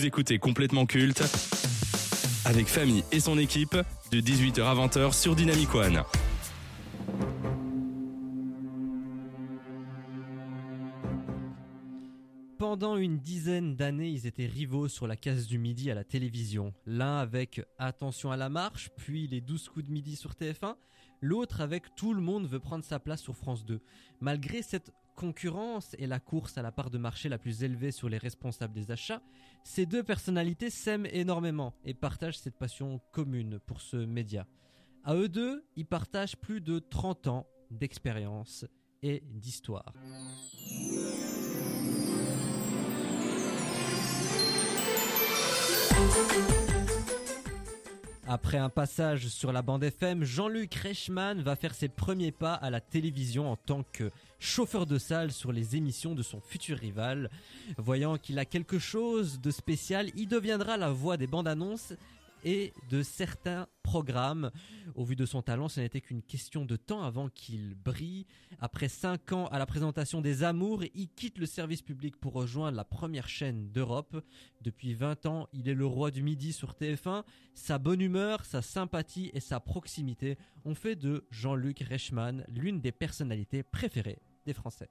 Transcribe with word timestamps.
Vous 0.00 0.06
écoutez 0.06 0.38
complètement 0.38 0.86
culte 0.86 1.22
avec 2.46 2.68
Famille 2.68 3.04
et 3.12 3.20
son 3.20 3.36
équipe 3.36 3.76
de 4.10 4.20
18h 4.22 4.62
à 4.62 4.74
20h 4.74 5.12
sur 5.12 5.36
Dynamic 5.36 5.74
One. 5.74 6.02
Pendant 12.56 12.96
une 12.96 13.18
dizaine 13.18 13.76
d'années, 13.76 14.08
ils 14.08 14.26
étaient 14.26 14.46
rivaux 14.46 14.88
sur 14.88 15.06
la 15.06 15.16
case 15.16 15.46
du 15.46 15.58
midi 15.58 15.90
à 15.90 15.94
la 15.94 16.04
télévision. 16.04 16.72
L'un 16.86 17.18
avec 17.18 17.60
Attention 17.76 18.32
à 18.32 18.38
la 18.38 18.48
marche, 18.48 18.88
puis 18.96 19.28
les 19.28 19.42
12 19.42 19.68
coups 19.68 19.84
de 19.84 19.92
midi 19.92 20.16
sur 20.16 20.32
TF1, 20.32 20.76
l'autre 21.20 21.60
avec 21.60 21.94
Tout 21.94 22.14
le 22.14 22.22
monde 22.22 22.46
veut 22.46 22.58
prendre 22.58 22.84
sa 22.84 23.00
place 23.00 23.20
sur 23.20 23.36
France 23.36 23.66
2. 23.66 23.82
Malgré 24.22 24.62
cette 24.62 24.94
concurrence 25.14 25.94
et 25.98 26.06
la 26.06 26.20
course 26.20 26.58
à 26.58 26.62
la 26.62 26.72
part 26.72 26.90
de 26.90 26.98
marché 26.98 27.28
la 27.28 27.38
plus 27.38 27.62
élevée 27.62 27.92
sur 27.92 28.08
les 28.08 28.18
responsables 28.18 28.74
des 28.74 28.90
achats, 28.90 29.22
ces 29.64 29.86
deux 29.86 30.02
personnalités 30.02 30.70
s'aiment 30.70 31.06
énormément 31.06 31.74
et 31.84 31.94
partagent 31.94 32.38
cette 32.38 32.58
passion 32.58 33.00
commune 33.12 33.58
pour 33.66 33.80
ce 33.80 33.96
média. 33.96 34.46
À 35.04 35.14
eux 35.14 35.28
deux, 35.28 35.64
ils 35.76 35.86
partagent 35.86 36.36
plus 36.36 36.60
de 36.60 36.78
30 36.78 37.26
ans 37.26 37.46
d'expérience 37.70 38.66
et 39.02 39.22
d'histoire. 39.26 39.92
Après 48.32 48.58
un 48.58 48.68
passage 48.68 49.26
sur 49.26 49.52
la 49.52 49.60
bande 49.60 49.82
FM, 49.82 50.22
Jean-Luc 50.22 50.72
Reichmann 50.76 51.42
va 51.42 51.56
faire 51.56 51.74
ses 51.74 51.88
premiers 51.88 52.30
pas 52.30 52.54
à 52.54 52.70
la 52.70 52.80
télévision 52.80 53.50
en 53.50 53.56
tant 53.56 53.82
que 53.82 54.12
chauffeur 54.40 54.86
de 54.86 54.98
salle 54.98 55.30
sur 55.30 55.52
les 55.52 55.76
émissions 55.76 56.14
de 56.14 56.22
son 56.22 56.40
futur 56.40 56.78
rival. 56.78 57.30
Voyant 57.76 58.18
qu'il 58.18 58.38
a 58.38 58.44
quelque 58.44 58.78
chose 58.78 59.40
de 59.40 59.50
spécial, 59.50 60.10
il 60.16 60.26
deviendra 60.26 60.76
la 60.76 60.90
voix 60.90 61.16
des 61.16 61.26
bandes 61.28 61.46
annonces 61.46 61.92
et 62.44 62.72
de 62.88 63.02
certains 63.02 63.68
programmes. 63.82 64.50
Au 64.94 65.04
vu 65.04 65.14
de 65.14 65.26
son 65.26 65.42
talent, 65.42 65.68
ce 65.68 65.80
n'était 65.80 66.00
qu'une 66.00 66.22
question 66.22 66.64
de 66.64 66.76
temps 66.76 67.02
avant 67.02 67.28
qu'il 67.28 67.74
brille. 67.74 68.26
Après 68.60 68.88
5 68.88 69.32
ans 69.32 69.46
à 69.48 69.58
la 69.58 69.66
présentation 69.66 70.20
des 70.20 70.42
Amours, 70.42 70.84
il 70.94 71.08
quitte 71.08 71.38
le 71.38 71.46
service 71.46 71.82
public 71.82 72.16
pour 72.16 72.32
rejoindre 72.32 72.76
la 72.76 72.84
première 72.84 73.28
chaîne 73.28 73.70
d'Europe. 73.72 74.24
Depuis 74.62 74.94
20 74.94 75.26
ans, 75.26 75.48
il 75.52 75.68
est 75.68 75.74
le 75.74 75.86
roi 75.86 76.10
du 76.10 76.22
midi 76.22 76.52
sur 76.52 76.72
TF1. 76.72 77.24
Sa 77.54 77.78
bonne 77.78 78.00
humeur, 78.00 78.44
sa 78.44 78.62
sympathie 78.62 79.30
et 79.34 79.40
sa 79.40 79.60
proximité 79.60 80.38
ont 80.64 80.74
fait 80.74 80.96
de 80.96 81.26
Jean-Luc 81.30 81.80
Reichmann 81.80 82.44
l'une 82.48 82.80
des 82.80 82.92
personnalités 82.92 83.62
préférées 83.62 84.18
des 84.46 84.52
Français. 84.52 84.88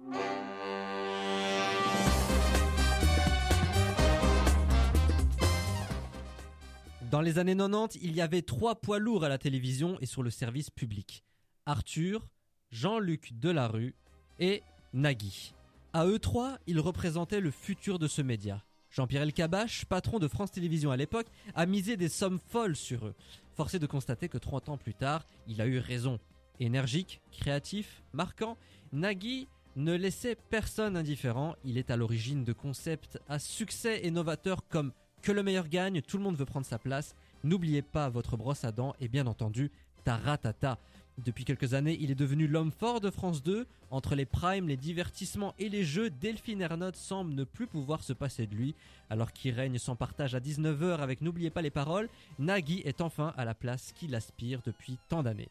Dans 7.12 7.22
les 7.22 7.40
années 7.40 7.56
90, 7.56 8.00
il 8.04 8.16
y 8.16 8.22
avait 8.22 8.44
trois 8.44 8.76
poids 8.76 9.00
lourds 9.00 9.24
à 9.24 9.30
la 9.30 9.40
télévision 9.40 9.98
et 10.00 10.06
sur 10.06 10.22
le 10.22 10.30
service 10.30 10.70
public. 10.70 11.24
Arthur, 11.66 12.28
Jean-Luc 12.72 13.34
Delarue 13.40 13.96
et 14.40 14.62
Nagui. 14.94 15.54
À 15.94 16.06
eux 16.06 16.20
trois, 16.20 16.60
ils 16.68 16.80
représentaient 16.80 17.40
le 17.40 17.50
futur 17.50 17.98
de 17.98 18.08
ce 18.08 18.22
média. 18.22 18.64
Jean-Pierre 18.92 19.24
Elkabach, 19.24 19.86
patron 19.86 20.20
de 20.20 20.28
France 20.28 20.52
Télévisions 20.52 20.92
à 20.92 20.98
l'époque, 20.98 21.28
a 21.56 21.66
misé 21.66 21.98
des 21.98 22.10
sommes 22.10 22.40
folles 22.40 22.76
sur 22.76 23.08
eux. 23.08 23.16
Forcé 23.56 23.80
de 23.80 23.88
constater 23.88 24.30
que 24.30 24.38
30 24.38 24.70
ans 24.70 24.78
plus 24.78 24.94
tard, 24.94 25.26
il 25.48 25.62
a 25.62 25.66
eu 25.66 25.80
raison. 25.80 26.20
Énergique, 26.60 27.22
créatif, 27.32 28.04
marquant, 28.14 28.58
Nagui 28.92 29.48
ne 29.76 29.94
laissait 29.96 30.36
personne 30.50 30.98
indifférent. 30.98 31.56
Il 31.64 31.78
est 31.78 31.92
à 31.92 31.98
l'origine 31.98 32.44
de 32.44 32.54
concepts 32.54 33.20
à 33.28 33.40
succès 33.40 34.02
et 34.04 34.12
novateurs 34.12 34.68
comme 34.68 34.92
que 35.22 35.32
le 35.32 35.44
meilleur 35.44 35.68
gagne, 35.68 36.02
tout 36.02 36.18
le 36.18 36.24
monde 36.24 36.38
veut 36.38 36.46
prendre 36.46 36.66
sa 36.66 36.80
place. 36.80 37.16
N'oubliez 37.44 37.82
pas 37.82 38.10
votre 38.10 38.38
brosse 38.38 38.64
à 38.64 38.72
dents 38.72 38.96
et 39.00 39.08
bien 39.08 39.28
entendu 39.28 39.72
Taratata. 40.04 40.80
Depuis 41.18 41.44
quelques 41.44 41.74
années, 41.74 41.98
il 42.00 42.12
est 42.12 42.16
devenu 42.16 42.48
l'homme 42.48 42.72
fort 42.72 43.02
de 43.02 43.10
France 43.10 43.44
2. 43.44 43.68
Entre 43.92 44.16
les 44.16 44.26
primes, 44.26 44.70
les 44.70 44.78
divertissements 44.78 45.54
et 45.60 45.68
les 45.68 45.84
jeux, 45.84 46.10
Delphine 46.10 46.62
Ernotte 46.62 46.96
semble 46.96 47.34
ne 47.34 47.44
plus 47.44 47.68
pouvoir 47.68 48.04
se 48.04 48.14
passer 48.14 48.48
de 48.48 48.56
lui. 48.56 48.76
Alors 49.10 49.34
qu'il 49.34 49.54
règne 49.54 49.78
sans 49.78 49.98
partage 49.98 50.36
à 50.36 50.40
19h 50.40 51.00
avec 51.00 51.22
N'oubliez 51.22 51.50
pas 51.50 51.62
les 51.62 51.72
paroles, 51.72 52.08
Nagui 52.38 52.82
est 52.86 53.02
enfin 53.02 53.34
à 53.36 53.44
la 53.44 53.54
place 53.54 53.92
qu'il 53.92 54.16
aspire 54.16 54.62
depuis 54.66 54.98
tant 55.10 55.22
d'années. 55.22 55.50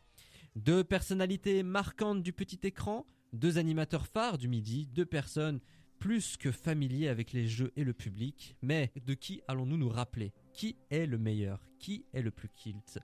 Deux 0.56 0.82
personnalités 0.82 1.62
marquantes 1.62 2.22
du 2.22 2.32
petit 2.32 2.60
écran, 2.62 3.04
deux 3.32 3.58
animateurs 3.58 4.06
phares 4.06 4.38
du 4.38 4.48
midi, 4.48 4.86
deux 4.94 5.06
personnes 5.06 5.60
plus 5.98 6.36
que 6.36 6.52
familiers 6.52 7.08
avec 7.08 7.32
les 7.32 7.48
jeux 7.48 7.72
et 7.76 7.84
le 7.84 7.92
public. 7.92 8.56
Mais 8.62 8.92
de 9.04 9.14
qui 9.14 9.40
allons-nous 9.48 9.76
nous 9.76 9.88
rappeler? 9.88 10.32
Qui 10.52 10.76
est 10.90 11.06
le 11.06 11.18
meilleur? 11.18 11.60
Qui 11.78 12.04
est 12.12 12.22
le 12.22 12.30
plus 12.30 12.48
kilt? 12.48 12.98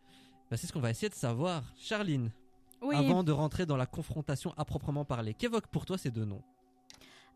Bah, 0.51 0.57
C'est 0.57 0.67
ce 0.67 0.73
qu'on 0.73 0.81
va 0.81 0.91
essayer 0.91 1.09
de 1.09 1.15
savoir. 1.15 1.65
Charline, 1.77 2.31
Oui. 2.83 2.95
avant 2.95 3.25
de 3.25 3.33
rentrer 3.33 3.67
dans 3.67 3.77
la 3.77 3.87
confrontation 3.87 4.53
à 4.57 4.65
proprement 4.65 5.05
parler, 5.05 5.34
qu'évoquent 5.34 5.69
pour 5.71 5.87
toi 5.87 5.99
ces 5.99 6.11
deux 6.11 6.25
noms? 6.25 6.43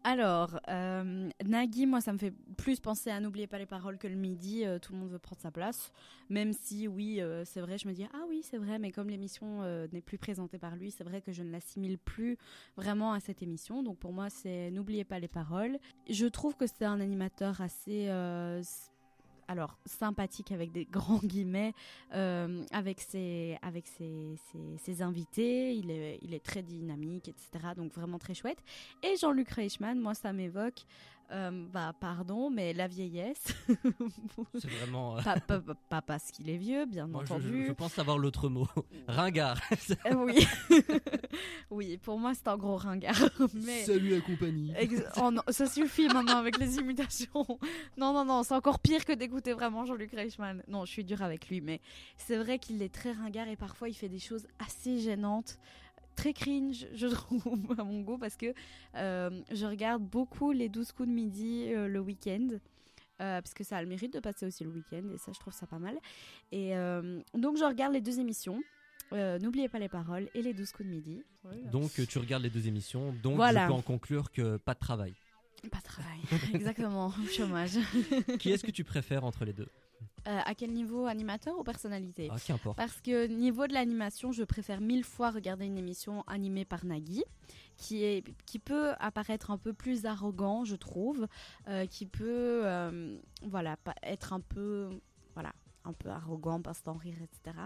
Alors, 0.05 0.59
euh, 0.69 1.29
Nagui, 1.45 1.87
moi, 1.87 2.01
ça 2.01 2.13
me 2.13 2.19
fait 2.19 2.33
plus 2.57 2.81
penser 2.81 3.11
à 3.11 3.21
N'oubliez 3.21 3.47
pas 3.47 3.59
les 3.59 3.67
paroles 3.67 3.99
que 3.99 4.07
le 4.07 4.15
midi, 4.15 4.65
euh, 4.65 4.79
tout 4.79 4.93
le 4.93 4.99
monde 4.99 5.11
veut 5.11 5.19
prendre 5.19 5.41
sa 5.41 5.51
place. 5.51 5.93
Même 6.31 6.53
si, 6.53 6.89
oui, 6.89 7.21
euh, 7.21 7.45
c'est 7.45 7.61
vrai, 7.61 7.79
je 7.79 7.89
me 7.89 7.93
dis, 7.93 8.07
ah 8.15 8.25
oui, 8.29 8.43
c'est 8.43 8.59
vrai, 8.59 8.79
mais 8.79 8.93
comme 8.93 9.11
l'émission 9.11 9.63
n'est 9.93 10.01
plus 10.01 10.19
présentée 10.19 10.59
par 10.59 10.77
lui, 10.77 10.91
c'est 10.91 11.05
vrai 11.05 11.21
que 11.21 11.33
je 11.33 11.43
ne 11.43 11.51
l'assimile 11.51 11.99
plus 11.99 12.39
vraiment 12.77 13.13
à 13.13 13.21
cette 13.21 13.43
émission. 13.43 13.83
Donc 13.83 13.99
pour 13.99 14.13
moi, 14.13 14.31
c'est 14.31 14.71
N'oubliez 14.71 15.05
pas 15.05 15.19
les 15.19 15.29
paroles. 15.29 15.79
Je 16.09 16.27
trouve 16.27 16.57
que 16.57 16.67
c'est 16.67 16.85
un 16.85 17.01
animateur 17.01 17.61
assez... 17.61 18.09
alors 19.49 19.79
sympathique 19.87 20.53
avec 20.53 20.73
des 20.73 20.85
grands 20.91 21.19
guillemets 21.19 21.73
euh, 22.15 22.65
avec 22.73 23.01
ses 23.01 23.59
invités. 25.01 25.75
Il 25.75 25.91
est 25.91 26.19
il 26.23 26.35
est 26.35 26.45
très 26.45 26.63
dynamique 26.63 27.29
etc 27.29 27.69
donc 27.77 27.93
vraiment 27.93 28.19
très 28.19 28.35
chouette. 28.35 28.59
Et 29.03 29.17
Jean-Luc 29.17 29.51
Reichmann, 29.51 29.99
moi, 29.99 30.15
ça 30.15 30.33
m'évoque, 30.33 30.85
euh, 31.31 31.51
bah, 31.73 31.93
pardon, 32.01 32.51
mais 32.51 32.73
la 32.73 32.87
vieillesse. 32.89 33.45
C'est 34.59 34.71
vraiment. 34.71 35.19
euh, 35.19 35.23
pas, 35.23 35.39
pas- 35.41 35.61
pas- 35.61 35.75
pas 35.89 36.03
parce 36.03 36.31
qu'il 36.31 36.49
est 36.49 36.57
vieux, 36.57 36.87
bien 36.87 37.07
moi, 37.07 37.23
entendu. 37.23 37.63
je- 37.65 37.69
je 37.69 37.73
pense 37.73 37.93
savoir 37.93 38.19
l'autre 38.19 38.49
mot. 38.49 38.67
Ringard. 39.09 39.61
Euh, 40.07 40.15
oui. 40.15 40.47
oui, 41.71 41.99
pour 41.99 42.19
moi, 42.19 42.33
c'est 42.35 42.49
un 42.49 42.57
gros 42.57 42.77
ringard. 42.77 43.15
Mais... 43.55 43.85
Salut 43.85 44.11
la 44.11 44.21
compagnie. 44.21 44.73
Ex- 44.77 45.03
oh 45.21 45.31
non, 45.31 45.43
ça 45.49 45.67
suffit 45.67 46.09
maintenant 46.09 46.39
avec 46.39 46.59
les 46.59 46.77
imitations. 46.77 47.47
Non, 47.97 48.13
non, 48.13 48.25
non, 48.25 48.43
c'est 48.43 48.55
encore 48.55 48.79
pire 48.81 49.05
que 49.05 49.13
d'écouter 49.13 49.53
vraiment 49.53 49.85
Jean-Luc 49.85 50.13
Reichmann. 50.13 50.63
Non, 50.69 50.85
je 50.85 50.93
suis 50.93 51.05
dure 51.05 51.23
avec 51.23 51.49
lui, 51.49 51.61
mais 51.61 51.81
c'est 52.17 52.37
vrai 52.37 52.59
qu'il 52.59 52.83
est 52.83 52.93
très 52.93 53.13
ringard 53.13 53.49
et 53.49 53.57
parfois 53.57 53.89
il 53.89 53.95
fait 53.95 54.09
des 54.09 54.19
choses 54.19 54.47
assez 54.59 54.99
gênantes. 54.99 55.59
Très 56.19 56.33
cringe, 56.33 56.89
je 56.95 57.07
trouve, 57.07 57.41
à 57.79 57.85
mon 57.85 58.01
goût, 58.01 58.19
parce 58.19 58.37
que 58.37 58.53
euh, 58.97 59.31
je 59.53 59.67
regarde 59.67 60.03
beaucoup 60.03 60.51
les 60.51 60.69
12 60.69 60.91
coups 60.91 61.09
de 61.09 61.15
midi 61.15 61.73
euh, 61.73 61.87
le 61.87 62.01
week-end. 62.01 62.49
euh, 63.21 63.41
parce 63.41 63.55
que 63.55 63.63
ça 63.63 63.77
a 63.77 63.83
le 63.83 63.89
mérite 63.89 64.15
de 64.15 64.19
passer 64.19 64.45
aussi 64.45 64.65
le 64.65 64.71
week-end, 64.71 65.05
et 65.15 65.19
ça, 65.19 65.31
je 65.33 65.39
trouve 65.39 65.53
ça 65.53 65.69
pas 65.69 65.79
mal. 65.79 65.97
Et 66.51 66.73
donc, 67.35 67.57
je 67.57 67.65
regarde 67.65 67.93
les 67.93 68.01
deux 68.01 68.19
émissions. 68.19 68.61
N'oubliez 69.13 69.69
pas 69.69 69.79
les 69.79 69.89
paroles 69.89 70.29
et 70.35 70.43
les 70.43 70.55
12 70.55 70.73
coups 70.73 70.89
de 70.89 70.93
midi. 70.93 71.23
Donc 71.71 71.93
tu 72.09 72.19
regardes 72.19 72.43
les 72.43 72.51
deux 72.51 72.67
émissions, 72.67 73.15
donc 73.23 73.37
Voilà. 73.37 73.63
je 73.63 73.67
peux 73.69 73.73
en 73.75 73.83
conclure 73.83 74.33
que 74.33 74.57
pas 74.57 74.75
de 74.75 74.81
travail. 74.81 75.15
Pas 75.71 75.79
de 75.79 75.83
travail, 75.83 76.21
exactement, 76.55 77.13
chômage. 77.31 77.79
Qui 78.39 78.51
est-ce 78.53 78.65
que 78.65 78.71
tu 78.71 78.85
préfères 78.85 79.25
entre 79.25 79.45
les 79.45 79.53
deux? 79.53 79.69
Euh, 80.27 80.39
à 80.45 80.55
quel 80.55 80.73
niveau 80.73 81.07
animateur 81.07 81.59
ou 81.59 81.65
personnalité? 81.65 82.29
Ah, 82.31 82.37
qu'importe. 82.45 82.77
Parce 82.77 83.01
que 83.01 83.27
niveau 83.27 83.67
de 83.67 83.73
l'animation, 83.73 84.31
je 84.31 84.45
préfère 84.45 84.81
mille 84.81 85.05
fois 85.05 85.31
regarder 85.31 85.65
une 85.65 85.79
émission 85.79 86.23
animée 86.27 86.65
par 86.65 86.85
Nagui, 86.85 87.25
qui, 87.77 88.05
est, 88.05 88.25
qui 88.45 88.59
peut 88.59 88.93
apparaître 88.99 89.51
un 89.51 89.59
peu 89.59 89.73
plus 89.73 90.07
arrogant, 90.07 90.65
je 90.65 90.77
trouve, 90.77 91.27
euh, 91.69 91.87
qui 91.87 92.07
peut 92.07 92.63
euh, 92.65 93.17
voilà, 93.43 93.77
être 94.03 94.33
un 94.33 94.41
peu, 94.41 94.91
voilà, 95.35 95.53
un 95.85 95.93
peu 95.93 96.11
arrogant, 96.11 96.61
passe-temps 96.61 96.95
rire, 96.95 97.17
etc. 97.23 97.57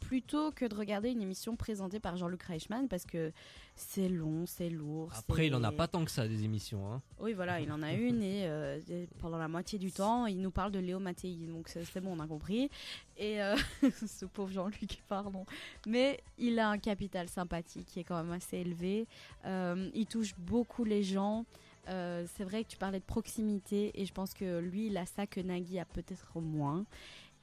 Plutôt 0.00 0.50
que 0.50 0.64
de 0.64 0.74
regarder 0.74 1.10
une 1.10 1.22
émission 1.22 1.54
présentée 1.56 2.00
par 2.00 2.16
Jean-Luc 2.16 2.42
Reichmann, 2.42 2.88
parce 2.88 3.04
que 3.04 3.32
c'est 3.76 4.08
long, 4.08 4.44
c'est 4.46 4.70
lourd. 4.70 5.12
Après, 5.14 5.46
il 5.46 5.54
en 5.54 5.62
a 5.62 5.70
pas 5.70 5.86
tant 5.86 6.04
que 6.04 6.10
ça 6.10 6.26
des 6.26 6.44
émissions. 6.44 6.92
Hein. 6.92 7.00
oui, 7.20 7.32
voilà, 7.32 7.60
il 7.60 7.70
en 7.70 7.82
a 7.82 7.92
une 7.94 8.22
et, 8.22 8.46
euh, 8.46 8.80
et 8.90 9.08
pendant 9.20 9.38
la 9.38 9.48
moitié 9.48 9.78
du 9.78 9.92
temps, 9.92 10.26
il 10.26 10.40
nous 10.40 10.50
parle 10.50 10.72
de 10.72 10.78
Léo 10.78 10.98
Mattei, 10.98 11.34
donc 11.46 11.68
c'est 11.68 11.84
c'est 11.84 12.00
bon, 12.00 12.16
on 12.16 12.20
a 12.20 12.26
compris. 12.26 12.70
Et 13.16 13.42
euh, 13.42 13.56
ce 14.06 14.24
pauvre 14.24 14.50
Jean-Luc, 14.50 15.02
pardon. 15.08 15.44
Mais 15.86 16.20
il 16.38 16.58
a 16.58 16.68
un 16.68 16.78
capital 16.78 17.28
sympathique 17.28 17.86
qui 17.86 18.00
est 18.00 18.04
quand 18.04 18.22
même 18.22 18.32
assez 18.32 18.58
élevé. 18.58 19.06
Euh, 19.44 19.90
il 19.94 20.06
touche 20.06 20.34
beaucoup 20.38 20.84
les 20.84 21.02
gens. 21.02 21.44
Euh, 21.88 22.26
c'est 22.36 22.44
vrai 22.44 22.62
que 22.64 22.68
tu 22.68 22.76
parlais 22.76 23.00
de 23.00 23.04
proximité 23.04 23.90
et 23.94 24.04
je 24.04 24.12
pense 24.12 24.34
que 24.34 24.60
lui, 24.60 24.86
il 24.86 24.96
a 24.96 25.06
ça 25.06 25.26
que 25.26 25.40
Nagui 25.40 25.78
a 25.78 25.84
peut-être 25.84 26.40
moins. 26.40 26.84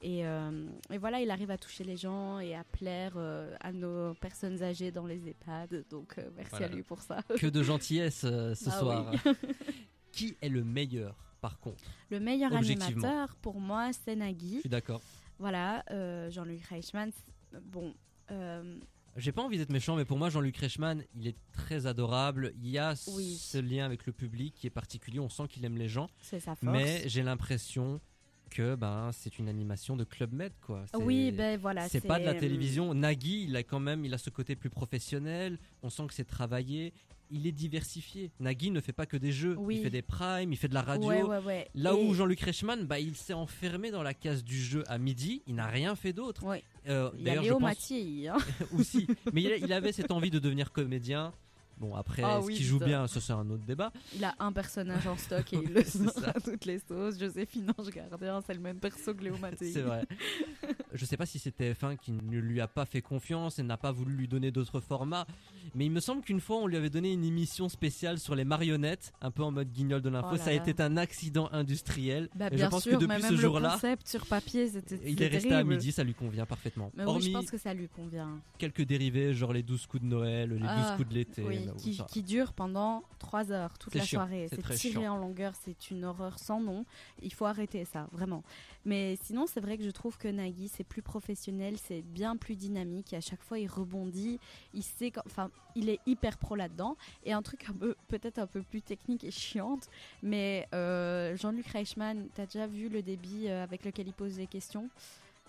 Et, 0.00 0.24
euh, 0.26 0.66
et 0.90 0.98
voilà, 0.98 1.20
il 1.20 1.30
arrive 1.30 1.50
à 1.50 1.58
toucher 1.58 1.82
les 1.84 1.96
gens 1.96 2.38
et 2.38 2.54
à 2.54 2.62
plaire 2.64 3.14
euh, 3.16 3.52
à 3.60 3.72
nos 3.72 4.14
personnes 4.14 4.62
âgées 4.62 4.92
dans 4.92 5.06
les 5.06 5.28
EHPAD. 5.28 5.84
Donc 5.90 6.14
euh, 6.18 6.28
merci 6.36 6.50
Voilà. 6.52 6.66
à 6.66 6.68
lui 6.68 6.82
pour 6.82 7.00
ça. 7.02 7.20
Que 7.38 7.46
de 7.48 7.62
gentillesse 7.62 8.20
ce 8.20 8.52
Ah 8.68 8.78
soir. 8.78 9.12
oui. 9.26 9.32
Qui 10.12 10.36
est 10.40 10.48
le 10.48 10.62
meilleur 10.64 11.16
par 11.40 11.58
contre? 11.58 11.82
Le 12.10 12.20
meilleur 12.20 12.52
animateur, 12.54 13.34
pour 13.36 13.60
moi, 13.60 13.90
c'est 13.92 14.14
Je 14.14 14.18
Nagui. 14.18 14.60
suis 14.60 14.68
d'accord. 14.68 15.00
Voilà, 15.38 15.84
euh, 15.90 16.30
Jean-Luc 16.30 16.62
Reichmann. 16.64 17.10
Bon, 17.62 17.94
euh, 18.32 18.78
J'ai 19.16 19.30
pas 19.32 19.42
envie 19.42 19.58
d'être 19.58 19.70
méchant, 19.70 19.94
mais 19.96 20.04
pour 20.04 20.18
moi, 20.18 20.30
Jean-Luc 20.30 20.56
Reichmann, 20.56 21.04
il 21.14 21.26
est 21.28 21.36
très 21.52 21.86
adorable. 21.86 22.52
Il 22.56 22.68
y 22.68 22.78
a 22.78 22.94
Oui. 23.14 23.36
ce 23.36 23.58
lien 23.58 23.84
avec 23.84 24.06
le 24.06 24.12
public 24.12 24.54
qui 24.54 24.66
est 24.66 24.70
particulier. 24.70 25.18
On 25.20 25.28
sent 25.28 25.44
qu'il 25.48 25.64
aime 25.64 25.76
les 25.78 25.88
gens. 25.88 26.08
c'est 26.20 26.40
sa 26.40 26.54
force. 26.56 26.72
Mais 26.72 27.02
j'ai 27.08 27.22
l'impression 27.22 28.00
que 28.48 28.74
ben, 28.74 29.10
c'est 29.12 29.38
une 29.38 29.48
animation 29.48 29.96
de 29.96 30.04
Club 30.04 30.32
Med. 30.32 30.52
Quoi. 30.60 30.84
Oui, 30.98 31.30
ben 31.32 31.58
voilà. 31.58 31.88
c'est 31.88 32.00
pas 32.06 32.18
de 32.18 32.24
la 32.24 32.32
euh, 32.32 32.40
télévision. 32.40 32.94
Nagui, 32.94 33.44
il 33.44 33.56
a 33.56 33.62
quand 33.62 33.80
même, 33.80 34.04
il 34.04 34.12
a 34.14 34.18
ce 34.18 34.30
côté 34.30 34.56
plus 34.56 34.70
professionnel. 34.70 35.58
On 35.82 35.90
sent 35.90 36.06
que 36.08 36.14
c'est 36.14 36.24
travaillé. 36.24 36.92
Il 37.30 37.46
est 37.46 37.52
diversifié. 37.52 38.30
Nagui 38.40 38.70
ne 38.70 38.80
fait 38.80 38.94
pas 38.94 39.04
que 39.04 39.18
des 39.18 39.32
jeux. 39.32 39.54
Oui. 39.58 39.76
Il 39.76 39.82
fait 39.82 39.90
des 39.90 40.00
primes, 40.00 40.50
il 40.52 40.56
fait 40.56 40.68
de 40.68 40.72
la 40.74 40.80
radio. 40.80 41.08
Ouais, 41.08 41.22
ouais, 41.22 41.38
ouais. 41.44 41.68
Là 41.74 41.92
Et- 41.92 42.02
où 42.02 42.14
Jean-Luc 42.14 42.40
Reichmann, 42.40 42.86
bah, 42.86 42.98
il 43.00 43.14
s'est 43.16 43.34
enfermé 43.34 43.90
dans 43.90 44.02
la 44.02 44.14
case 44.14 44.42
du 44.42 44.56
jeu 44.58 44.82
à 44.86 44.96
midi. 44.96 45.42
Il 45.46 45.56
n'a 45.56 45.66
rien 45.66 45.94
fait 45.94 46.14
d'autre. 46.14 46.42
Euh, 46.88 47.10
Il 47.18 47.26
y 47.26 47.30
a 47.30 47.42
Léo 47.42 47.54
pense 47.58 47.62
Mathieu. 47.62 48.28
hein. 48.30 48.38
aussi. 48.78 49.06
Mais 49.34 49.42
il, 49.42 49.64
il 49.64 49.72
avait 49.74 49.92
cette 49.92 50.10
envie 50.10 50.30
de 50.30 50.38
devenir 50.38 50.72
comédien. 50.72 51.34
Bon, 51.80 51.94
après, 51.94 52.22
Ah 52.24 52.38
ce 52.40 52.46
oui, 52.46 52.56
joue 52.56 52.78
bien, 52.78 53.06
ça 53.06 53.20
c'est 53.20 53.32
un 53.32 53.48
autre 53.50 53.64
débat. 53.64 53.92
Il 54.16 54.24
a 54.24 54.34
un 54.38 54.52
personnage 54.52 55.06
en 55.06 55.16
stock 55.16 55.52
et 55.52 55.56
il 55.62 55.72
le 55.72 55.84
sort 55.84 56.28
à 56.28 56.40
toutes 56.40 56.64
les 56.64 56.78
sauces. 56.78 57.18
Joséphine 57.18 57.72
Ange 57.78 57.90
Gardien, 57.90 58.40
c'est 58.46 58.54
le 58.54 58.60
même 58.60 58.78
perso 58.78 59.14
que 59.14 59.22
Léo 59.24 59.36
Mathieu. 59.38 59.70
C'est 59.72 59.82
vrai. 59.82 60.04
Je 60.92 61.04
sais 61.04 61.16
pas 61.16 61.26
si 61.26 61.38
c'est 61.38 61.56
TF1 61.56 61.96
qui 61.98 62.12
ne 62.12 62.38
lui 62.38 62.60
a 62.60 62.66
pas 62.66 62.84
fait 62.86 63.02
confiance 63.02 63.58
et 63.58 63.62
n'a 63.62 63.76
pas 63.76 63.92
voulu 63.92 64.14
lui 64.14 64.26
donner 64.28 64.50
d'autres 64.50 64.80
formats. 64.80 65.26
Mais 65.74 65.84
il 65.86 65.90
me 65.92 66.00
semble 66.00 66.22
qu'une 66.22 66.40
fois, 66.40 66.56
on 66.56 66.66
lui 66.66 66.76
avait 66.76 66.90
donné 66.90 67.12
une 67.12 67.24
émission 67.24 67.68
spéciale 67.68 68.18
sur 68.18 68.34
les 68.34 68.44
marionnettes, 68.44 69.12
un 69.20 69.30
peu 69.30 69.42
en 69.42 69.50
mode 69.50 69.70
guignol 69.70 70.00
de 70.02 70.08
l'info. 70.08 70.30
Oh 70.32 70.36
ça 70.36 70.50
a 70.50 70.52
été 70.54 70.74
un 70.82 70.96
accident 70.96 71.48
industriel. 71.52 72.28
Bah, 72.34 72.46
et 72.46 72.52
je 72.52 72.56
bien 72.56 72.70
pense 72.70 72.82
sûr, 72.82 72.98
que 72.98 73.04
mais 73.04 73.14
depuis 73.16 73.22
même 73.22 73.30
ce 73.30 73.36
le 73.36 73.40
jour-là, 73.40 73.72
concept 73.74 74.08
sur 74.08 74.26
papier, 74.26 74.68
c'était 74.68 74.96
il 75.04 75.10
c'était 75.10 75.24
est 75.24 75.28
resté 75.28 75.52
à 75.54 75.62
midi, 75.62 75.92
ça 75.92 76.02
lui 76.02 76.14
convient 76.14 76.46
parfaitement. 76.46 76.90
Mais 76.96 77.04
oui, 77.04 77.08
Hormis 77.10 77.24
je 77.26 77.30
pense 77.32 77.50
que 77.50 77.58
ça 77.58 77.74
lui 77.74 77.88
convient. 77.88 78.40
quelques 78.58 78.82
dérivés, 78.82 79.34
genre 79.34 79.52
les 79.52 79.62
12 79.62 79.86
coups 79.86 80.02
de 80.02 80.08
Noël, 80.08 80.50
les 80.50 80.58
12 80.58 80.66
Ah, 80.68 80.94
coups 80.96 81.08
de 81.10 81.14
l'été. 81.14 81.42
Oui, 81.42 81.67
qui, 81.76 82.22
dure 82.22 82.52
pendant 82.52 83.02
3 83.18 83.52
heures 83.52 83.78
toute 83.78 83.94
la 83.94 84.04
chiant, 84.04 84.20
soirée. 84.20 84.46
c'est 84.50 84.62
tiré 84.76 85.00
chiant. 85.00 85.14
en 85.14 85.18
longueur, 85.18 85.52
c'est 85.54 85.90
une 85.90 86.04
horreur 86.04 86.38
sans 86.38 86.60
nom. 86.60 86.84
Il 87.22 87.32
faut 87.32 87.44
arrêter 87.46 87.84
ça, 87.84 88.08
vraiment. 88.12 88.42
Mais 88.84 89.16
sinon, 89.22 89.46
c'est 89.46 89.60
vrai 89.60 89.76
que 89.76 89.84
je 89.84 89.90
trouve 89.90 90.16
que 90.18 90.28
Nagui, 90.28 90.68
c'est 90.68 90.84
plus 90.84 91.02
professionnel, 91.02 91.76
c'est 91.78 92.02
bien 92.02 92.36
plus 92.36 92.56
dynamique. 92.56 93.12
Et 93.12 93.16
à 93.16 93.20
chaque 93.20 93.42
fois, 93.42 93.58
il 93.58 93.66
rebondit. 93.68 94.38
Il 94.74 94.82
sait, 94.82 95.12
enfin, 95.26 95.50
il 95.74 95.88
est 95.88 96.00
hyper 96.06 96.38
pro 96.38 96.54
là-dedans. 96.56 96.96
Et 97.24 97.32
un 97.32 97.42
truc 97.42 97.68
un 97.68 97.74
peu, 97.74 97.94
peut-être 98.08 98.38
un 98.38 98.46
peu 98.46 98.62
plus 98.62 98.82
technique 98.82 99.24
et 99.24 99.30
chiante, 99.30 99.88
mais 100.22 100.66
euh, 100.74 101.36
Jean-Luc 101.36 101.66
Reichmann, 101.68 102.28
t'as 102.34 102.46
déjà 102.46 102.66
vu 102.66 102.88
le 102.88 103.02
débit 103.02 103.48
euh, 103.48 103.62
avec 103.62 103.84
lequel 103.84 104.06
il 104.08 104.12
pose 104.14 104.36
des 104.36 104.46
questions? 104.46 104.88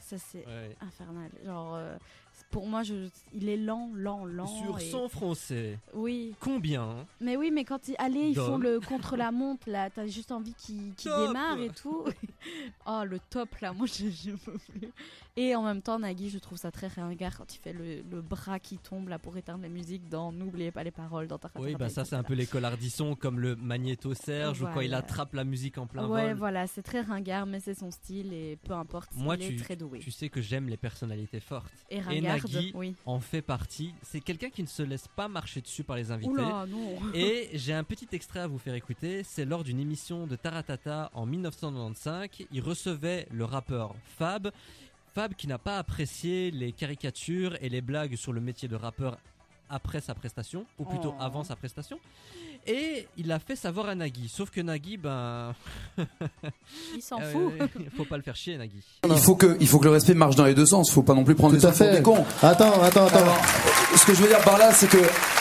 Ça, 0.01 0.17
c'est 0.17 0.45
Ouais. 0.45 0.75
infernal. 0.81 1.29
Genre, 1.45 1.75
euh, 1.75 1.97
pour 2.51 2.65
moi, 2.67 2.83
je, 2.83 2.95
il 3.33 3.47
est 3.47 3.57
lent, 3.57 3.91
lent, 3.93 4.25
lent. 4.25 4.47
Sur 4.47 4.79
et- 4.79 4.89
100 4.89 5.09
français, 5.09 5.77
Oui, 5.93 6.33
combien 6.39 7.05
mais 7.21 7.37
oui, 7.37 7.51
mais 7.51 7.63
quand 7.63 7.87
ils, 7.87 7.95
allez, 7.99 8.29
ils 8.29 8.35
font 8.35 8.57
le 8.57 8.79
contre 8.79 9.15
la 9.15 9.31
montre 9.31 9.69
là, 9.69 9.89
t'as 9.89 10.07
juste 10.07 10.31
envie 10.31 10.53
qu'ils 10.55 10.93
Top. 10.95 11.27
démarrent 11.27 11.59
et 11.61 11.69
tout. 11.69 12.05
oh 12.85 13.03
le 13.05 13.19
top 13.29 13.55
là, 13.61 13.73
moi 13.73 13.87
je, 13.91 14.09
je 14.09 14.31
peux 14.31 14.57
plus. 14.57 14.89
Et 15.37 15.55
en 15.55 15.63
même 15.63 15.81
temps, 15.81 15.99
Nagui, 15.99 16.29
je 16.29 16.37
trouve 16.39 16.57
ça 16.57 16.71
très 16.71 16.87
ringard 16.87 17.37
quand 17.37 17.55
il 17.55 17.59
fait 17.59 17.71
le, 17.73 18.01
le 18.11 18.21
bras 18.21 18.59
qui 18.59 18.77
tombe 18.77 19.07
là 19.09 19.19
pour 19.19 19.37
éteindre 19.37 19.61
la 19.63 19.69
musique 19.69 20.09
dans 20.09 20.31
N'oubliez 20.31 20.71
pas 20.71 20.83
les 20.83 20.91
paroles 20.91 21.27
dans 21.27 21.37
ta 21.37 21.49
Oui, 21.55 21.75
bah 21.75 21.89
ça 21.89 22.03
c'est 22.05 22.15
un 22.15 22.23
peu 22.23 22.33
les 22.33 22.45
collardissons 22.45 23.15
comme 23.15 23.39
le 23.39 23.55
magnéto 23.55 24.13
Serge 24.13 24.61
ou 24.61 24.67
quand 24.73 24.81
il 24.81 24.93
attrape 24.93 25.33
la 25.33 25.43
musique 25.43 25.77
en 25.77 25.87
plein 25.87 26.07
Ouais, 26.07 26.29
vol. 26.29 26.37
voilà, 26.37 26.67
c'est 26.67 26.81
très 26.81 27.01
ringard, 27.01 27.45
mais 27.45 27.59
c'est 27.59 27.73
son 27.73 27.91
style 27.91 28.33
et 28.33 28.57
peu 28.63 28.73
importe, 28.73 29.09
Moi, 29.15 29.35
il 29.39 29.47
tu, 29.47 29.53
est 29.55 29.57
très 29.63 29.75
doué. 29.75 29.99
tu 29.99 30.11
sais 30.11 30.29
que 30.29 30.41
j'aime 30.41 30.67
les 30.67 30.77
personnalités 30.77 31.39
fortes. 31.39 31.71
Et 31.89 31.99
ringard, 32.01 32.37
Nagui 32.37 32.71
oui. 32.75 32.95
en 33.05 33.19
fait 33.19 33.41
partie. 33.41 33.93
C'est 34.01 34.19
quelqu'un 34.21 34.49
qui 34.49 34.61
ne 34.61 34.67
se 34.67 34.83
laisse 34.83 35.07
pas 35.07 35.27
marcher 35.27 35.61
dessus 35.61 35.83
par 35.83 35.95
les 35.95 36.11
invités. 36.11 36.31
Oula, 36.31 36.65
non. 36.67 36.97
Et 37.13 37.49
j'ai 37.53 37.73
un 37.73 37.83
petit 37.83 38.07
extrait 38.11 38.39
à 38.41 38.47
vous 38.47 38.57
faire 38.57 38.73
écouter. 38.75 39.23
C'est 39.23 39.45
lors 39.45 39.63
d'une 39.63 39.79
émission 39.79 40.27
de 40.27 40.35
Taratata 40.35 41.09
en 41.13 41.25
1995. 41.25 42.28
Il 42.51 42.61
recevait 42.61 43.27
le 43.31 43.45
rappeur 43.45 43.93
Fab. 44.17 44.49
Fab 45.15 45.33
qui 45.35 45.47
n'a 45.47 45.57
pas 45.57 45.77
apprécié 45.77 46.51
les 46.51 46.71
caricatures 46.71 47.57
et 47.61 47.69
les 47.69 47.81
blagues 47.81 48.15
sur 48.15 48.31
le 48.33 48.41
métier 48.41 48.67
de 48.67 48.75
rappeur 48.75 49.17
après 49.71 50.01
sa 50.01 50.15
prestation, 50.15 50.65
ou 50.79 50.85
plutôt 50.85 51.13
Oh. 51.19 51.21
avant 51.23 51.43
sa 51.43 51.55
prestation. 51.55 51.99
Et 52.67 53.07
il 53.17 53.31
a 53.31 53.39
fait 53.39 53.55
savoir 53.55 53.87
à 53.89 53.95
Nagui. 53.95 54.27
Sauf 54.27 54.49
que 54.49 54.61
Nagui, 54.61 54.97
ben. 54.97 55.53
Il 56.95 57.01
s'en 57.01 57.19
euh, 57.21 57.31
fout. 57.31 57.53
faut 57.95 58.05
pas 58.05 58.17
le 58.17 58.23
faire 58.23 58.35
chier, 58.35 58.57
Nagui. 58.57 58.83
Il 59.07 59.15
faut 59.17 59.35
que, 59.35 59.57
il 59.59 59.67
faut 59.67 59.79
que 59.79 59.85
le 59.85 59.91
respect 59.91 60.13
marche 60.13 60.35
dans 60.35 60.45
les 60.45 60.53
deux 60.55 60.65
sens. 60.65 60.91
Faut 60.91 61.03
pas 61.03 61.13
non 61.13 61.23
plus 61.23 61.35
prendre 61.35 61.57
Tout 61.57 61.65
à 61.65 61.71
fait. 61.71 61.91
des 61.97 62.01
cons. 62.01 62.25
Attends, 62.41 62.81
attends, 62.81 63.05
attends. 63.07 63.17
Alors, 63.17 63.37
ce 63.95 64.05
que 64.05 64.13
je 64.13 64.21
veux 64.21 64.27
dire 64.27 64.41
par 64.43 64.57
là, 64.57 64.73
c'est 64.73 64.89
que 64.89 64.97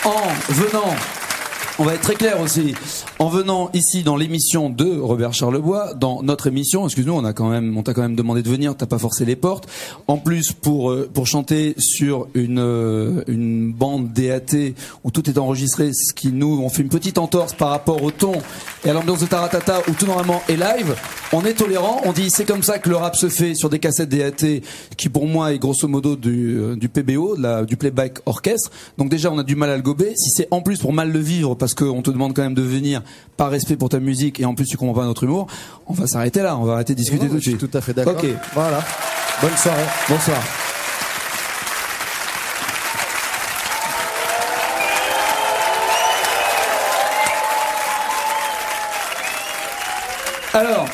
en 0.06 0.28
venant, 0.52 0.94
on 1.78 1.84
va 1.84 1.94
être 1.94 2.02
très 2.02 2.14
clair 2.14 2.40
aussi, 2.40 2.74
en 3.20 3.28
venant 3.28 3.70
ici 3.72 4.02
dans 4.02 4.16
l'émission 4.16 4.68
de 4.68 4.98
Robert 4.98 5.32
Charlebois, 5.32 5.94
dans 5.94 6.22
notre 6.24 6.48
émission, 6.48 6.84
excuse-nous, 6.86 7.12
on 7.12 7.22
t'a 7.22 7.32
quand 7.32 7.48
même 7.48 8.16
demandé 8.16 8.42
de 8.42 8.48
venir, 8.48 8.76
t'as 8.76 8.86
pas 8.86 8.98
forcé 8.98 9.24
les 9.24 9.36
portes. 9.36 9.68
En 10.08 10.16
plus, 10.16 10.52
pour 10.52 10.90
euh, 10.90 11.08
pour 11.12 11.26
chanter 11.26 11.74
sur 11.78 12.26
une 12.34 12.58
euh, 12.58 13.22
une 13.28 13.72
bande 13.72 14.12
DAT 14.12 14.74
où 15.04 15.10
tout 15.12 15.30
est 15.30 15.38
enregistré, 15.38 15.92
ce 15.92 16.12
qui 16.12 16.32
nous, 16.32 16.60
on 16.62 16.68
fait 16.68 16.82
une 16.82 16.88
petite 16.88 17.18
entorse 17.18 17.54
par 17.54 17.70
rapport 17.70 18.02
au 18.02 18.10
ton 18.10 18.32
et 18.84 18.90
à 18.90 18.92
l'ambiance 18.92 19.20
de 19.20 19.26
Taratata 19.26 19.82
où 19.88 19.92
tout 19.92 20.06
normalement 20.06 20.42
est 20.48 20.56
live. 20.56 20.96
On 21.32 21.44
est 21.44 21.54
tolérant, 21.54 22.00
on 22.04 22.12
dit 22.12 22.30
c'est 22.30 22.46
comme 22.46 22.62
ça 22.62 22.78
que 22.78 22.88
le 22.88 22.96
rap 22.96 23.14
se 23.14 23.28
fait 23.28 23.54
sur 23.54 23.68
des 23.68 23.78
cassettes 23.78 24.08
DAT 24.08 24.62
qui 24.96 25.08
pour 25.08 25.26
moi 25.26 25.52
est 25.52 25.58
grosso 25.58 25.86
modo 25.86 26.16
du, 26.16 26.58
euh, 26.58 26.74
du 26.74 26.88
PBO, 26.88 27.36
du 27.64 27.76
playback 27.76 28.18
orchestre. 28.26 28.70
Donc 28.96 29.10
déjà 29.10 29.30
on 29.30 29.38
a 29.38 29.44
du 29.44 29.54
mal 29.54 29.70
à 29.70 29.76
le 29.76 29.82
gober. 29.82 30.14
Si 30.16 30.30
c'est 30.30 30.48
en 30.50 30.60
plus 30.60 30.78
pour 30.80 30.92
mal 30.92 31.12
le 31.12 31.20
vivre 31.20 31.54
qu'on 31.74 32.02
te 32.02 32.10
demande 32.10 32.34
quand 32.34 32.42
même 32.42 32.54
de 32.54 32.62
venir 32.62 33.02
par 33.36 33.50
respect 33.50 33.76
pour 33.76 33.88
ta 33.88 34.00
musique 34.00 34.40
et 34.40 34.44
en 34.44 34.54
plus 34.54 34.64
tu 34.66 34.76
comprends 34.76 35.00
pas 35.00 35.06
notre 35.06 35.24
humour, 35.24 35.46
on 35.86 35.92
va 35.92 36.06
s'arrêter 36.06 36.42
là, 36.42 36.56
on 36.56 36.64
va 36.64 36.74
arrêter 36.74 36.94
de 36.94 36.98
discuter 36.98 37.26
tout 37.26 37.34
de 37.34 37.38
je 37.38 37.50
suis 37.50 37.58
suite. 37.58 37.70
tout 37.70 37.76
à 37.76 37.80
fait 37.80 37.94
d'accord. 37.94 38.14
Ok. 38.16 38.26
Voilà. 38.54 38.84
Bonne 39.40 39.56
soirée. 39.56 39.84
Bonsoir. 40.08 40.38
Alors, 50.54 50.88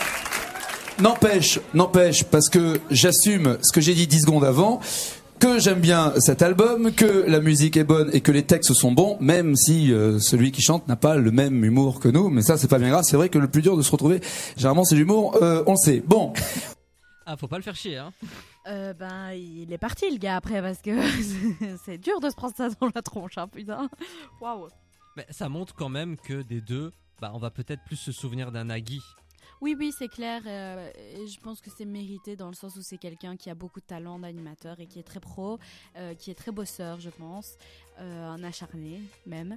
n'empêche, 1.00 1.60
n'empêche, 1.72 2.24
parce 2.24 2.48
que 2.48 2.80
j'assume 2.90 3.56
ce 3.62 3.72
que 3.72 3.80
j'ai 3.80 3.94
dit 3.94 4.06
10 4.06 4.22
secondes 4.22 4.44
avant, 4.44 4.80
que 5.44 5.58
j'aime 5.58 5.80
bien 5.80 6.14
cet 6.20 6.40
album, 6.40 6.90
que 6.90 7.26
la 7.28 7.38
musique 7.38 7.76
est 7.76 7.84
bonne 7.84 8.08
et 8.14 8.22
que 8.22 8.32
les 8.32 8.44
textes 8.44 8.72
sont 8.72 8.92
bons, 8.92 9.18
même 9.20 9.56
si 9.56 9.92
euh, 9.92 10.18
celui 10.18 10.52
qui 10.52 10.62
chante 10.62 10.88
n'a 10.88 10.96
pas 10.96 11.16
le 11.16 11.30
même 11.30 11.62
humour 11.62 12.00
que 12.00 12.08
nous, 12.08 12.30
mais 12.30 12.40
ça 12.40 12.56
c'est 12.56 12.66
pas 12.66 12.78
bien 12.78 12.88
grave, 12.88 13.04
c'est 13.04 13.18
vrai 13.18 13.28
que 13.28 13.38
le 13.38 13.46
plus 13.46 13.60
dur 13.60 13.76
de 13.76 13.82
se 13.82 13.90
retrouver, 13.90 14.22
généralement 14.56 14.84
c'est 14.84 14.94
l'humour, 14.94 15.36
euh, 15.42 15.62
on 15.66 15.72
le 15.72 15.76
sait. 15.76 16.02
Bon, 16.06 16.32
Ah, 17.26 17.36
faut 17.36 17.46
pas 17.46 17.58
le 17.58 17.62
faire 17.62 17.76
chier, 17.76 17.98
hein. 17.98 18.14
Euh, 18.68 18.94
ben, 18.94 19.32
il 19.32 19.70
est 19.70 19.78
parti 19.78 20.10
le 20.10 20.16
gars 20.16 20.36
après 20.36 20.62
parce 20.62 20.80
que 20.80 20.92
c'est 21.84 21.98
dur 21.98 22.20
de 22.20 22.30
se 22.30 22.36
prendre 22.36 22.54
ça 22.56 22.70
dans 22.80 22.88
la 22.94 23.02
tronche, 23.02 23.36
hein, 23.36 23.46
putain. 23.46 23.90
Waouh. 24.40 24.68
Mais 25.18 25.26
ça 25.28 25.50
montre 25.50 25.74
quand 25.74 25.90
même 25.90 26.16
que 26.16 26.40
des 26.40 26.62
deux, 26.62 26.90
bah, 27.20 27.32
on 27.34 27.38
va 27.38 27.50
peut-être 27.50 27.84
plus 27.84 27.96
se 27.96 28.12
souvenir 28.12 28.50
d'un 28.50 28.64
Nagui. 28.64 29.02
Oui, 29.64 29.74
oui, 29.78 29.92
c'est 29.98 30.08
clair. 30.08 30.42
euh, 30.46 30.90
et 31.16 31.26
je 31.26 31.40
pense 31.40 31.62
que 31.62 31.70
c'est 31.70 31.86
mérité 31.86 32.36
dans 32.36 32.48
le 32.48 32.54
sens 32.54 32.76
où 32.76 32.82
c'est 32.82 32.98
quelqu'un 32.98 33.34
qui 33.38 33.48
a 33.48 33.54
beaucoup 33.54 33.80
de 33.80 33.86
talent 33.86 34.18
d'animateur 34.18 34.78
et 34.78 34.86
qui 34.86 34.98
est 34.98 35.02
très 35.04 35.20
pro, 35.20 35.58
euh, 35.96 36.14
qui 36.14 36.30
est 36.30 36.34
très 36.34 36.52
bosseur, 36.52 37.00
je 37.00 37.08
pense, 37.08 37.56
euh, 38.00 38.28
un 38.28 38.42
acharné 38.42 39.00
même. 39.26 39.56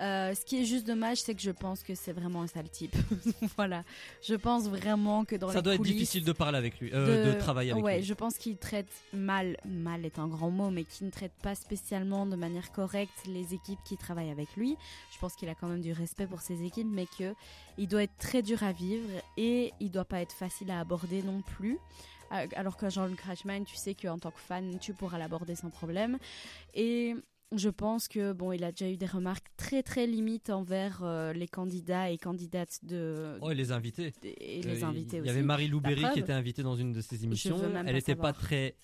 Euh, 0.00 0.34
ce 0.34 0.44
qui 0.44 0.60
est 0.60 0.64
juste 0.64 0.86
dommage, 0.86 1.22
c'est 1.22 1.34
que 1.34 1.40
je 1.40 1.50
pense 1.50 1.82
que 1.82 1.94
c'est 1.94 2.12
vraiment 2.12 2.42
un 2.42 2.46
sale 2.46 2.68
type. 2.68 2.94
voilà. 3.56 3.82
Je 4.22 4.34
pense 4.34 4.68
vraiment 4.68 5.24
que 5.24 5.36
dans 5.36 5.48
ça 5.48 5.56
les 5.56 5.62
doit 5.62 5.74
être 5.74 5.82
difficile 5.82 6.24
de 6.24 6.32
parler 6.32 6.58
avec 6.58 6.78
lui, 6.80 6.90
euh, 6.92 7.34
de... 7.34 7.38
travailler 7.38 7.72
avec 7.72 7.82
ouais, 7.82 7.98
lui. 7.98 8.04
je 8.04 8.14
pense 8.14 8.36
qu'il 8.36 8.56
traite 8.56 8.90
mal, 9.12 9.56
mal 9.64 10.04
est 10.04 10.18
un 10.18 10.28
grand 10.28 10.50
mot, 10.50 10.70
mais 10.70 10.84
qu'il 10.84 11.06
ne 11.06 11.10
traite 11.10 11.32
pas 11.42 11.54
spécialement 11.54 12.26
de 12.26 12.36
manière 12.36 12.70
correcte 12.72 13.26
les 13.26 13.54
équipes 13.54 13.80
qui 13.84 13.96
travaillent 13.96 14.30
avec 14.30 14.54
lui. 14.56 14.76
Je 15.12 15.18
pense 15.18 15.34
qu'il 15.34 15.48
a 15.48 15.54
quand 15.54 15.68
même 15.68 15.80
du 15.80 15.92
respect 15.92 16.26
pour 16.26 16.42
ses 16.42 16.64
équipes, 16.64 16.88
mais 16.90 17.06
que 17.18 17.34
il 17.78 17.88
doit 17.88 18.02
être 18.02 18.16
très 18.18 18.42
dur 18.42 18.62
à 18.62 18.72
vivre 18.72 19.08
et 19.36 19.72
il 19.80 19.90
doit 19.90 20.04
pas 20.04 20.20
être 20.20 20.34
facile 20.34 20.70
à 20.70 20.80
aborder 20.80 21.22
non 21.22 21.42
plus. 21.42 21.78
Euh, 22.32 22.46
Alors 22.56 22.76
que 22.76 22.90
Jean-Luc 22.90 23.20
Reichmann, 23.20 23.64
tu 23.64 23.76
sais 23.76 23.94
qu'en 23.94 24.18
tant 24.18 24.30
que 24.30 24.40
fan, 24.40 24.78
tu 24.78 24.92
pourras 24.92 25.18
l'aborder 25.18 25.54
sans 25.54 25.70
problème. 25.70 26.18
Et 26.74 27.14
je 27.56 27.68
pense 27.70 28.08
que 28.08 28.32
bon, 28.32 28.52
il 28.52 28.62
a 28.64 28.72
déjà 28.72 28.90
eu 28.90 28.96
des 28.96 29.06
remarques 29.06 29.46
très 29.56 29.82
très 29.82 30.06
limites 30.06 30.50
envers 30.50 31.00
euh, 31.02 31.32
les 31.32 31.48
candidats 31.48 32.10
et 32.10 32.18
candidates 32.18 32.78
de 32.82 33.38
Oh, 33.40 33.50
et 33.50 33.54
les 33.54 33.72
invités. 33.72 34.12
et 34.22 34.60
Euh, 34.64 34.68
les 34.68 34.84
invités 34.84 35.16
Il 35.16 35.20
aussi. 35.20 35.28
y 35.28 35.30
avait 35.30 35.42
Marie 35.42 35.68
Louberry 35.68 36.04
qui 36.12 36.20
était 36.20 36.32
invitée 36.32 36.62
dans 36.62 36.76
une 36.76 36.92
de 36.92 37.00
ses 37.00 37.24
émissions. 37.24 37.58
Elle 37.86 37.94
n'était 37.94 38.16
pas 38.16 38.32
très. 38.32 38.76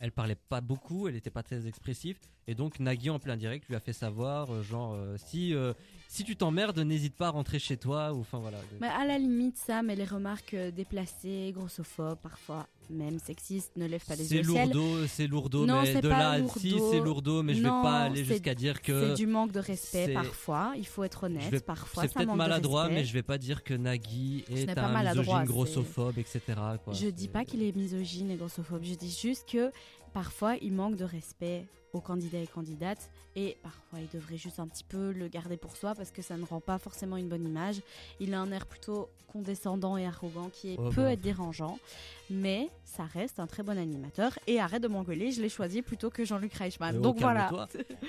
Elle 0.00 0.12
parlait 0.12 0.36
pas 0.36 0.60
beaucoup, 0.60 1.08
elle 1.08 1.14
n'était 1.14 1.30
pas 1.30 1.42
très 1.42 1.66
expressive. 1.66 2.18
Et 2.46 2.54
donc 2.54 2.78
Nagui 2.78 3.10
en 3.10 3.18
plein 3.18 3.36
direct 3.36 3.68
lui 3.68 3.74
a 3.74 3.80
fait 3.80 3.92
savoir, 3.92 4.52
euh, 4.52 4.62
genre, 4.62 4.94
euh, 4.94 5.16
si 5.16 5.52
euh, 5.54 5.72
si 6.10 6.24
tu 6.24 6.34
t'emmerdes, 6.36 6.78
n'hésite 6.78 7.14
pas 7.14 7.26
à 7.26 7.30
rentrer 7.30 7.58
chez 7.58 7.76
toi 7.76 8.12
ou 8.14 8.20
enfin 8.20 8.38
voilà. 8.38 8.56
Mais 8.80 8.88
à 8.88 9.04
la 9.06 9.18
limite, 9.18 9.56
ça, 9.58 9.82
mais 9.82 9.94
les 9.94 10.06
remarques 10.06 10.54
euh, 10.54 10.70
déplacées, 10.70 11.52
grossophobes, 11.54 12.18
parfois 12.22 12.66
même 12.90 13.18
sexistes, 13.18 13.72
ne 13.76 13.84
lèvent 13.84 14.06
pas 14.06 14.16
les 14.16 14.24
C'est 14.24 14.36
yeux 14.36 14.42
ciel. 14.44 14.70
lourdeau, 14.72 15.06
c'est 15.06 15.26
lourdeau, 15.26 15.66
Non, 15.66 15.82
mais 15.82 15.92
c'est 15.92 16.00
de 16.00 16.08
là, 16.08 16.38
lourdeau. 16.38 16.58
si 16.58 16.74
c'est 16.90 17.00
lourdeau, 17.00 17.42
mais 17.42 17.52
je 17.52 17.62
vais 17.62 17.68
Non, 17.68 17.82
pas 17.82 17.98
aller 18.04 18.24
c'est- 18.24 18.32
jusqu'à 18.32 18.54
dire 18.54 18.80
que 18.80 19.08
C'est 19.10 19.14
du 19.16 19.26
manque 19.26 19.52
de 19.52 19.60
respect 19.60 20.06
c'est- 20.06 20.14
parfois, 20.14 20.72
il 20.78 20.86
faut 20.86 21.04
être 21.04 21.24
honnête. 21.24 21.50
vais- 21.50 21.60
parfois, 21.60 22.04
c'est 22.04 22.14
peut-être 22.14 22.34
maladroit, 22.34 22.88
mais 22.88 23.04
je 23.04 23.12
vais 23.12 23.22
pas 23.22 23.36
dire 23.36 23.62
que 23.62 23.74
Nagui 23.74 24.44
est 24.48 24.78
un 24.78 25.02
misogyne 25.10 25.36
c'est- 25.40 25.44
grossophobe, 25.46 26.16
etc. 26.18 26.40
quoi. 26.82 26.94
Je 26.94 27.08
dis 27.08 27.24
C'est- 27.24 27.28
pas 27.28 27.44
qu'il 27.44 27.62
est 27.62 27.76
misogyne 27.76 28.30
et 28.30 28.36
grossophobe, 28.36 28.82
je 28.82 28.94
dis 28.94 29.14
juste 29.22 29.46
que 29.46 29.70
parfois 30.14 30.56
il 30.62 30.72
manque 30.72 30.96
de 30.96 31.04
respect 31.04 31.66
aux 31.92 32.00
candidats 32.00 32.38
et 32.38 32.46
candidates 32.46 33.10
et 33.36 33.56
parfois 33.62 34.00
il 34.00 34.08
devrait 34.12 34.36
juste 34.36 34.58
un 34.60 34.66
petit 34.66 34.84
peu 34.84 35.12
le 35.12 35.28
garder 35.28 35.56
pour 35.56 35.76
soi 35.76 35.94
parce 35.94 36.10
que 36.10 36.22
ça 36.22 36.36
ne 36.36 36.44
rend 36.44 36.60
pas 36.60 36.78
forcément 36.78 37.16
une 37.16 37.28
bonne 37.28 37.44
image. 37.46 37.80
Il 38.20 38.34
a 38.34 38.40
un 38.40 38.50
air 38.52 38.66
plutôt 38.66 39.08
condescendant 39.28 39.96
et 39.96 40.06
arrogant 40.06 40.48
qui 40.52 40.72
est- 40.72 40.76
Oh, 40.78 40.88
peut 40.90 41.02
bah. 41.02 41.12
être 41.12 41.20
dérangeant, 41.20 41.78
mais 42.30 42.70
ça 42.84 43.04
reste 43.04 43.38
un 43.40 43.46
très 43.46 43.62
bon 43.62 43.76
animateur 43.78 44.38
et 44.46 44.58
arrête 44.58 44.82
de 44.82 44.88
m'engueuler, 44.88 45.30
je 45.32 45.42
l'ai 45.42 45.48
choisi 45.50 45.82
plutôt 45.82 46.08
que 46.10 46.24
Jean-Luc 46.24 46.54
Reichmann. 46.54 46.96
Oh, 46.98 47.00
Donc 47.00 47.18
voilà. 47.20 47.50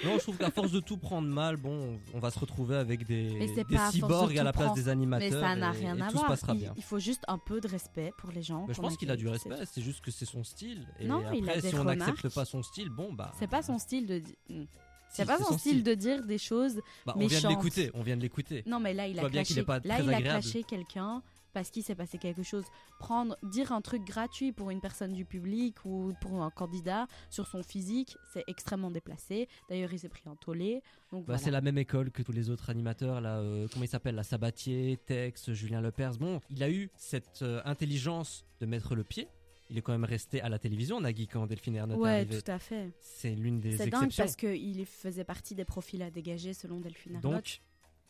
Non, 0.05 0.13
je 0.15 0.19
trouve 0.19 0.37
qu'à 0.37 0.49
force 0.49 0.71
de 0.71 0.79
tout 0.79 0.97
prendre 0.97 1.27
mal, 1.27 1.57
bon, 1.57 1.99
on 2.13 2.19
va 2.19 2.31
se 2.31 2.39
retrouver 2.39 2.77
avec 2.77 3.05
des, 3.05 3.47
des 3.53 3.77
à 3.77 3.91
cyborgs 3.91 4.31
à 4.31 4.39
tout 4.39 4.45
la 4.45 4.53
place 4.53 4.65
prendre. 4.65 4.75
des 4.75 4.87
animateurs. 4.89 5.29
Mais 5.29 5.47
ça 5.47 5.55
n'a 5.55 5.71
rien 5.71 5.97
et 5.97 6.01
à 6.01 6.07
voir. 6.09 6.37
il, 6.77 6.83
faut 6.83 6.99
juste 6.99 7.23
un 7.27 7.37
peu 7.37 7.59
de 7.59 7.67
respect 7.67 8.13
pour 8.17 8.31
les 8.31 8.41
gens. 8.41 8.65
Mais 8.67 8.73
je 8.73 8.81
pense 8.81 8.95
qu'il 8.97 9.11
a 9.11 9.17
du 9.17 9.27
respect, 9.27 9.55
c'est 9.71 9.81
juste 9.81 10.01
que 10.01 10.11
c'est 10.11 10.25
son 10.25 10.43
style. 10.43 10.87
Et 10.99 11.05
Non, 11.05 11.19
il 11.33 11.47
a 11.47 11.51
après, 11.51 11.61
des 11.61 11.69
si 11.69 11.75
on 11.75 11.83
n'accepte 11.83 12.33
pas 12.33 12.45
son 12.45 12.63
style, 12.63 12.89
bon, 12.89 13.11
bah. 13.13 13.33
C'est 13.37 13.47
pas 13.47 13.61
son 13.73 13.79
style 13.79 14.05
de. 14.05 14.19
Hmm. 14.49 14.63
si, 14.63 14.67
C'est 15.09 15.25
pas 15.25 15.37
son 15.37 15.57
style 15.57 15.83
de 15.83 15.93
dire 15.93 16.25
des 16.25 16.37
choses 16.37 16.81
Bah, 17.05 17.13
on 17.15 17.27
vient 17.27 17.41
de 17.41 17.47
l'écouter, 17.47 17.91
on 17.93 18.01
vient 18.01 18.17
de 18.17 18.21
l'écouter. 18.21 18.63
Non, 18.65 18.79
mais 18.79 18.93
là, 18.93 19.07
il 19.07 19.19
a 19.19 19.29
clashé, 19.29 19.63
là, 19.83 20.01
il 20.01 20.13
a 20.13 20.21
clashé 20.21 20.63
quelqu'un 20.63 21.21
parce 21.53 21.69
qu'il 21.71 21.83
s'est 21.83 21.95
passé 21.95 22.17
quelque 22.17 22.43
chose. 22.43 22.65
Prendre, 22.99 23.37
dire 23.43 23.71
un 23.71 23.81
truc 23.81 24.05
gratuit 24.05 24.51
pour 24.51 24.69
une 24.69 24.81
personne 24.81 25.13
du 25.13 25.25
public 25.25 25.75
ou 25.85 26.13
pour 26.21 26.43
un 26.43 26.49
candidat 26.49 27.07
sur 27.29 27.47
son 27.47 27.63
physique, 27.63 28.17
c'est 28.33 28.43
extrêmement 28.47 28.91
déplacé. 28.91 29.47
D'ailleurs, 29.69 29.91
il 29.91 29.99
s'est 29.99 30.09
pris 30.09 30.23
un 30.25 30.35
tollé. 30.35 30.81
Donc 31.11 31.21
Bah, 31.21 31.33
voilà. 31.33 31.37
C'est 31.39 31.51
la 31.51 31.61
même 31.61 31.77
école 31.77 32.11
que 32.11 32.21
tous 32.21 32.31
les 32.31 32.49
autres 32.49 32.69
animateurs, 32.69 33.21
là, 33.21 33.39
euh, 33.39 33.67
comment 33.71 33.85
il 33.85 33.89
s'appelle, 33.89 34.15
la 34.15 34.23
Sabatier, 34.23 34.99
Tex, 35.05 35.51
Julien 35.53 35.81
Lepers. 35.81 36.17
Bon, 36.17 36.39
il 36.49 36.63
a 36.63 36.69
eu 36.69 36.89
cette 36.95 37.41
euh, 37.41 37.61
intelligence 37.65 38.45
de 38.59 38.65
mettre 38.65 38.95
le 38.95 39.03
pied. 39.03 39.27
Il 39.69 39.77
est 39.77 39.81
quand 39.81 39.91
même 39.91 40.03
resté 40.05 40.41
à 40.41 40.49
la 40.49 40.57
télévision, 40.57 40.99
Nagui, 40.99 41.27
quand 41.27 41.45
Delphine 41.45 41.75
Ernotte 41.75 41.97
est 41.97 42.01
Ouais, 42.01 42.09
arrivé. 42.09 42.41
tout 42.41 42.51
à 42.51 42.57
fait. 42.59 42.89
C'est 43.01 43.35
l'une 43.35 43.59
des 43.59 43.77
C'est 43.77 43.87
dingue 43.87 44.05
exceptions. 44.05 44.23
parce 44.23 44.35
qu'il 44.35 44.85
faisait 44.85 45.23
partie 45.23 45.53
des 45.53 45.65
profils 45.65 46.01
à 46.01 46.09
dégager 46.09 46.53
selon 46.53 46.79
Delphine 46.79 47.17
Arnaud. 47.17 47.33
Donc, 47.33 47.61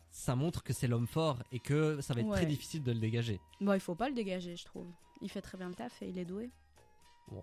ça 0.10 0.36
montre 0.36 0.64
que 0.64 0.72
c'est 0.72 0.88
l'homme 0.88 1.08
fort 1.08 1.44
et 1.52 1.60
que 1.60 2.00
ça 2.02 2.14
va 2.14 2.22
être 2.22 2.28
Ouais. 2.28 2.38
très 2.38 2.46
difficile 2.46 2.82
de 2.82 2.92
le 2.94 3.00
dégager. 3.00 3.40
Bon, 3.60 3.74
il 3.74 3.80
faut 3.82 3.96
pas 3.96 4.08
le 4.08 4.16
dégager, 4.16 4.56
je 4.56 4.64
trouve. 4.66 4.88
Il 5.22 5.30
fait 5.30 5.42
très 5.42 5.58
bien 5.58 5.68
le 5.68 5.76
taf 5.76 6.02
et 6.02 6.08
il 6.08 6.18
est 6.18 6.26
doué. 6.26 6.50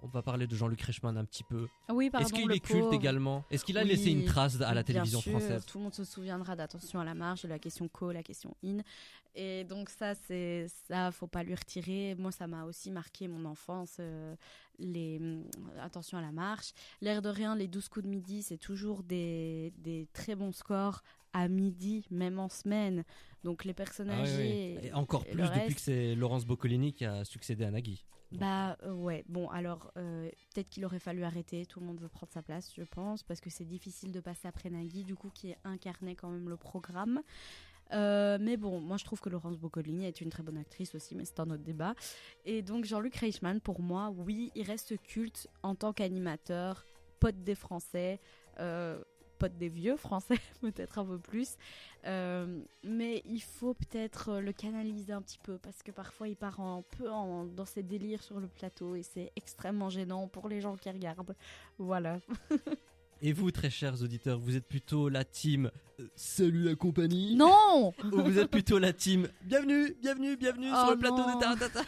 On 0.02 0.08
va 0.08 0.22
parler 0.22 0.46
de 0.46 0.54
Jean-Luc 0.56 0.80
Reichmann 0.80 1.16
un 1.16 1.24
petit 1.24 1.44
peu. 1.44 1.68
Ah 1.88 1.94
Oui, 1.94 2.10
Est-ce 2.18 2.32
qu'il 2.32 2.50
est 2.50 2.60
culte 2.60 2.92
également? 2.92 3.44
Est-ce 3.50 3.64
qu'il 3.64 3.78
a 3.78 3.82
Oui, 3.82 3.88
laissé 3.88 4.10
une 4.10 4.24
trace 4.24 4.56
à 4.60 4.68
la 4.68 4.72
Bien 4.74 4.82
télévision 4.84 5.20
sûr, 5.20 5.32
française? 5.32 5.64
Tout 5.66 5.78
le 5.78 5.84
monde 5.84 5.94
se 5.94 6.04
souviendra 6.04 6.56
d'attention 6.56 7.00
à 7.00 7.04
la 7.04 7.14
marge, 7.14 7.42
de 7.42 7.48
la 7.48 7.58
question 7.58 7.88
co, 7.88 8.12
la 8.12 8.22
question 8.22 8.56
in. 8.64 8.78
Et 9.34 9.64
donc 9.64 9.90
ça, 9.90 10.14
c'est 10.14 10.66
ça, 10.88 11.12
faut 11.12 11.26
pas 11.26 11.42
lui 11.42 11.54
retirer. 11.54 12.14
Moi, 12.18 12.32
ça 12.32 12.46
m'a 12.46 12.64
aussi 12.64 12.90
marqué 12.90 13.28
mon 13.28 13.44
enfance. 13.44 13.96
euh, 14.00 14.34
les 14.78 15.18
hum, 15.20 15.44
attention 15.80 16.18
à 16.18 16.20
la 16.22 16.32
marche. 16.32 16.72
L'air 17.00 17.22
de 17.22 17.28
rien, 17.28 17.54
les 17.54 17.68
12 17.68 17.88
coups 17.88 18.04
de 18.04 18.10
midi, 18.10 18.42
c'est 18.42 18.58
toujours 18.58 19.02
des, 19.02 19.72
des 19.78 20.08
très 20.12 20.34
bons 20.34 20.52
scores 20.52 21.02
à 21.32 21.48
midi, 21.48 22.06
même 22.10 22.38
en 22.38 22.48
semaine. 22.48 23.04
Donc 23.46 23.64
les 23.64 23.74
personnes 23.74 24.10
Ah 24.10 24.24
oui. 24.24 24.76
Et 24.82 24.92
encore 24.92 25.24
plus 25.24 25.40
depuis 25.40 25.60
reste, 25.60 25.76
que 25.76 25.80
c'est 25.80 26.16
Laurence 26.16 26.44
Boccolini 26.44 26.92
qui 26.92 27.04
a 27.04 27.24
succédé 27.24 27.62
à 27.62 27.70
Nagui. 27.70 28.04
bah 28.32 28.76
euh, 28.82 28.92
ouais, 28.92 29.24
bon 29.28 29.48
alors 29.50 29.92
euh, 29.96 30.28
peut-être 30.52 30.68
qu'il 30.68 30.84
aurait 30.84 30.98
fallu 30.98 31.22
arrêter, 31.22 31.64
tout 31.64 31.78
le 31.78 31.86
monde 31.86 32.00
veut 32.00 32.08
prendre 32.08 32.32
sa 32.32 32.42
place 32.42 32.72
je 32.76 32.82
pense, 32.82 33.22
parce 33.22 33.40
que 33.40 33.48
c'est 33.48 33.64
difficile 33.64 34.10
de 34.10 34.18
passer 34.18 34.48
après 34.48 34.68
Nagui, 34.68 35.04
du 35.04 35.14
coup 35.14 35.30
qui 35.32 35.54
incarnait 35.62 36.16
quand 36.16 36.28
même 36.28 36.48
le 36.48 36.56
programme. 36.56 37.22
Euh, 37.92 38.36
mais 38.40 38.56
bon, 38.56 38.80
moi 38.80 38.96
je 38.96 39.04
trouve 39.04 39.20
que 39.20 39.28
Laurence 39.28 39.58
Boccolini 39.58 40.06
est 40.06 40.20
une 40.20 40.28
très 40.28 40.42
bonne 40.42 40.58
actrice 40.58 40.96
aussi, 40.96 41.14
mais 41.14 41.24
c'est 41.24 41.38
un 41.38 41.48
autre 41.48 41.62
débat. 41.62 41.94
Et 42.44 42.62
donc 42.62 42.84
Jean-Luc 42.84 43.14
Reichmann, 43.14 43.60
pour 43.60 43.80
moi, 43.80 44.12
oui, 44.16 44.50
il 44.56 44.64
reste 44.64 45.00
culte 45.04 45.46
en 45.62 45.76
tant 45.76 45.92
qu'animateur, 45.92 46.84
pote 47.20 47.44
des 47.44 47.54
Français, 47.54 48.18
euh, 48.58 49.00
pote 49.38 49.56
des 49.56 49.68
vieux 49.68 49.96
Français, 49.96 50.38
peut-être 50.60 50.98
un 50.98 51.04
peu 51.04 51.18
plus. 51.18 51.56
Euh, 52.06 52.60
mais 52.84 53.20
il 53.24 53.40
faut 53.42 53.74
peut-être 53.74 54.28
euh, 54.30 54.40
le 54.40 54.52
canaliser 54.52 55.12
un 55.12 55.20
petit 55.22 55.38
peu 55.42 55.58
parce 55.58 55.82
que 55.82 55.90
parfois 55.90 56.28
il 56.28 56.36
part 56.36 56.60
un 56.60 56.84
peu 56.96 57.10
en- 57.10 57.44
dans 57.46 57.64
ses 57.64 57.82
délires 57.82 58.22
sur 58.22 58.38
le 58.38 58.46
plateau 58.46 58.94
et 58.94 59.02
c'est 59.02 59.32
extrêmement 59.34 59.90
gênant 59.90 60.28
pour 60.28 60.48
les 60.48 60.60
gens 60.60 60.76
qui 60.76 60.88
regardent. 60.88 61.34
Voilà. 61.78 62.20
Et 63.22 63.32
vous, 63.32 63.50
très 63.50 63.70
chers 63.70 64.02
auditeurs, 64.02 64.38
vous 64.38 64.56
êtes 64.56 64.68
plutôt 64.68 65.08
la 65.08 65.24
team 65.24 65.70
euh, 66.00 66.06
Salut 66.16 66.64
la 66.64 66.74
compagnie 66.74 67.34
Non 67.34 67.92
Ou 68.12 68.22
vous 68.22 68.38
êtes 68.38 68.50
plutôt 68.50 68.78
la 68.78 68.92
team 68.92 69.26
Bienvenue, 69.42 69.96
bienvenue, 70.02 70.36
bienvenue 70.36 70.68
Oh 70.70 70.76
sur 70.84 70.90
le 70.90 70.98
plateau 70.98 71.16
non. 71.26 71.34
de 71.36 71.40
Taratata 71.40 71.80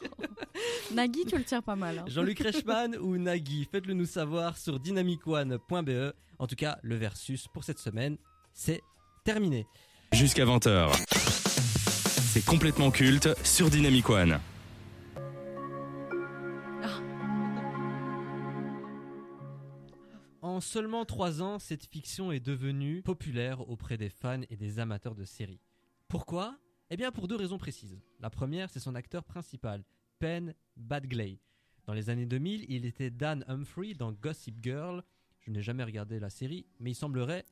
Nagui, 0.94 1.24
tu 1.26 1.36
le 1.36 1.44
tiens 1.44 1.60
pas 1.62 1.76
mal. 1.76 1.98
hein. 1.98 2.04
Jean-Luc 2.08 2.38
Reichmann 2.40 2.96
ou 2.96 3.18
Nagui 3.18 3.68
Faites-le 3.70 3.92
nous 3.94 4.06
savoir 4.06 4.56
sur 4.56 4.80
dynamicone.be. 4.80 6.14
En 6.38 6.46
tout 6.46 6.56
cas, 6.56 6.78
le 6.82 6.96
versus 6.96 7.46
pour 7.48 7.64
cette 7.64 7.78
semaine, 7.78 8.16
c'est 8.54 8.80
terminé. 9.24 9.66
Jusqu'à 10.12 10.44
20h. 10.44 10.92
C'est 12.32 12.44
complètement 12.44 12.90
culte 12.90 13.28
sur 13.44 13.70
Dynamic 13.70 14.08
One. 14.08 14.38
En 20.42 20.60
seulement 20.60 21.04
3 21.04 21.42
ans, 21.42 21.58
cette 21.58 21.86
fiction 21.86 22.32
est 22.32 22.40
devenue 22.40 23.02
populaire 23.02 23.68
auprès 23.68 23.96
des 23.96 24.08
fans 24.08 24.42
et 24.48 24.56
des 24.56 24.78
amateurs 24.78 25.14
de 25.14 25.24
séries. 25.24 25.60
Pourquoi? 26.08 26.56
Eh 26.90 26.96
bien 26.96 27.12
pour 27.12 27.28
deux 27.28 27.36
raisons 27.36 27.58
précises. 27.58 28.00
La 28.20 28.30
première, 28.30 28.68
c'est 28.68 28.80
son 28.80 28.94
acteur 28.94 29.24
principal, 29.24 29.84
Penn 30.18 30.54
Badgley. 30.76 31.38
Dans 31.86 31.94
les 31.94 32.10
années 32.10 32.26
2000, 32.26 32.66
il 32.68 32.84
était 32.84 33.10
Dan 33.10 33.44
Humphrey 33.48 33.94
dans 33.94 34.12
Gossip 34.12 34.56
Girl. 34.62 35.02
Je 35.40 35.50
n'ai 35.50 35.62
jamais 35.62 35.84
regardé 35.84 36.20
la 36.20 36.30
série, 36.30 36.66
mais 36.78 36.90
il 36.90 36.94
semblerait 36.94 37.44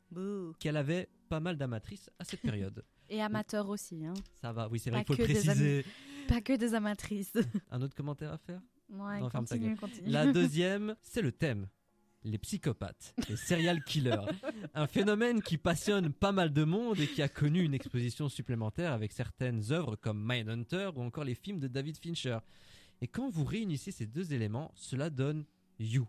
qu'elle 0.59 0.77
avait 0.77 1.09
pas 1.29 1.41
mal 1.41 1.57
d'amatrices 1.57 2.11
à 2.19 2.25
cette 2.25 2.41
période. 2.43 2.85
Et 3.11 3.23
amateur 3.23 3.69
aussi, 3.71 4.05
hein. 4.05 4.15
Ça 4.41 4.53
va, 4.53 4.69
oui, 4.69 4.79
c'est 4.79 4.91
vrai 4.91 5.05
qu'il 5.05 5.17
faut 5.17 5.23
le 5.23 5.29
préciser. 5.29 5.85
Pas 6.29 6.43
que 6.43 6.55
des 6.57 6.75
amatrices. 6.75 7.33
Un 7.71 7.81
autre 7.81 7.95
commentaire 7.95 8.33
à 8.33 8.39
faire 8.39 8.61
Ouais, 8.91 9.21
Non, 9.21 9.31
ferme 9.31 9.47
ta 9.47 9.57
continue, 9.57 9.77
continue. 9.77 10.09
La 10.11 10.31
deuxième, 10.31 10.95
c'est 11.03 11.23
le 11.23 11.33
thème. 11.33 11.69
Les 12.25 12.37
psychopathes, 12.39 13.15
les 13.29 13.37
serial 13.37 13.83
killers. 13.85 14.27
Un 14.75 14.87
phénomène 14.87 15.41
qui 15.41 15.57
passionne 15.57 16.13
pas 16.13 16.33
mal 16.33 16.53
de 16.53 16.65
monde 16.65 16.99
et 16.99 17.07
qui 17.07 17.23
a 17.23 17.29
connu 17.29 17.63
une 17.63 17.75
exposition 17.75 18.29
supplémentaire 18.29 18.93
avec 18.93 19.13
certaines 19.13 19.73
œuvres 19.73 19.97
comme 19.97 20.23
Mindhunter 20.23 20.91
ou 20.97 21.03
encore 21.03 21.25
les 21.25 21.35
films 21.37 21.61
de 21.61 21.69
David 21.69 21.97
Fincher. 21.97 22.39
Et 23.01 23.07
quand 23.09 23.31
vous 23.31 23.45
réunissez 23.45 23.93
ces 23.93 24.07
deux 24.07 24.33
éléments, 24.33 24.73
cela 24.75 25.11
donne 25.11 25.45
You. 25.79 26.07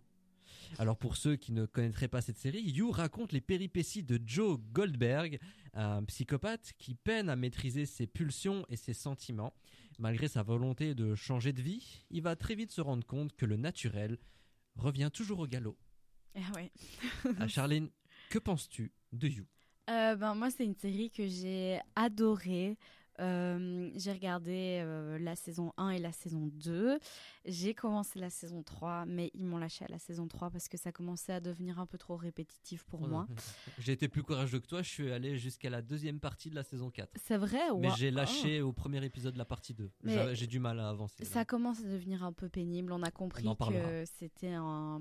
Alors 0.77 0.97
pour 0.97 1.17
ceux 1.17 1.35
qui 1.35 1.51
ne 1.51 1.65
connaîtraient 1.65 2.07
pas 2.07 2.21
cette 2.21 2.37
série, 2.37 2.61
You 2.61 2.91
raconte 2.91 3.31
les 3.31 3.41
péripéties 3.41 4.03
de 4.03 4.19
Joe 4.25 4.59
Goldberg, 4.71 5.39
un 5.73 6.03
psychopathe 6.05 6.73
qui 6.77 6.95
peine 6.95 7.29
à 7.29 7.35
maîtriser 7.35 7.85
ses 7.85 8.07
pulsions 8.07 8.65
et 8.69 8.75
ses 8.75 8.93
sentiments. 8.93 9.53
Malgré 9.97 10.27
sa 10.27 10.43
volonté 10.43 10.95
de 10.95 11.15
changer 11.15 11.51
de 11.53 11.61
vie, 11.61 12.05
il 12.09 12.21
va 12.21 12.35
très 12.35 12.55
vite 12.55 12.71
se 12.71 12.81
rendre 12.81 13.05
compte 13.05 13.35
que 13.35 13.45
le 13.45 13.57
naturel 13.57 14.17
revient 14.75 15.09
toujours 15.13 15.39
au 15.39 15.47
galop. 15.47 15.77
Ah 16.35 16.39
ouais. 16.55 16.71
Ah, 17.39 17.47
Charline, 17.47 17.89
que 18.29 18.39
penses-tu 18.39 18.91
de 19.11 19.27
You 19.27 19.45
Euh, 19.89 20.15
ben, 20.15 20.35
moi, 20.35 20.51
c'est 20.51 20.63
une 20.65 20.75
série 20.75 21.09
que 21.09 21.27
j'ai 21.27 21.79
adorée. 21.95 22.77
Euh, 23.19 23.89
j'ai 23.95 24.11
regardé 24.11 24.81
euh, 24.83 25.19
la 25.19 25.35
saison 25.35 25.73
1 25.77 25.89
et 25.91 25.99
la 25.99 26.11
saison 26.11 26.49
2. 26.53 26.99
J'ai 27.45 27.73
commencé 27.73 28.19
la 28.19 28.29
saison 28.29 28.63
3, 28.63 29.05
mais 29.05 29.31
ils 29.33 29.45
m'ont 29.45 29.57
lâché 29.57 29.85
à 29.85 29.87
la 29.89 29.99
saison 29.99 30.27
3 30.27 30.49
parce 30.49 30.67
que 30.67 30.77
ça 30.77 30.91
commençait 30.91 31.33
à 31.33 31.39
devenir 31.39 31.79
un 31.79 31.85
peu 31.85 31.97
trop 31.97 32.15
répétitif 32.15 32.83
pour 32.85 33.07
moi. 33.07 33.27
J'ai 33.79 33.93
été 33.93 34.07
plus 34.07 34.23
courageux 34.23 34.59
que 34.59 34.67
toi, 34.67 34.81
je 34.81 34.89
suis 34.89 35.11
allé 35.11 35.37
jusqu'à 35.37 35.69
la 35.69 35.81
deuxième 35.81 36.19
partie 36.19 36.49
de 36.49 36.55
la 36.55 36.63
saison 36.63 36.89
4. 36.89 37.09
C'est 37.15 37.37
vrai 37.37 37.59
Mais 37.77 37.89
ouais. 37.89 37.93
j'ai 37.97 38.11
lâché 38.11 38.61
au 38.61 38.71
premier 38.71 39.03
épisode 39.03 39.33
de 39.33 39.37
la 39.37 39.45
partie 39.45 39.73
2. 39.73 39.91
Mais 40.03 40.35
J'ai- 40.35 40.47
du 40.49 40.59
mal 40.59 40.79
à 40.79 40.89
avancer. 40.89 41.25
Ça 41.25 41.45
commence 41.45 41.79
à 41.81 41.87
devenir 41.87 42.23
un 42.23 42.33
peu 42.33 42.49
pénible. 42.49 42.91
On 42.91 43.03
a 43.03 43.11
compris 43.11 43.43
que 43.43 44.03
c'était 44.17 44.53
un 44.53 44.99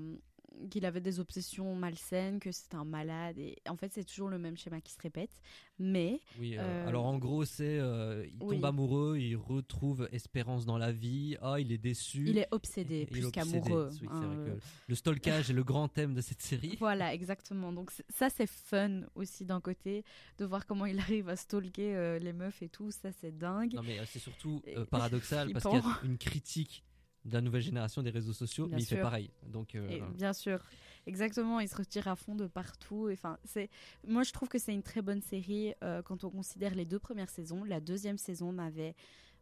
qu'il 0.69 0.85
avait 0.85 1.01
des 1.01 1.19
obsessions 1.19 1.75
malsaines, 1.75 2.39
que 2.39 2.51
c'était 2.51 2.75
un 2.75 2.85
malade. 2.85 3.37
Et 3.37 3.57
en 3.67 3.75
fait, 3.75 3.91
c'est 3.93 4.03
toujours 4.03 4.29
le 4.29 4.37
même 4.37 4.57
schéma 4.57 4.81
qui 4.81 4.93
se 4.93 5.01
répète. 5.01 5.31
Mais 5.79 6.19
Oui, 6.39 6.57
euh, 6.57 6.61
Euh, 6.61 6.87
alors 6.87 7.05
en 7.05 7.17
gros, 7.17 7.45
c'est 7.45 7.79
euh, 7.79 8.25
il 8.27 8.37
oui. 8.41 8.55
tombe 8.55 8.65
amoureux, 8.65 9.17
il 9.17 9.35
retrouve 9.35 10.09
espérance 10.11 10.65
dans 10.65 10.77
la 10.77 10.91
vie. 10.91 11.37
Ah, 11.41 11.59
il 11.59 11.71
est 11.71 11.77
déçu. 11.77 12.25
il 12.27 12.37
est 12.37 12.47
obsédé 12.51 13.01
Il 13.01 13.07
plus 13.07 13.31
qu'amoureux. 13.31 13.89
Oui, 14.01 14.07
hein, 14.11 14.23
euh, 14.23 14.55
le 14.87 14.95
stalkage 14.95 15.49
est 15.49 15.53
le 15.53 15.63
grand 15.63 15.87
thème 15.87 16.13
de 16.13 16.21
cette 16.21 16.41
série. 16.41 16.75
Voilà, 16.79 17.13
exactement. 17.13 17.71
Donc 17.71 17.91
ça, 18.09 18.29
c'est 18.29 18.47
fun 18.47 19.01
aussi 19.15 19.45
d'un 19.45 19.61
côté, 19.61 20.03
de 20.37 20.45
voir 20.45 20.65
comment 20.65 20.85
il 20.85 20.99
arrive 20.99 21.29
à 21.29 21.35
stalker 21.35 22.19
les 22.19 22.33
meufs 22.33 22.61
et 22.61 22.69
tout. 22.69 22.91
Ça, 22.91 23.11
c'est 23.11 23.37
dingue. 23.37 23.73
Non, 23.73 23.83
mais 23.83 23.99
c'est 24.05 24.19
surtout 24.19 24.61
paradoxal 24.89 25.49
parce 25.53 25.65
qu'il 25.65 25.79
y 25.79 25.81
a 25.81 25.99
une 26.03 26.17
critique 26.17 26.83
de 27.25 27.33
la 27.33 27.41
nouvelle 27.41 27.61
génération 27.61 28.01
des 28.01 28.09
réseaux 28.11 28.33
sociaux, 28.33 28.67
Bien 28.67 28.77
mais 28.77 28.83
il 28.83 28.85
fait 28.85 29.01
pareil. 29.01 29.29
Donc, 29.47 29.75
euh, 29.75 29.89
Et 29.89 30.01
bien 30.17 30.33
sûr, 30.33 30.63
exactement, 31.05 31.59
il 31.59 31.67
se 31.67 31.75
retire 31.75 32.07
à 32.07 32.15
fond 32.15 32.35
de 32.35 32.47
partout. 32.47 33.09
Enfin, 33.11 33.37
c'est, 33.43 33.69
moi 34.07 34.23
je 34.23 34.31
trouve 34.31 34.47
que 34.49 34.57
c'est 34.57 34.73
une 34.73 34.83
très 34.83 35.01
bonne 35.01 35.21
série 35.21 35.73
euh, 35.83 36.01
quand 36.01 36.23
on 36.23 36.29
considère 36.29 36.75
les 36.75 36.85
deux 36.85 36.99
premières 36.99 37.29
saisons. 37.29 37.63
La 37.63 37.79
deuxième 37.81 38.17
saison 38.17 38.51
m'avait 38.51 38.95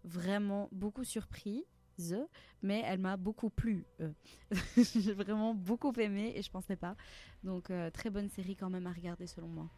vraiment 0.04 0.70
beaucoup 0.72 1.04
surprise, 1.04 1.64
mais 2.62 2.82
elle 2.86 3.00
m'a 3.00 3.18
beaucoup 3.18 3.50
plu. 3.50 3.86
euh. 4.02 4.12
J'ai 4.78 5.14
vraiment 5.14 5.54
beaucoup 5.54 5.92
aimé 6.00 6.34
et 6.36 6.42
je 6.42 6.50
pensais 6.52 6.76
pas. 6.76 6.96
Donc 7.44 7.70
euh, 7.70 7.90
très 7.92 8.10
bonne 8.10 8.30
série 8.30 8.56
quand 8.56 8.70
même 8.70 8.88
à 8.88 8.92
regarder 8.92 9.28
selon 9.28 9.48
moi. 9.48 9.70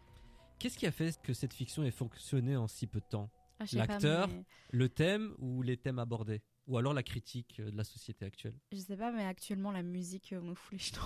qu'est-ce 0.59 0.77
qui 0.77 0.87
a 0.87 0.91
fait 0.91 1.21
que 1.21 1.33
cette 1.33 1.53
fiction 1.53 1.83
ait 1.83 1.91
fonctionné 1.91 2.55
en 2.57 2.67
si 2.67 2.87
peu 2.87 2.99
de 2.99 3.05
temps? 3.05 3.29
Ah, 3.59 3.65
L'acteur 3.73 4.27
mais- 4.29 4.43
Le 4.71 4.87
thème 4.89 5.33
ou 5.39 5.61
les 5.61 5.75
thèmes 5.77 5.99
abordés? 5.99 6.41
Ou 6.69 6.77
alors 6.77 6.93
la 6.93 7.03
critique 7.03 7.57
euh, 7.59 7.71
de 7.71 7.75
la 7.77 7.83
société 7.83 8.25
actuelle? 8.25 8.53
Je 8.71 8.77
sais 8.77 8.95
pas, 8.95 9.11
mais 9.11 9.25
actuellement 9.25 9.71
la 9.71 9.81
musique 9.83 10.31
euh, 10.33 10.39
me 10.41 10.53
fout 10.53 10.71
les 10.73 10.77
jetons. 10.77 11.01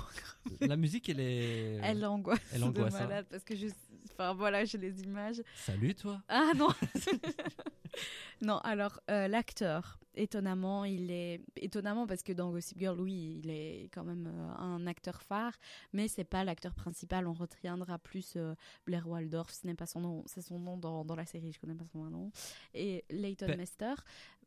La 0.61 0.75
musique, 0.75 1.07
elle 1.09 1.21
est. 1.21 1.79
Elle 1.81 2.05
angoisse, 2.05 2.39
Elle 2.53 2.63
angoisse, 2.65 2.93
de 2.93 2.97
hein. 2.99 3.07
malade 3.07 3.25
parce 3.29 3.43
que 3.45 3.55
je, 3.55 3.67
enfin 4.11 4.33
voilà, 4.33 4.65
j'ai 4.65 4.77
les 4.77 5.01
images. 5.03 5.41
Salut 5.55 5.95
toi 5.95 6.21
Ah 6.27 6.51
non 6.55 6.67
Non, 8.41 8.57
alors 8.59 8.99
euh, 9.09 9.27
l'acteur, 9.29 9.99
étonnamment, 10.15 10.83
il 10.83 11.11
est 11.11 11.41
étonnamment 11.55 12.07
parce 12.07 12.23
que 12.23 12.33
dans 12.33 12.51
Gossip 12.51 12.77
Girl, 12.77 12.99
oui, 12.99 13.39
il 13.41 13.49
est 13.49 13.89
quand 13.93 14.03
même 14.03 14.27
euh, 14.27 14.53
un 14.57 14.85
acteur 14.87 15.21
phare, 15.21 15.53
mais 15.93 16.07
c'est 16.09 16.23
pas 16.25 16.43
l'acteur 16.43 16.73
principal. 16.73 17.25
On 17.27 17.33
retiendra 17.33 17.99
plus 17.99 18.33
euh, 18.35 18.53
Blair 18.85 19.07
Waldorf, 19.07 19.51
ce 19.53 19.65
n'est 19.65 19.75
pas 19.75 19.85
son 19.85 20.01
nom, 20.01 20.23
c'est 20.25 20.41
son 20.41 20.59
nom 20.59 20.77
dans, 20.77 21.05
dans 21.05 21.15
la 21.15 21.25
série, 21.25 21.53
je 21.53 21.59
connais 21.59 21.75
pas 21.75 21.85
son 21.93 22.03
nom, 22.09 22.31
et 22.73 23.05
Leighton 23.09 23.47
Pe- 23.47 23.55
Mester 23.57 23.93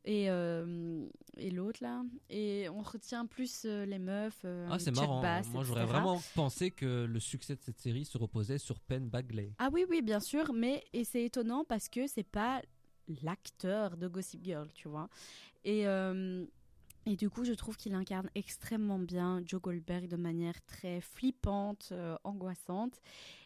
et 0.06 0.30
euh, 0.30 1.04
et 1.36 1.50
l'autre 1.50 1.82
là, 1.82 2.02
et 2.30 2.68
on 2.70 2.80
retient 2.80 3.26
plus 3.26 3.64
euh, 3.66 3.84
les 3.84 3.98
meufs. 3.98 4.40
euh, 4.44 4.68
Ah, 4.70 4.78
c'est 4.78 4.94
marrant. 4.94 5.20
Bass, 5.20 5.48
Moi, 5.52 5.64
j'aurais 5.64 5.84
vraiment 5.84 6.22
pensé 6.34 6.70
que 6.70 7.04
le 7.04 7.20
succès 7.20 7.56
de 7.56 7.60
cette 7.60 7.78
série 7.78 8.04
se 8.06 8.16
reposait 8.16 8.58
sur 8.58 8.78
Penn 8.80 9.08
Bagley. 9.08 9.52
Ah 9.58 9.68
oui, 9.72 9.84
oui, 9.90 10.00
bien 10.02 10.20
sûr, 10.20 10.52
mais 10.54 10.82
et 10.92 11.04
c'est 11.04 11.25
étonnant 11.25 11.64
parce 11.64 11.88
que 11.88 12.06
c'est 12.06 12.22
pas 12.22 12.62
l'acteur 13.22 13.96
de 13.96 14.08
Gossip 14.08 14.42
Girl, 14.44 14.68
tu 14.75 14.88
vois. 14.88 15.08
Et, 15.64 15.86
euh, 15.86 16.44
et 17.06 17.16
du 17.16 17.28
coup, 17.30 17.44
je 17.44 17.52
trouve 17.52 17.76
qu'il 17.76 17.94
incarne 17.94 18.30
extrêmement 18.34 18.98
bien 18.98 19.42
Joe 19.44 19.60
Goldberg 19.60 20.08
de 20.08 20.16
manière 20.16 20.60
très 20.66 21.00
flippante, 21.00 21.92
angoissante. 22.25 23.00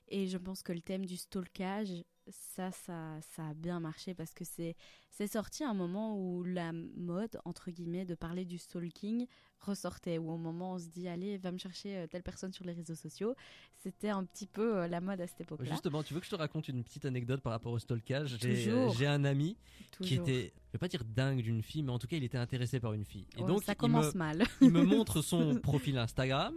Et 0.08 0.26
je 0.26 0.38
pense 0.38 0.62
que 0.62 0.72
le 0.72 0.80
thème 0.80 1.06
du 1.06 1.16
stalkage, 1.16 1.92
ça, 2.30 2.70
ça, 2.72 3.18
ça 3.34 3.48
a 3.48 3.54
bien 3.54 3.80
marché 3.80 4.14
parce 4.14 4.32
que 4.34 4.44
c'est, 4.44 4.76
c'est 5.10 5.26
sorti 5.26 5.64
à 5.64 5.70
un 5.70 5.74
moment 5.74 6.16
où 6.16 6.42
la 6.44 6.72
mode, 6.72 7.40
entre 7.44 7.70
guillemets, 7.70 8.04
de 8.04 8.14
parler 8.14 8.44
du 8.44 8.58
stalking 8.58 9.26
ressortait, 9.60 10.16
où 10.18 10.30
au 10.30 10.38
moment 10.38 10.72
où 10.72 10.74
on 10.76 10.78
se 10.78 10.86
dit, 10.88 11.06
allez, 11.08 11.36
va 11.36 11.52
me 11.52 11.58
chercher 11.58 11.96
euh, 11.96 12.06
telle 12.06 12.22
personne 12.22 12.52
sur 12.52 12.64
les 12.64 12.72
réseaux 12.72 12.94
sociaux, 12.94 13.34
c'était 13.76 14.08
un 14.08 14.24
petit 14.24 14.46
peu 14.46 14.78
euh, 14.78 14.88
la 14.88 15.00
mode 15.00 15.20
à 15.20 15.26
cette 15.26 15.42
époque-là. 15.42 15.70
Justement, 15.70 16.02
tu 16.02 16.14
veux 16.14 16.20
que 16.20 16.26
je 16.26 16.30
te 16.30 16.36
raconte 16.36 16.68
une 16.68 16.82
petite 16.82 17.04
anecdote 17.04 17.42
par 17.42 17.52
rapport 17.52 17.72
au 17.72 17.78
stalkage? 17.78 18.38
J'ai 18.40 19.06
un 19.06 19.24
ami 19.24 19.56
qui 20.00 20.14
était, 20.14 20.52
je 20.68 20.72
vais 20.72 20.78
pas 20.78 20.88
dire 20.88 21.04
dingue 21.04 21.42
d'une 21.42 21.62
fille, 21.62 21.82
mais 21.82 21.92
en 21.92 21.98
tout 21.98 22.06
cas, 22.06 22.16
il 22.16 22.24
était 22.24 22.38
intéressé 22.38 22.80
par 22.80 22.94
une 22.94 23.04
fille. 23.04 23.26
Et 23.36 23.42
Ouais, 23.42 23.46
donc, 23.48 23.62
ça 23.64 23.72
il 23.72 23.76
commence 23.76 24.14
me, 24.14 24.18
mal. 24.18 24.44
il 24.62 24.70
me 24.70 24.82
montre 24.84 25.20
son 25.20 25.56
profil 25.56 25.98
Instagram. 25.98 26.54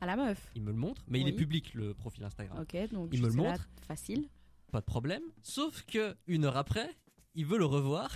À 0.00 0.06
la 0.06 0.16
meuf. 0.16 0.50
Il 0.54 0.62
me 0.62 0.70
le 0.72 0.76
montre, 0.76 1.02
mais 1.08 1.20
il 1.20 1.28
est 1.28 1.32
public 1.32 1.72
le 1.74 1.94
profil 1.94 2.22
Instagram. 2.24 2.58
Ok, 2.60 2.76
donc 2.92 3.10
Il 3.12 3.22
me 3.22 3.28
le 3.28 3.34
montre. 3.34 3.66
Facile. 3.86 4.28
Pas 4.70 4.80
de 4.80 4.86
problème. 4.86 5.22
Sauf 5.42 5.84
que 5.84 6.16
une 6.26 6.44
heure 6.44 6.56
après, 6.56 6.90
il 7.34 7.46
veut 7.46 7.58
le 7.58 7.64
revoir. 7.64 8.10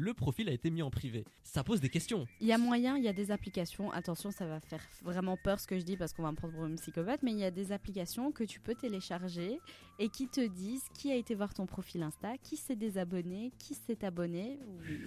Le 0.00 0.14
profil 0.14 0.48
a 0.48 0.52
été 0.52 0.70
mis 0.70 0.80
en 0.80 0.90
privé. 0.90 1.24
Ça 1.42 1.64
pose 1.64 1.80
des 1.80 1.88
questions. 1.88 2.26
Il 2.40 2.46
y 2.46 2.52
a 2.52 2.58
moyen, 2.58 2.96
il 2.96 3.02
y 3.02 3.08
a 3.08 3.12
des 3.12 3.32
applications. 3.32 3.90
Attention, 3.90 4.30
ça 4.30 4.46
va 4.46 4.60
faire 4.60 4.80
vraiment 5.02 5.36
peur 5.36 5.58
ce 5.58 5.66
que 5.66 5.76
je 5.76 5.84
dis 5.84 5.96
parce 5.96 6.12
qu'on 6.12 6.22
va 6.22 6.30
me 6.30 6.36
prendre 6.36 6.54
pour 6.54 6.66
une 6.66 6.76
psychopathe, 6.76 7.24
mais 7.24 7.32
il 7.32 7.38
y 7.38 7.44
a 7.44 7.50
des 7.50 7.72
applications 7.72 8.30
que 8.30 8.44
tu 8.44 8.60
peux 8.60 8.76
télécharger 8.76 9.58
et 9.98 10.08
qui 10.08 10.28
te 10.28 10.46
disent 10.46 10.84
qui 10.94 11.10
a 11.10 11.16
été 11.16 11.34
voir 11.34 11.52
ton 11.52 11.66
profil 11.66 12.04
Insta, 12.04 12.38
qui 12.38 12.56
s'est 12.56 12.76
désabonné, 12.76 13.50
qui 13.58 13.74
s'est 13.74 14.04
abonné. 14.04 14.60
Oui, 14.86 15.00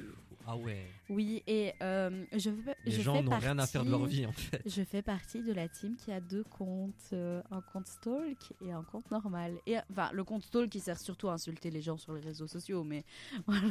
Ah 0.45 0.57
ouais. 0.57 0.85
oui 1.07 1.41
et 1.47 1.71
euh, 1.81 2.25
je, 2.33 2.49
fais- 2.49 2.75
Les 2.83 2.91
je 2.91 3.01
gens 3.01 3.23
n'ont 3.23 3.37
rien 3.37 3.57
à 3.59 3.67
faire 3.67 3.85
de 3.85 3.91
leur 3.91 4.05
vie 4.05 4.25
en 4.25 4.33
fait. 4.33 4.61
Je 4.65 4.83
fais 4.83 5.01
partie 5.01 5.41
de 5.41 5.53
la 5.53 5.69
team 5.69 5.95
qui 5.95 6.11
a 6.11 6.19
deux 6.19 6.43
comptes, 6.43 6.95
euh, 7.13 7.41
un 7.51 7.61
compte 7.61 7.87
stalk 7.87 8.51
et 8.65 8.71
un 8.73 8.83
compte 8.83 9.09
normal. 9.09 9.53
Et 9.67 9.77
enfin, 9.89 10.09
le 10.11 10.25
compte 10.25 10.43
stalk 10.43 10.69
qui 10.69 10.81
sert 10.81 10.99
surtout 10.99 11.29
à 11.29 11.33
insulter 11.33 11.71
les 11.71 11.81
gens 11.81 11.95
sur 11.97 12.11
les 12.13 12.19
réseaux 12.21 12.47
sociaux, 12.47 12.83
mais 12.83 13.05
voilà. 13.47 13.61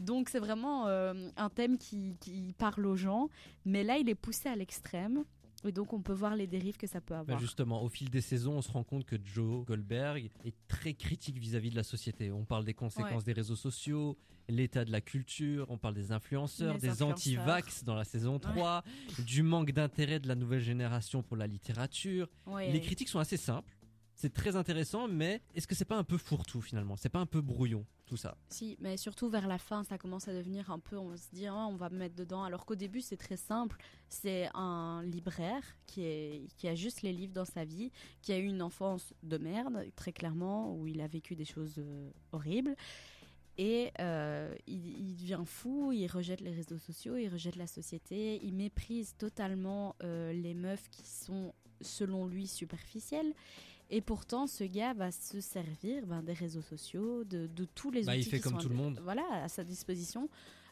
Donc 0.00 0.30
c'est 0.30 0.38
vraiment 0.38 0.53
euh, 0.62 1.30
un 1.36 1.50
thème 1.50 1.78
qui, 1.78 2.16
qui 2.20 2.54
parle 2.58 2.86
aux 2.86 2.96
gens, 2.96 3.28
mais 3.64 3.82
là 3.84 3.98
il 3.98 4.08
est 4.08 4.14
poussé 4.14 4.48
à 4.48 4.56
l'extrême. 4.56 5.24
Et 5.66 5.72
donc 5.72 5.94
on 5.94 6.02
peut 6.02 6.12
voir 6.12 6.36
les 6.36 6.46
dérives 6.46 6.76
que 6.76 6.86
ça 6.86 7.00
peut 7.00 7.14
Bah, 7.14 7.20
avoir. 7.20 7.38
justement, 7.38 7.82
au 7.82 7.88
fil 7.88 8.10
des 8.10 8.20
saisons, 8.20 8.58
on 8.58 8.60
se 8.62 8.70
rend 8.70 8.84
compte 8.84 9.06
que 9.06 9.16
Joe 9.24 9.64
Goldberg 9.64 10.30
est 10.44 10.54
très 10.68 10.92
critique 10.92 11.38
vis-à-vis 11.38 11.70
de 11.70 11.76
la 11.76 11.82
société. 11.82 12.30
On 12.30 12.44
parle 12.44 12.66
des 12.66 12.74
conséquences 12.74 13.20
Ouais. 13.20 13.24
des 13.24 13.32
réseaux 13.32 13.56
sociaux, 13.56 14.18
l'état 14.50 14.84
de 14.84 14.92
la 14.92 15.00
culture, 15.00 15.64
on 15.70 15.78
parle 15.78 15.94
des 15.94 16.12
influenceurs, 16.12 16.74
Les 16.74 16.80
des 16.80 17.02
anti-vax 17.02 17.82
dans 17.82 17.94
la 17.94 18.04
saison 18.04 18.38
3, 18.38 18.84
du 19.24 19.42
manque 19.42 19.72
d'intérêt 19.72 20.20
de 20.20 20.28
la 20.28 20.34
nouvelle 20.34 20.60
génération 20.60 21.22
pour 21.22 21.38
la 21.38 21.46
littérature. 21.46 22.28
Ouais. 22.46 22.70
Les 22.70 22.82
critiques 22.82 23.08
sont 23.08 23.18
assez 23.20 23.38
simples. 23.38 23.73
C'est 24.14 24.32
très 24.32 24.56
intéressant, 24.56 25.08
mais 25.08 25.42
est-ce 25.54 25.66
que 25.66 25.74
c'est 25.74 25.84
pas 25.84 25.96
un 25.96 26.04
peu 26.04 26.18
fourre-tout 26.18 26.60
finalement? 26.60 26.96
C'est 26.96 27.08
pas 27.08 27.18
un 27.18 27.26
peu 27.26 27.40
brouillon 27.40 27.84
tout 28.06 28.16
ça? 28.16 28.36
Si, 28.50 28.76
mais 28.80 28.96
surtout 28.96 29.28
vers 29.28 29.48
la 29.48 29.58
fin, 29.58 29.82
ça 29.82 29.98
commence 29.98 30.28
à 30.28 30.34
devenir 30.34 30.70
un 30.70 30.78
peu, 30.78 30.96
on 30.96 31.16
se 31.16 31.28
dit, 31.32 31.46
Ah, 31.46 31.66
on 31.66 31.76
va 31.76 31.90
me 31.90 31.98
mettre 31.98 32.14
dedans. 32.14 32.44
Alors 32.44 32.64
qu'au 32.66 32.74
début, 32.74 33.00
c'est 33.00 33.16
très 33.16 33.36
simple. 33.36 33.76
C'est 34.08 34.48
un 34.54 35.02
libraire 35.02 35.62
qui, 35.86 36.48
a 36.64 36.74
juste 36.74 37.02
les 37.02 37.12
livres 37.12 37.32
dans 37.32 37.44
sa 37.44 37.64
vie, 37.64 37.90
qui 38.22 38.32
a 38.32 38.38
eu 38.38 38.44
une 38.44 38.62
enfance 38.62 39.14
de 39.22 39.38
merde, 39.38 39.84
très 39.96 40.12
clairement, 40.12 40.74
où 40.76 40.86
il 40.86 41.00
a 41.00 41.06
vécu 41.06 41.34
des 41.34 41.44
choses 41.44 41.74
euh, 41.78 42.10
horribles. 42.32 42.76
Et 43.56 43.92
euh, 44.00 44.54
il, 44.66 45.10
il 45.10 45.16
devient 45.16 45.42
fou, 45.44 45.92
il 45.92 46.06
rejette 46.08 46.40
les 46.40 46.52
réseaux 46.52 46.78
sociaux, 46.78 47.16
il 47.16 47.28
rejette 47.28 47.56
la 47.56 47.68
société, 47.68 48.40
il 48.44 48.54
méprise 48.54 49.14
totalement 49.16 49.94
euh, 50.02 50.32
les 50.32 50.54
meufs 50.54 50.88
qui 50.90 51.06
sont, 51.06 51.54
selon 51.80 52.26
lui, 52.26 52.48
superficielles. 52.48 53.32
Et 53.96 54.00
pourtant, 54.00 54.46
ce 54.48 54.64
gars 54.64 54.92
va 54.92 55.12
se 55.12 55.40
servir 55.40 56.04
ben, 56.06 56.20
des 56.22 56.32
réseaux 56.32 56.62
sociaux, 56.62 57.22
de, 57.24 57.46
de 57.46 57.64
tous 57.64 57.90
les 57.92 58.02
Bah, 58.02 58.16
il 58.16 58.20
outils 58.20 58.30
fait 58.30 58.36
qui 58.38 58.42
comme 58.42 58.54
sont 58.54 58.58
tout 58.58 58.68
le 58.68 58.74
monde. 58.74 58.98
Voilà, 59.04 59.22
à 59.44 59.48
sa 59.48 59.62
disposition, 59.62 60.28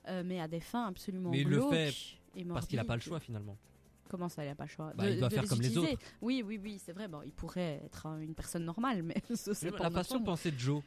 euh, 0.08 0.22
mais 0.26 0.40
à 0.40 0.48
des 0.48 0.58
fins 0.60 0.86
absolument 0.88 1.30
Mais 1.30 1.42
il 1.42 1.48
le 1.48 1.58
glauques 1.58 1.70
fait 1.72 1.92
Parce 2.52 2.66
qu'il 2.66 2.78
a 2.80 2.84
pas 2.84 2.96
le 2.96 3.00
choix 3.00 3.20
finalement. 3.20 3.56
Comment 4.08 4.28
ça, 4.28 4.44
il 4.44 4.48
a 4.48 4.54
pas 4.56 4.64
le 4.64 4.68
choix 4.70 4.92
Bah, 4.96 5.08
il 5.08 5.18
doit 5.20 5.30
faire 5.30 5.46
comme 5.46 5.60
les 5.60 5.68
utiliser. 5.68 5.96
Oui, 6.20 6.42
oui, 6.44 6.58
oui, 6.62 6.80
c'est 6.84 6.92
vrai. 6.92 7.06
Bon, 7.08 7.22
il 7.24 7.30
pourrait 7.32 7.80
être 7.84 8.06
un- 8.06 8.18
une 8.20 8.34
personne 8.34 8.64
normale, 8.64 9.02
mais 9.04 9.14
ça, 9.36 9.54
c'est 9.54 9.66
Mais 9.70 9.76
pas 9.78 9.84
la 9.84 9.90
façon 9.90 10.18
de 10.18 10.24
penser 10.24 10.50
de 10.50 10.58
Joe, 10.58 10.82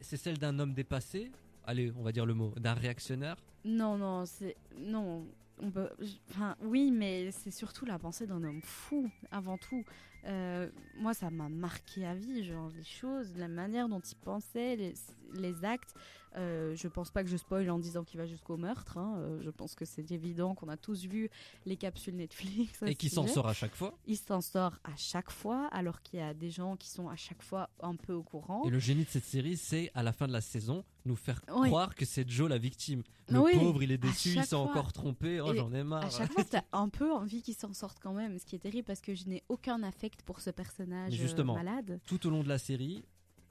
c'est 0.00 0.16
celle 0.16 0.38
d'un 0.38 0.58
homme 0.58 0.74
dépassé. 0.74 1.30
Allez, 1.64 1.92
on 1.96 2.02
va 2.02 2.10
dire 2.12 2.26
le 2.26 2.34
mot, 2.34 2.52
d'un 2.56 2.74
réactionnaire. 2.74 3.36
Non, 3.64 3.96
non, 3.96 4.26
c'est 4.26 4.56
non. 4.76 5.24
On 5.58 5.70
peut, 5.70 5.88
je- 6.00 6.12
enfin, 6.30 6.54
oui, 6.60 6.90
mais 6.90 7.30
c'est 7.30 7.50
surtout 7.50 7.86
la 7.86 7.98
pensée 7.98 8.26
d'un 8.26 8.42
homme 8.44 8.60
fou 8.62 9.08
avant 9.30 9.56
tout. 9.56 9.84
Euh, 10.26 10.68
moi, 10.98 11.14
ça 11.14 11.30
m'a 11.30 11.48
marqué 11.48 12.04
à 12.04 12.14
vie, 12.14 12.44
genre 12.44 12.70
les 12.76 12.84
choses, 12.84 13.28
la 13.36 13.48
manière 13.48 13.88
dont 13.88 14.00
il 14.00 14.16
pensait, 14.16 14.76
les, 14.76 14.94
les 15.34 15.64
actes. 15.64 15.94
Euh, 16.36 16.74
je 16.76 16.86
pense 16.88 17.10
pas 17.10 17.22
que 17.24 17.30
je 17.30 17.36
spoil 17.38 17.70
en 17.70 17.78
disant 17.78 18.04
qu'il 18.04 18.18
va 18.18 18.26
jusqu'au 18.26 18.58
meurtre. 18.58 18.98
hein. 18.98 19.14
Euh, 19.18 19.40
je 19.42 19.48
pense 19.48 19.74
que 19.74 19.86
c'est 19.86 20.10
évident 20.10 20.54
qu'on 20.54 20.68
a 20.68 20.76
tous 20.76 21.06
vu 21.06 21.30
les 21.64 21.76
capsules 21.76 22.14
Netflix. 22.14 22.82
et 22.84 22.94
qui 22.94 23.08
s'en 23.08 23.26
sort 23.26 23.46
à 23.48 23.54
chaque 23.54 23.74
fois. 23.74 23.96
Il 24.06 24.18
s'en 24.18 24.42
sort 24.42 24.74
à 24.84 24.94
chaque 24.96 25.30
fois, 25.30 25.68
alors 25.72 26.02
qu'il 26.02 26.18
y 26.18 26.22
a 26.22 26.34
des 26.34 26.50
gens 26.50 26.76
qui 26.76 26.90
sont 26.90 27.08
à 27.08 27.16
chaque 27.16 27.42
fois 27.42 27.70
un 27.80 27.94
peu 27.96 28.12
au 28.12 28.22
courant. 28.22 28.64
Et 28.66 28.70
le 28.70 28.78
génie 28.78 29.04
de 29.04 29.08
cette 29.08 29.24
série, 29.24 29.56
c'est 29.56 29.90
à 29.94 30.02
la 30.02 30.12
fin 30.12 30.26
de 30.26 30.32
la 30.32 30.42
saison, 30.42 30.84
nous 31.06 31.16
faire 31.16 31.40
Oui. 31.54 31.68
croire 31.68 31.94
que 31.94 32.04
c'est 32.04 32.28
Joe 32.28 32.50
la 32.50 32.58
victime. 32.58 33.02
Le 33.28 33.40
Oui, 33.40 33.52
pauvre, 33.58 33.82
il 33.82 33.90
est 33.90 33.98
déçu, 33.98 34.30
il 34.36 34.44
s'est 34.44 34.54
encore 34.56 34.92
trompé. 34.92 35.40
Oh, 35.40 35.54
j'en 35.54 35.72
ai 35.72 35.82
marre. 35.84 36.04
À 36.04 36.10
chaque 36.10 36.32
fois, 36.32 36.44
t'as 36.44 36.62
un 36.72 36.88
peu 36.90 37.10
envie 37.12 37.40
qu'il 37.42 37.54
s'en 37.54 37.72
sorte 37.72 37.98
quand 38.00 38.12
même, 38.12 38.38
ce 38.38 38.44
qui 38.44 38.56
est 38.56 38.60
terrible 38.60 38.84
parce 38.84 39.00
que 39.00 39.14
je 39.14 39.24
n'ai 39.26 39.42
aucun 39.48 39.82
affect 39.82 40.15
pour 40.22 40.40
ce 40.40 40.50
personnage 40.50 41.12
Mais 41.12 41.18
euh, 41.18 41.22
justement. 41.22 41.54
malade. 41.54 42.00
Tout 42.06 42.26
au 42.26 42.30
long 42.30 42.42
de 42.42 42.48
la 42.48 42.58
série, 42.58 43.04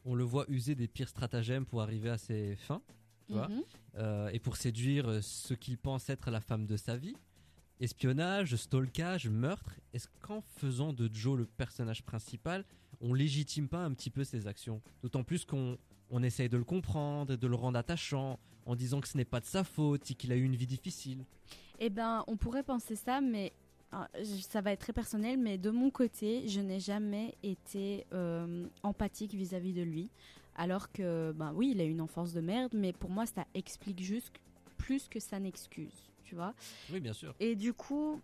on 0.06 0.16
le 0.16 0.24
voit 0.24 0.46
user 0.50 0.76
des 0.76 0.88
pires 0.88 1.10
stratagèmes 1.10 1.66
pour 1.66 1.82
arriver 1.82 2.10
à 2.10 2.18
ses 2.18 2.56
fins. 2.56 2.82
tu 3.28 3.34
vois. 3.34 3.48
Mhm. 3.48 3.64
euh, 3.98 4.30
et 4.30 4.40
pour 4.40 4.56
séduire 4.58 5.08
euh, 5.10 5.22
ce 5.22 5.54
qu'il 5.54 5.78
pense 5.78 6.10
être 6.10 6.30
la 6.32 6.42
femme 6.42 6.66
de 6.68 6.78
sa 6.78 6.96
vie. 6.96 7.16
Espionnage, 7.80 8.56
stalkage, 8.56 9.28
meurtre. 9.28 9.76
Est-ce 9.94 10.08
qu'en 10.22 10.42
faisant 10.42 10.94
de 10.94 11.10
Joe 11.14 11.38
le 11.38 11.46
personnage 11.46 12.04
principal, 12.04 12.64
on 13.02 13.14
légitime 13.14 13.68
pas 13.68 13.84
un 13.84 13.92
petit 13.94 14.10
peu 14.10 14.24
ses 14.24 14.48
actions? 14.48 14.82
D'autant 15.02 15.24
plus 15.24 15.44
qu'on 15.44 15.78
on 16.10 16.24
essaye 16.24 16.48
de 16.50 16.58
le 16.58 16.64
comprendre 16.64 17.34
et 17.34 17.38
de 17.38 17.48
le 17.48 17.56
rendre 17.56 17.78
attachant 17.78 18.40
en 18.66 18.76
disant 18.76 19.02
que 19.02 19.08
ce 19.08 19.18
n'est 19.18 19.26
pas 19.26 19.40
de 19.42 19.46
sa 19.46 19.64
faute 19.64 20.10
et 20.10 20.14
qu'il 20.16 20.32
a 20.32 20.36
eu 20.36 20.44
une 20.44 20.56
vie 20.56 20.68
difficile. 20.68 21.26
Eh 21.80 21.90
ben, 21.90 22.24
on 22.28 22.38
pourrait 22.38 22.64
penser 22.64 22.96
ça, 22.96 23.20
mais 23.22 23.52
ça 24.24 24.62
va 24.62 24.72
être 24.72 24.80
très 24.80 24.94
personnel. 24.94 25.38
Mais 25.38 25.58
de 25.58 25.70
mon 25.70 25.90
côté, 25.90 26.48
je 26.48 26.62
n'ai 26.62 26.80
jamais 26.80 27.36
été 27.44 28.06
euh, 28.14 28.68
empathique 28.84 29.34
vis-à-vis 29.34 29.74
de 29.74 29.82
lui. 29.82 30.10
Alors 30.56 30.92
que, 30.92 31.34
ben 31.34 31.52
oui, 31.54 31.72
il 31.76 31.82
a 31.82 31.84
une 31.84 32.00
enfance 32.00 32.34
de 32.34 32.40
merde, 32.40 32.72
mais 32.74 32.94
pour 32.94 33.10
moi, 33.10 33.26
ça 33.26 33.46
explique 33.54 34.02
juste 34.02 34.32
plus 34.78 35.08
que 35.10 35.20
ça 35.20 35.40
n'excuse, 35.40 36.12
tu 36.24 36.36
vois. 36.36 36.54
Oui, 36.92 37.02
bien 37.02 37.12
sûr. 37.12 37.36
Et 37.42 37.56
du 37.56 37.74
coup, 37.74 38.22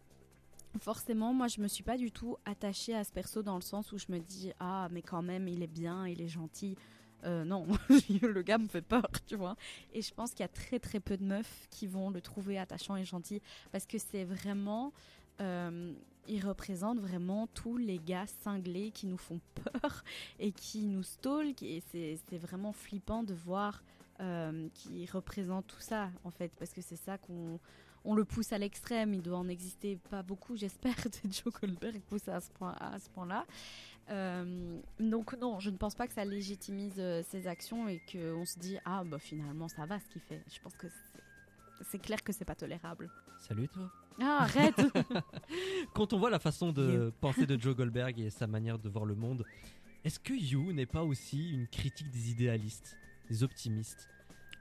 forcément, 0.79 1.33
moi, 1.33 1.47
je 1.47 1.59
me 1.59 1.67
suis 1.67 1.83
pas 1.83 1.97
du 1.97 2.11
tout 2.11 2.37
attachée 2.45 2.95
à 2.95 3.03
ce 3.03 3.11
perso 3.11 3.43
dans 3.43 3.55
le 3.55 3.61
sens 3.61 3.91
où 3.91 3.97
je 3.97 4.05
me 4.09 4.19
dis 4.19 4.51
ah, 4.59 4.87
mais 4.91 5.01
quand 5.01 5.21
même, 5.21 5.47
il 5.47 5.61
est 5.61 5.67
bien, 5.67 6.07
il 6.07 6.21
est 6.21 6.29
gentil. 6.29 6.77
Euh, 7.23 7.43
non, 7.43 7.67
le 8.21 8.41
gars 8.41 8.57
me 8.57 8.67
fait 8.67 8.81
peur, 8.81 9.07
tu 9.27 9.35
vois. 9.35 9.55
Et 9.93 10.01
je 10.01 10.13
pense 10.13 10.31
qu'il 10.31 10.39
y 10.39 10.43
a 10.43 10.47
très 10.47 10.79
très 10.79 10.99
peu 10.99 11.17
de 11.17 11.23
meufs 11.23 11.67
qui 11.69 11.85
vont 11.85 12.09
le 12.09 12.21
trouver 12.21 12.57
attachant 12.57 12.95
et 12.95 13.03
gentil 13.03 13.41
parce 13.71 13.85
que 13.85 13.97
c'est 13.97 14.23
vraiment. 14.23 14.93
Euh, 15.41 15.93
il 16.27 16.45
représente 16.45 16.99
vraiment 16.99 17.47
tous 17.47 17.77
les 17.77 17.99
gars 17.99 18.27
cinglés 18.27 18.91
qui 18.91 19.07
nous 19.07 19.17
font 19.17 19.39
peur 19.55 20.03
et 20.39 20.51
qui 20.51 20.87
nous 20.87 21.03
stalkent. 21.03 21.63
Et 21.63 21.83
c'est 21.91 22.37
vraiment 22.37 22.73
flippant 22.73 23.23
de 23.23 23.33
voir 23.33 23.83
euh, 24.19 24.67
qu'il 24.73 25.09
représente 25.09 25.67
tout 25.67 25.79
ça, 25.79 26.09
en 26.23 26.31
fait, 26.31 26.51
parce 26.57 26.73
que 26.73 26.81
c'est 26.81 26.95
ça 26.95 27.17
qu'on 27.17 27.59
on 28.03 28.15
le 28.15 28.25
pousse 28.25 28.51
à 28.51 28.57
l'extrême. 28.57 29.13
Il 29.13 29.21
doit 29.21 29.37
en 29.37 29.47
exister 29.47 29.97
pas 30.09 30.23
beaucoup, 30.23 30.55
j'espère, 30.55 30.95
de 31.05 31.31
Joe 31.31 31.53
Goldberg 31.53 32.01
poussé 32.01 32.31
à 32.31 32.39
ce 32.39 32.49
point 32.51 32.75
point-là. 33.13 33.45
Euh, 34.09 34.79
donc 34.99 35.37
non, 35.37 35.59
je 35.59 35.69
ne 35.69 35.77
pense 35.77 35.95
pas 35.95 36.07
que 36.07 36.13
ça 36.13 36.25
légitimise 36.25 36.95
euh, 36.97 37.23
ses 37.23 37.47
actions 37.47 37.87
et 37.87 38.01
qu'on 38.11 38.45
se 38.45 38.59
dit 38.59 38.77
ah 38.83 39.03
bah 39.05 39.19
finalement 39.19 39.67
ça 39.67 39.85
va 39.85 39.99
ce 39.99 40.07
qu'il 40.09 40.21
fait. 40.21 40.43
Je 40.51 40.59
pense 40.59 40.75
que 40.75 40.87
c'est- 41.89 41.99
clair 41.99 42.23
que 42.23 42.31
c'est 42.33 42.45
pas 42.45 42.55
tolérable. 42.55 43.09
Salut 43.39 43.67
toi. 43.67 43.91
Ah 44.21 44.39
arrête 44.41 44.81
Quand 45.93 46.13
on 46.13 46.19
voit 46.19 46.29
la 46.29 46.39
façon 46.39 46.71
de 46.71 47.11
penser 47.21 47.45
de 47.45 47.59
Joe 47.59 47.75
Goldberg 47.75 48.19
et 48.19 48.29
sa 48.29 48.47
manière 48.47 48.77
de 48.79 48.89
voir 48.89 49.05
le 49.05 49.15
monde, 49.15 49.45
est-ce 50.03 50.19
que 50.19 50.33
You 50.33 50.73
n'est 50.73 50.85
pas 50.85 51.03
aussi 51.03 51.51
une 51.53 51.67
critique 51.67 52.09
des 52.11 52.29
idéalistes, 52.31 52.97
des 53.29 53.43
optimistes? 53.43 54.09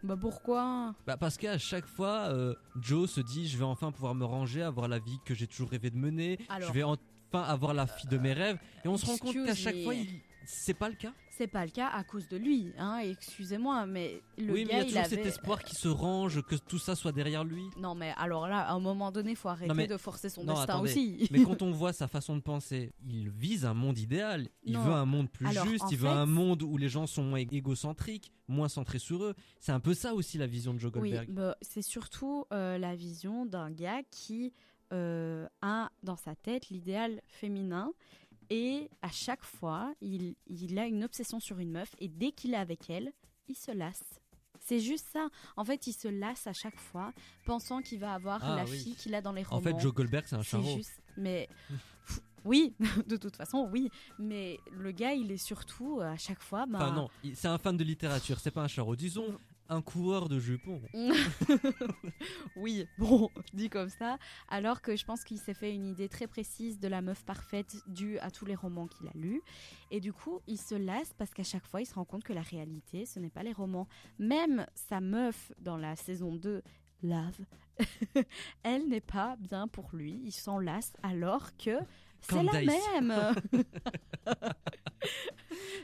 Bah 0.03 0.17
pourquoi? 0.19 0.95
Bah 1.07 1.17
parce 1.19 1.37
qu'à 1.37 1.59
chaque 1.59 1.87
fois, 1.87 2.29
euh, 2.31 2.55
Joe 2.81 3.11
se 3.11 3.21
dit 3.21 3.47
je 3.49 3.59
vais 3.59 3.65
enfin 3.65 3.93
pouvoir 3.93 4.15
me 4.15 4.25
ranger, 4.25 4.63
avoir 4.63 4.89
la 4.89 4.99
vie 4.99 5.19
que 5.27 5.35
j'ai 5.35 5.47
toujours 5.47 5.69
rêvé 5.71 5.91
de 5.91 5.97
mener, 5.99 6.39
Alors- 6.49 6.69
je 6.69 6.75
vais 6.75 6.83
enfin 6.83 7.43
avoir 7.43 7.75
la 7.75 7.87
fille 7.87 8.09
de 8.09 8.17
mes 8.19 8.33
rêves, 8.33 8.59
et 8.85 8.89
on 8.89 8.97
se 8.97 9.05
rend 9.07 9.19
compte 9.19 9.35
qu'à 9.45 9.55
chaque 9.55 9.83
fois, 9.83 9.95
il... 9.95 10.21
c'est 10.47 10.73
pas 10.75 10.89
le 10.89 10.95
cas? 10.95 11.13
C'est 11.41 11.47
pas 11.47 11.65
le 11.65 11.71
cas 11.71 11.89
à 11.89 12.05
cause 12.05 12.29
de 12.29 12.37
lui, 12.37 12.71
hein. 12.77 12.99
Excusez-moi, 12.99 13.87
mais 13.87 14.21
le 14.37 14.53
oui, 14.53 14.67
mais 14.67 14.73
il 14.73 14.73
y 14.73 14.73
a 14.75 14.81
il 14.81 14.85
toujours 14.89 14.99
avait. 15.05 15.17
cet 15.17 15.25
espoir 15.25 15.65
qui 15.65 15.75
se 15.75 15.89
range, 15.89 16.43
que 16.43 16.55
tout 16.55 16.79
ça 16.79 16.95
soit 16.95 17.13
derrière 17.13 17.45
lui. 17.45 17.63
Non 17.79 17.95
mais 17.95 18.13
alors 18.19 18.47
là, 18.47 18.59
à 18.69 18.73
un 18.75 18.79
moment 18.79 19.11
donné, 19.11 19.35
faut 19.35 19.49
arrêter 19.49 19.69
Non, 19.71 19.75
mais- 19.75 19.87
de 19.87 19.97
forcer 19.97 20.29
son 20.29 20.45
Non, 20.45 20.53
destin 20.53 20.75
attendez. 20.75 20.91
aussi. 20.91 21.29
Mais 21.31 21.43
quand 21.43 21.63
on 21.63 21.71
voit 21.71 21.95
sa 21.95 22.09
façon 22.09 22.37
de 22.37 22.43
penser, 22.43 22.93
il 23.09 23.31
vise 23.31 23.65
un 23.65 23.73
monde 23.73 23.97
idéal. 23.97 24.49
Il 24.65 24.75
Non. 24.75 24.83
veut 24.85 24.93
un 24.93 25.07
monde 25.07 25.31
plus 25.31 25.47
Alors, 25.47 25.65
juste. 25.67 25.87
Il 25.91 25.97
veut 25.97 26.11
un 26.11 26.27
monde 26.27 26.63
où 26.63 26.77
les 26.77 26.91
gens 26.91 27.07
sont 27.07 27.23
moins 27.23 27.39
égocentriques, 27.39 28.31
moins 28.47 28.69
centrés 28.69 28.99
sur 28.99 29.25
eux. 29.25 29.35
C'est 29.61 29.73
un 29.73 29.81
peu 29.81 29.95
ça 29.95 30.13
aussi 30.13 30.37
la 30.37 30.47
vision 30.47 30.75
de 30.75 30.79
Joe 30.79 30.93
Oui, 30.97 31.15
bah, 31.29 31.57
c'est 31.63 31.81
surtout 31.81 32.45
euh, 32.53 32.77
la 32.77 32.95
vision 32.95 33.47
d'un 33.47 33.71
gars 33.71 34.03
qui 34.11 34.53
euh, 34.93 35.47
a 35.63 35.91
dans 36.03 36.17
sa 36.17 36.35
tête 36.35 36.69
l'idéal 36.69 37.23
féminin 37.29 37.93
et 38.51 38.91
à 39.03 39.11
chaque 39.11 39.43
fois, 39.45 39.95
il, 40.01 40.35
il 40.47 40.79
a 40.79 40.87
une 40.87 41.05
obsession 41.05 41.41
sur 41.41 41.59
une 41.59 41.71
meuf 41.71 41.95
et 41.99 42.09
dès 42.09 42.33
qu'il 42.33 42.53
est 42.55 42.57
avec 42.59 42.91
elle, 42.91 43.13
il 43.49 43.55
se 43.57 43.71
lasse. 43.73 44.03
C'est 44.63 44.81
juste 44.81 45.07
ça. 45.13 45.29
En 45.57 45.65
fait, 45.65 45.87
il 45.87 45.93
se 45.95 46.07
lasse 46.09 46.47
à 46.47 46.53
chaque 46.53 46.79
fois, 46.79 47.13
pensant 47.47 47.81
qu'il 47.81 47.99
va 47.99 48.13
avoir 48.15 48.41
Ah, 48.45 48.57
la 48.57 48.65
oui. 48.65 48.79
fille 48.79 48.95
qu'il 48.95 49.15
a 49.15 49.23
dans 49.23 49.33
les 49.33 49.43
romans. 49.43 49.59
En 49.61 49.63
fait, 49.63 49.79
Joe 49.81 49.93
Goldberg, 49.95 50.25
c'est 50.27 50.37
un 50.37 50.43
charreau. 50.43 50.77
juste, 50.77 51.01
mais 51.17 51.49
oui, 52.45 52.75
de 53.07 53.17
toute 53.17 53.37
façon, 53.37 53.69
oui. 53.73 53.89
Mais 54.19 54.59
le 54.71 54.93
gars, 54.93 55.15
il 55.15 55.31
est 55.33 55.39
surtout 55.43 56.01
euh, 56.01 56.13
à 56.13 56.17
chaque 56.17 56.43
fois. 56.43 56.67
ben, 56.67 56.77
Enfin 56.77 56.93
non, 56.93 57.09
c'est 57.35 57.49
un 57.49 57.59
fan 57.59 57.77
de 57.77 57.85
littérature, 57.85 58.39
c'est 58.39 58.51
pas 58.51 58.63
un 58.63 58.69
charreau. 58.69 58.97
Disons 58.97 59.39
un 59.71 59.83
coureur 59.83 60.29
de 60.29 60.39
jupons. 60.39 60.83
oui, 62.57 62.87
bon, 62.99 63.31
dit 63.55 63.71
comme 63.71 63.89
ça. 63.89 64.19
Alors 64.49 64.83
que 64.83 64.97
je 64.97 65.05
pense 65.05 65.25
qu'il 65.25 65.39
s'est 65.39 65.55
fait 65.55 65.73
une 65.73 65.87
idée 65.87 66.09
très 66.09 66.27
précise 66.27 66.79
de 66.79 66.89
la 66.89 67.01
meuf 67.01 67.25
parfaite 67.25 67.77
due 67.87 68.19
à 68.19 68.31
tous 68.31 68.45
les 68.45 68.57
romans 68.57 68.89
qu'il 68.89 69.07
a 69.07 69.13
lus. 69.15 69.43
Et 69.91 70.01
du 70.01 70.13
coup, 70.13 70.41
il 70.47 70.59
se 70.59 70.75
lasse 70.75 71.15
parce 71.17 71.33
qu'à 71.33 71.45
chaque 71.45 71.67
fois, 71.67 71.81
il 71.81 71.87
se 71.87 71.95
rend 71.95 72.05
compte 72.05 72.25
que 72.25 72.33
la 72.33 72.43
réalité, 72.43 73.07
ce 73.07 73.21
n'est 73.21 73.31
pas 73.31 73.45
les 73.45 73.53
romans. 73.53 73.87
Même 74.19 74.67
sa 74.75 75.01
meuf 75.01 75.53
dans 75.61 75.77
la 75.77 75.95
saison 75.97 76.35
2, 76.35 76.63
Love, 77.03 77.39
elle 78.63 78.89
n'est 78.89 79.01
pas 79.01 79.37
bien 79.39 79.69
pour 79.69 79.91
lui. 79.93 80.21
Il 80.25 80.33
s'en 80.33 80.59
lasse 80.59 80.93
alors 81.03 81.57
que 81.57 81.79
c'est 82.23 82.43
la 82.43 82.53
même. 82.63 83.35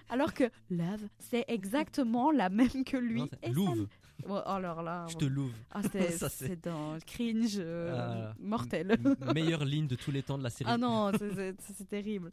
alors 0.09 0.33
que 0.35 0.45
Love, 0.71 1.03
c'est 1.19 1.45
exactement 1.49 2.31
la 2.31 2.49
même 2.49 2.85
que 2.85 2.97
lui. 2.97 3.21
Non, 3.23 3.29
Et 3.43 3.51
Louve, 3.51 3.89
Ouais, 4.27 4.41
alors 4.47 4.83
là, 4.83 5.07
je 5.09 5.17
te 5.17 5.25
louve. 5.27 5.53
ah, 5.71 5.83
c'est, 6.29 6.61
dans 6.65 6.95
le 6.95 7.01
cringe 7.01 7.57
euh, 7.59 8.31
Ah. 8.31 8.35
mortel. 8.41 8.97
Meilleure 9.35 9.65
ligne 9.65 9.87
de 9.87 9.95
tous 9.95 10.11
les 10.11 10.23
temps 10.23 10.39
de 10.39 10.43
la 10.43 10.51
série. 10.51 10.71
ah 10.73 10.79
non, 10.79 11.13
c'est 11.19 11.89
terrible. 11.89 12.33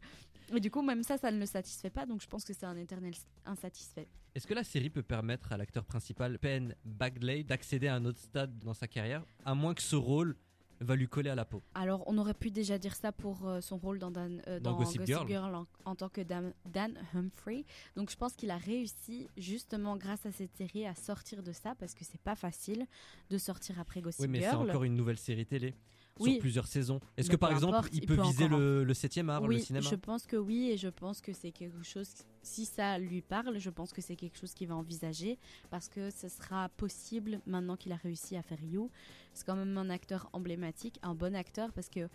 Et 0.54 0.60
du 0.60 0.70
coup, 0.70 0.82
même 0.82 1.02
ça, 1.02 1.16
ça 1.18 1.30
ne 1.30 1.38
le 1.38 1.46
satisfait 1.46 1.90
pas, 1.90 2.04
donc 2.06 2.20
je 2.22 2.26
pense 2.26 2.44
que 2.44 2.52
c'est 2.52 2.66
un 2.66 2.76
éternel 2.76 3.12
insatisfait. 3.46 4.08
Est-ce 4.34 4.46
que 4.46 4.54
la 4.54 4.64
série 4.64 4.90
peut 4.90 5.02
permettre 5.02 5.52
à 5.52 5.56
l'acteur 5.56 5.84
principal, 5.84 6.38
Penn 6.38 6.74
Bagley, 6.84 7.44
d'accéder 7.44 7.86
à 7.88 7.94
un 7.94 8.04
autre 8.04 8.18
stade 8.18 8.58
dans 8.58 8.74
sa 8.74 8.88
carrière, 8.88 9.22
à 9.44 9.54
moins 9.54 9.74
que 9.74 9.82
ce 9.82 9.96
rôle 9.96 10.36
va 10.80 10.96
lui 10.96 11.08
coller 11.08 11.30
à 11.30 11.34
la 11.34 11.44
peau 11.44 11.62
Alors, 11.74 12.02
on 12.06 12.18
aurait 12.18 12.34
pu 12.34 12.50
déjà 12.50 12.78
dire 12.78 12.94
ça 12.94 13.12
pour 13.12 13.46
euh, 13.48 13.60
son 13.60 13.76
rôle 13.78 13.98
dans, 13.98 14.10
Dan- 14.10 14.42
euh, 14.48 14.60
Dans 14.60 14.72
dans 14.72 14.78
Gossip 14.78 14.98
Gossip, 15.00 15.14
Girl. 15.14 15.28
Girl, 15.28 15.54
en, 15.54 15.66
en 15.84 15.94
tant 15.94 16.08
que 16.08 16.20
Dan, 16.20 16.52
Dan 16.66 16.94
Humphrey. 17.14 17.64
Donc, 17.96 18.10
je 18.10 18.16
pense 18.16 18.34
qu'il 18.34 18.50
a 18.50 18.56
réussi, 18.58 19.28
justement, 19.36 19.96
grâce 19.96 20.26
à 20.26 20.32
cette 20.32 20.54
série, 20.56 20.86
à 20.86 20.94
sortir 20.94 21.42
de 21.42 21.52
ça, 21.52 21.74
parce 21.76 21.94
que 21.94 22.04
c'est 22.04 22.20
pas 22.20 22.34
facile 22.36 22.86
de 23.30 23.38
sortir 23.38 23.78
après 23.80 24.00
Gossip 24.00 24.20
Oui, 24.20 24.28
mais 24.28 24.40
c'est 24.40 24.50
Girl. 24.50 24.68
encore 24.68 24.84
une 24.84 24.96
nouvelle 24.96 25.18
série 25.18 25.46
télé 25.46 25.74
Oui. 26.20 26.32
sur 26.32 26.40
plusieurs 26.40 26.66
saisons. 26.66 27.00
Est-ce 27.16 27.30
que 27.30 27.36
par 27.36 27.50
exemple, 27.50 27.74
importe, 27.74 27.94
il 27.94 28.06
peut 28.06 28.16
peut 28.16 28.22
viser 28.22 28.44
encore 28.44 28.58
le, 28.58 28.84
le 28.84 28.94
7 28.94 29.18
art, 29.28 29.42
oui, 29.42 29.56
le 29.56 29.60
cinéma 29.60 29.88
je 29.88 29.96
pense 29.96 30.26
que 30.26 30.36
oui, 30.36 30.70
et 30.70 30.76
je 30.76 30.88
pense 30.88 31.20
que 31.20 31.32
c'est 31.32 31.50
quelque 31.50 31.82
chose. 31.82 32.08
Si 32.42 32.66
ça 32.66 32.98
lui 32.98 33.22
parle, 33.22 33.58
je 33.58 33.70
pense 33.70 33.92
que 33.92 34.00
c'est 34.00 34.16
quelque 34.16 34.38
chose 34.38 34.52
qu'il 34.52 34.68
va 34.68 34.76
envisager 34.76 35.38
parce 35.70 35.88
que 35.88 36.10
ce 36.10 36.28
sera 36.28 36.68
possible 36.70 37.40
maintenant 37.46 37.76
qu'il 37.76 37.92
a 37.92 37.96
réussi 37.96 38.36
à 38.36 38.42
faire 38.42 38.62
You. 38.62 38.90
C'est 39.32 39.46
quand 39.46 39.56
même 39.56 39.76
un 39.76 39.90
acteur 39.90 40.28
emblématique, 40.32 40.98
un 41.02 41.14
bon 41.14 41.34
acteur 41.34 41.72
parce 41.72 41.88
que 41.88 42.08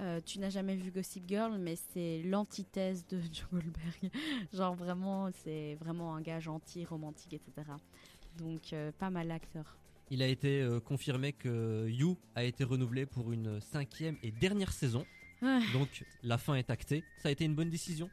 euh, 0.00 0.20
tu 0.24 0.40
n'as 0.40 0.50
jamais 0.50 0.74
vu 0.74 0.90
Gossip 0.90 1.22
Girl, 1.28 1.56
mais 1.58 1.76
c'est 1.76 2.22
l'antithèse 2.24 3.06
de 3.06 3.20
Joe 3.32 3.46
Goldberg. 3.52 4.10
Genre 4.52 4.74
vraiment, 4.74 5.30
c'est 5.44 5.76
vraiment 5.76 6.14
un 6.16 6.20
gars 6.20 6.40
gentil, 6.40 6.84
romantique, 6.84 7.34
etc. 7.34 7.70
Donc 8.38 8.72
euh, 8.72 8.90
pas 8.98 9.10
mal 9.10 9.30
acteur. 9.30 9.76
Il 10.10 10.22
a 10.22 10.28
été 10.28 10.60
euh, 10.60 10.80
confirmé 10.80 11.32
que 11.32 11.88
You 11.88 12.16
a 12.34 12.44
été 12.44 12.64
renouvelé 12.64 13.06
pour 13.06 13.32
une 13.32 13.60
cinquième 13.60 14.16
et 14.22 14.30
dernière 14.30 14.72
saison. 14.72 15.04
Donc 15.72 16.04
la 16.22 16.38
fin 16.38 16.54
est 16.54 16.70
actée. 16.70 17.04
Ça 17.18 17.28
a 17.28 17.32
été 17.32 17.44
une 17.44 17.54
bonne 17.54 17.68
décision? 17.68 18.08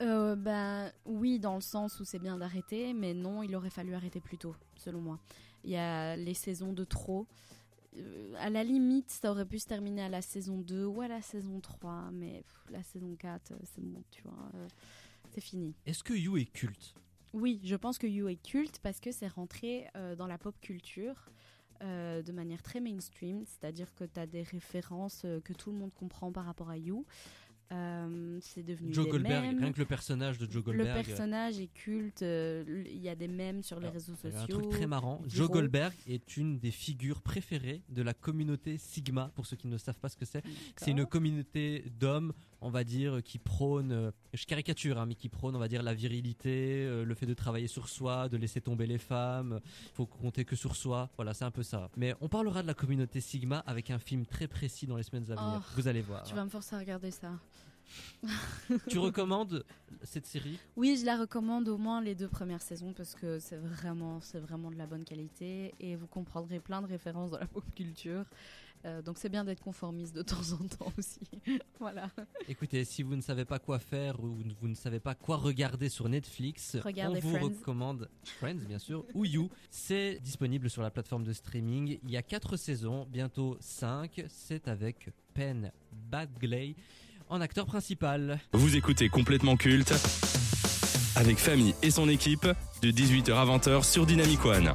Euh, 0.00 0.34
ben 0.34 0.90
oui, 1.04 1.38
dans 1.38 1.54
le 1.54 1.60
sens 1.60 2.00
où 2.00 2.04
c'est 2.04 2.18
bien 2.18 2.36
d'arrêter, 2.36 2.92
mais 2.92 3.14
non, 3.14 3.42
il 3.42 3.54
aurait 3.54 3.70
fallu 3.70 3.94
arrêter 3.94 4.20
plus 4.20 4.38
tôt, 4.38 4.56
selon 4.76 5.00
moi. 5.00 5.20
Il 5.62 5.70
y 5.70 5.76
a 5.76 6.16
les 6.16 6.34
saisons 6.34 6.72
de 6.72 6.84
trop. 6.84 7.26
Euh, 7.96 8.34
à 8.38 8.50
la 8.50 8.64
limite, 8.64 9.10
ça 9.10 9.30
aurait 9.30 9.46
pu 9.46 9.58
se 9.58 9.66
terminer 9.66 10.02
à 10.02 10.08
la 10.08 10.22
saison 10.22 10.58
2 10.58 10.84
ou 10.84 11.00
à 11.00 11.08
la 11.08 11.22
saison 11.22 11.60
3, 11.60 12.10
mais 12.12 12.42
pff, 12.42 12.72
la 12.72 12.82
saison 12.82 13.14
4, 13.16 13.52
euh, 13.52 13.56
c'est 13.62 13.84
bon, 13.84 14.02
tu 14.10 14.22
vois, 14.22 14.50
euh, 14.54 14.68
c'est 15.32 15.40
fini. 15.40 15.74
Est-ce 15.86 16.02
que 16.02 16.12
You 16.12 16.36
est 16.36 16.46
culte? 16.52 16.94
Oui, 17.34 17.60
je 17.64 17.74
pense 17.74 17.98
que 17.98 18.06
You 18.06 18.28
est 18.28 18.40
culte 18.42 18.78
parce 18.82 19.00
que 19.00 19.10
c'est 19.10 19.26
rentré 19.26 19.86
euh, 19.96 20.14
dans 20.14 20.28
la 20.28 20.38
pop 20.38 20.54
culture 20.60 21.28
euh, 21.82 22.22
de 22.22 22.30
manière 22.32 22.62
très 22.62 22.80
mainstream, 22.80 23.42
c'est-à-dire 23.44 23.92
que 23.94 24.04
tu 24.04 24.20
as 24.20 24.26
des 24.26 24.42
références 24.42 25.22
euh, 25.24 25.40
que 25.40 25.52
tout 25.52 25.72
le 25.72 25.76
monde 25.76 25.92
comprend 25.92 26.30
par 26.30 26.44
rapport 26.44 26.70
à 26.70 26.78
You. 26.78 27.04
Euh, 27.72 28.38
c'est 28.40 28.62
devenu 28.62 28.92
Joe 28.94 29.06
des 29.06 29.10
Goldberg, 29.10 29.42
mèmes. 29.42 29.58
rien 29.58 29.72
que 29.72 29.78
le 29.80 29.84
personnage 29.86 30.38
de 30.38 30.44
Joe 30.44 30.56
Le 30.56 30.62
Goldberg. 30.62 31.04
personnage 31.04 31.58
est 31.58 31.72
culte. 31.74 32.20
Il 32.22 32.98
y 33.02 33.08
a 33.08 33.16
des 33.16 33.26
mèmes 33.26 33.62
sur 33.62 33.80
les 33.80 33.88
réseaux 33.88 34.14
sociaux. 34.14 34.38
un 34.38 34.46
truc 34.46 34.68
très 34.68 34.86
marrant. 34.86 35.20
Joe. 35.26 35.50
Goldberg 35.50 35.92
est 36.06 36.36
une 36.36 36.58
des 36.58 36.70
figures 36.70 37.20
préférées 37.22 37.82
de 37.88 38.02
la 38.02 38.14
communauté 38.14 38.78
Sigma. 38.78 39.32
Pour 39.34 39.46
ceux 39.46 39.56
qui 39.56 39.66
ne 39.66 39.78
savent 39.78 39.98
pas 39.98 40.08
ce 40.10 40.16
que 40.16 40.26
c'est, 40.26 40.42
c'est 40.76 40.92
une 40.92 41.06
communauté 41.06 41.84
d'hommes, 41.98 42.32
on 42.64 42.70
va 42.70 42.82
dire, 42.82 43.22
qui 43.22 43.38
prône, 43.38 43.92
euh, 43.92 44.10
je 44.32 44.46
caricature, 44.46 44.98
hein, 44.98 45.04
mais 45.04 45.14
qui 45.14 45.28
prône, 45.28 45.54
on 45.54 45.58
va 45.58 45.68
dire, 45.68 45.82
la 45.82 45.92
virilité, 45.92 46.86
euh, 46.86 47.04
le 47.04 47.14
fait 47.14 47.26
de 47.26 47.34
travailler 47.34 47.68
sur 47.68 47.90
soi, 47.90 48.30
de 48.30 48.38
laisser 48.38 48.62
tomber 48.62 48.86
les 48.86 48.96
femmes. 48.96 49.60
Il 49.84 49.92
faut 49.92 50.06
compter 50.06 50.46
que 50.46 50.56
sur 50.56 50.74
soi. 50.74 51.10
Voilà, 51.16 51.34
c'est 51.34 51.44
un 51.44 51.50
peu 51.50 51.62
ça. 51.62 51.90
Mais 51.96 52.14
on 52.22 52.28
parlera 52.28 52.62
de 52.62 52.66
la 52.66 52.72
communauté 52.72 53.20
Sigma 53.20 53.58
avec 53.66 53.90
un 53.90 53.98
film 53.98 54.24
très 54.24 54.48
précis 54.48 54.86
dans 54.86 54.96
les 54.96 55.02
semaines 55.02 55.30
à 55.30 55.34
venir. 55.34 55.62
Oh, 55.62 55.72
Vous 55.76 55.88
allez 55.88 56.00
voir. 56.00 56.22
Tu 56.22 56.34
vas 56.34 56.44
me 56.44 56.48
forcer 56.50 56.74
à 56.74 56.78
regarder 56.78 57.10
ça. 57.10 57.32
Tu 58.88 58.98
recommandes 58.98 59.62
cette 60.02 60.24
série? 60.24 60.58
Oui, 60.76 60.96
je 60.98 61.04
la 61.04 61.18
recommande 61.18 61.68
au 61.68 61.76
moins 61.76 62.00
les 62.00 62.14
deux 62.14 62.28
premières 62.28 62.62
saisons 62.62 62.94
parce 62.94 63.14
que 63.14 63.38
c'est 63.38 63.58
vraiment, 63.58 64.20
c'est 64.22 64.38
vraiment 64.38 64.70
de 64.70 64.76
la 64.76 64.86
bonne 64.86 65.04
qualité 65.04 65.74
et 65.80 65.96
vous 65.96 66.06
comprendrez 66.06 66.60
plein 66.60 66.80
de 66.80 66.86
références 66.86 67.30
dans 67.30 67.38
la 67.38 67.46
pop 67.46 67.64
culture. 67.74 68.24
Euh, 68.84 69.02
donc 69.02 69.18
c'est 69.18 69.28
bien 69.28 69.44
d'être 69.44 69.62
conformiste 69.62 70.14
de 70.14 70.22
temps 70.22 70.52
en 70.52 70.66
temps 70.68 70.92
aussi. 70.98 71.20
voilà. 71.80 72.10
Écoutez, 72.48 72.84
si 72.84 73.02
vous 73.02 73.16
ne 73.16 73.22
savez 73.22 73.44
pas 73.44 73.58
quoi 73.58 73.78
faire 73.78 74.22
ou 74.22 74.36
vous 74.60 74.68
ne 74.68 74.74
savez 74.74 75.00
pas 75.00 75.14
quoi 75.14 75.36
regarder 75.36 75.88
sur 75.88 76.08
Netflix, 76.08 76.76
Regardez 76.84 77.20
on 77.24 77.28
vous 77.28 77.36
Friends. 77.36 77.48
recommande 77.48 78.08
Friends, 78.38 78.64
bien 78.68 78.78
sûr, 78.78 79.04
ou 79.14 79.24
You. 79.24 79.50
C'est 79.70 80.18
disponible 80.22 80.68
sur 80.68 80.82
la 80.82 80.90
plateforme 80.90 81.24
de 81.24 81.32
streaming. 81.32 81.98
Il 82.02 82.10
y 82.10 82.16
a 82.16 82.22
4 82.22 82.56
saisons, 82.56 83.06
bientôt 83.10 83.56
5. 83.60 84.24
C'est 84.28 84.68
avec 84.68 85.10
Penn 85.32 85.72
Badgley 86.10 86.74
en 87.28 87.40
acteur 87.40 87.66
principal. 87.66 88.38
Vous 88.52 88.76
écoutez 88.76 89.08
complètement 89.08 89.56
culte 89.56 89.92
avec 91.16 91.38
Famille 91.38 91.74
et 91.82 91.90
son 91.90 92.08
équipe 92.08 92.46
de 92.82 92.90
18h 92.90 93.32
à 93.32 93.46
20h 93.46 93.82
sur 93.84 94.04
Dynamic 94.04 94.44
One. 94.44 94.74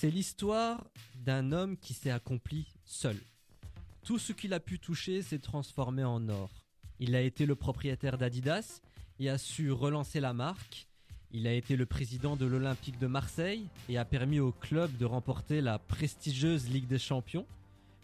C'est 0.00 0.10
l'histoire 0.10 0.82
d'un 1.26 1.52
homme 1.52 1.76
qui 1.76 1.92
s'est 1.92 2.10
accompli 2.10 2.64
seul. 2.86 3.18
Tout 4.02 4.18
ce 4.18 4.32
qu'il 4.32 4.54
a 4.54 4.58
pu 4.58 4.78
toucher 4.78 5.20
s'est 5.20 5.40
transformé 5.40 6.04
en 6.04 6.26
or. 6.30 6.48
Il 7.00 7.14
a 7.14 7.20
été 7.20 7.44
le 7.44 7.54
propriétaire 7.54 8.16
d'Adidas 8.16 8.80
et 9.18 9.28
a 9.28 9.36
su 9.36 9.70
relancer 9.70 10.18
la 10.18 10.32
marque. 10.32 10.86
Il 11.32 11.46
a 11.46 11.52
été 11.52 11.76
le 11.76 11.84
président 11.84 12.34
de 12.34 12.46
l'Olympique 12.46 12.98
de 12.98 13.08
Marseille 13.08 13.66
et 13.90 13.98
a 13.98 14.06
permis 14.06 14.40
au 14.40 14.52
club 14.52 14.90
de 14.96 15.04
remporter 15.04 15.60
la 15.60 15.78
prestigieuse 15.78 16.70
Ligue 16.70 16.86
des 16.86 16.98
Champions. 16.98 17.44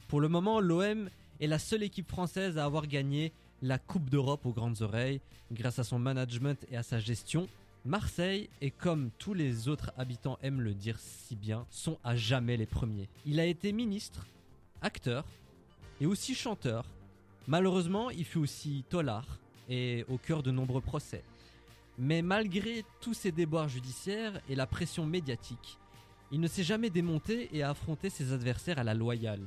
Pour 0.06 0.20
le 0.20 0.28
moment, 0.28 0.60
l'OM 0.60 1.08
est 1.40 1.46
la 1.46 1.58
seule 1.58 1.82
équipe 1.82 2.10
française 2.10 2.58
à 2.58 2.66
avoir 2.66 2.88
gagné 2.88 3.32
la 3.62 3.78
Coupe 3.78 4.10
d'Europe 4.10 4.44
aux 4.44 4.52
grandes 4.52 4.82
oreilles 4.82 5.22
grâce 5.50 5.78
à 5.78 5.84
son 5.84 5.98
management 5.98 6.62
et 6.70 6.76
à 6.76 6.82
sa 6.82 6.98
gestion. 6.98 7.48
Marseille, 7.86 8.50
et 8.60 8.70
comme 8.70 9.10
tous 9.16 9.32
les 9.32 9.68
autres 9.68 9.92
habitants 9.96 10.38
aiment 10.42 10.60
le 10.60 10.74
dire 10.74 10.98
si 10.98 11.36
bien, 11.36 11.66
sont 11.70 11.98
à 12.02 12.16
jamais 12.16 12.56
les 12.56 12.66
premiers. 12.66 13.08
Il 13.24 13.38
a 13.38 13.46
été 13.46 13.72
ministre, 13.72 14.26
acteur 14.82 15.24
et 16.00 16.06
aussi 16.06 16.34
chanteur. 16.34 16.84
Malheureusement, 17.46 18.10
il 18.10 18.24
fut 18.24 18.38
aussi 18.38 18.84
tolard 18.88 19.38
et 19.68 20.04
au 20.08 20.18
cœur 20.18 20.42
de 20.42 20.50
nombreux 20.50 20.80
procès. 20.80 21.22
Mais 21.98 22.22
malgré 22.22 22.84
tous 23.00 23.14
ces 23.14 23.32
déboires 23.32 23.68
judiciaires 23.68 24.40
et 24.48 24.54
la 24.54 24.66
pression 24.66 25.06
médiatique, 25.06 25.78
il 26.32 26.40
ne 26.40 26.48
s'est 26.48 26.64
jamais 26.64 26.90
démonté 26.90 27.48
et 27.56 27.62
a 27.62 27.70
affronté 27.70 28.10
ses 28.10 28.32
adversaires 28.32 28.78
à 28.78 28.84
la 28.84 28.94
loyale. 28.94 29.46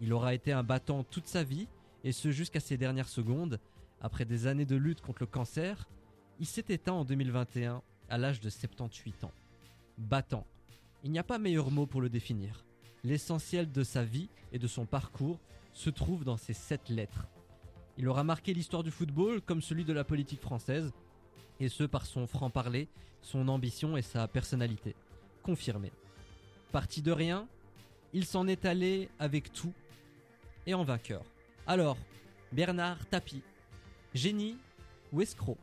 Il 0.00 0.12
aura 0.12 0.34
été 0.34 0.52
un 0.52 0.62
battant 0.62 1.04
toute 1.04 1.26
sa 1.26 1.44
vie, 1.44 1.68
et 2.02 2.12
ce 2.12 2.30
jusqu'à 2.30 2.60
ses 2.60 2.76
dernières 2.76 3.08
secondes. 3.08 3.60
Après 4.00 4.24
des 4.24 4.46
années 4.46 4.64
de 4.64 4.76
lutte 4.76 5.02
contre 5.02 5.22
le 5.22 5.26
cancer, 5.26 5.86
il 6.40 6.46
s'est 6.46 6.64
éteint 6.70 6.94
en 6.94 7.04
2021 7.04 7.82
à 8.08 8.18
l'âge 8.18 8.40
de 8.40 8.48
78 8.48 9.24
ans. 9.24 9.32
Battant. 9.98 10.46
Il 11.04 11.12
n'y 11.12 11.18
a 11.18 11.22
pas 11.22 11.38
meilleur 11.38 11.70
mot 11.70 11.86
pour 11.86 12.00
le 12.00 12.08
définir. 12.08 12.64
L'essentiel 13.04 13.70
de 13.70 13.84
sa 13.84 14.04
vie 14.04 14.30
et 14.50 14.58
de 14.58 14.66
son 14.66 14.86
parcours 14.86 15.38
se 15.74 15.90
trouve 15.90 16.24
dans 16.24 16.38
ces 16.38 16.54
sept 16.54 16.88
lettres. 16.88 17.26
Il 17.98 18.08
aura 18.08 18.24
marqué 18.24 18.54
l'histoire 18.54 18.82
du 18.82 18.90
football 18.90 19.42
comme 19.42 19.60
celui 19.60 19.84
de 19.84 19.92
la 19.92 20.02
politique 20.02 20.40
française, 20.40 20.92
et 21.60 21.68
ce 21.68 21.84
par 21.84 22.06
son 22.06 22.26
franc-parler, 22.26 22.88
son 23.20 23.46
ambition 23.48 23.98
et 23.98 24.02
sa 24.02 24.26
personnalité. 24.26 24.96
Confirmé. 25.42 25.92
Parti 26.72 27.02
de 27.02 27.12
rien, 27.12 27.46
il 28.14 28.24
s'en 28.24 28.46
est 28.46 28.64
allé 28.64 29.10
avec 29.18 29.52
tout 29.52 29.74
et 30.66 30.72
en 30.72 30.84
vainqueur. 30.84 31.22
Alors, 31.66 31.98
Bernard 32.50 33.04
Tapie, 33.06 33.42
génie 34.14 34.56
ou 35.12 35.20
escroc? 35.20 35.58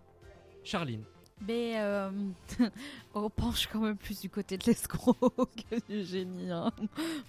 Charline. 0.68 1.04
Mais 1.48 1.74
euh, 1.78 2.10
on 3.14 3.30
penche 3.30 3.68
quand 3.72 3.80
même 3.80 3.96
plus 3.96 4.22
du 4.22 4.28
côté 4.30 4.58
de 4.58 4.64
l'escroc 4.66 5.14
que 5.70 5.76
du 5.88 6.04
génie. 6.04 6.50
hein. 6.50 6.72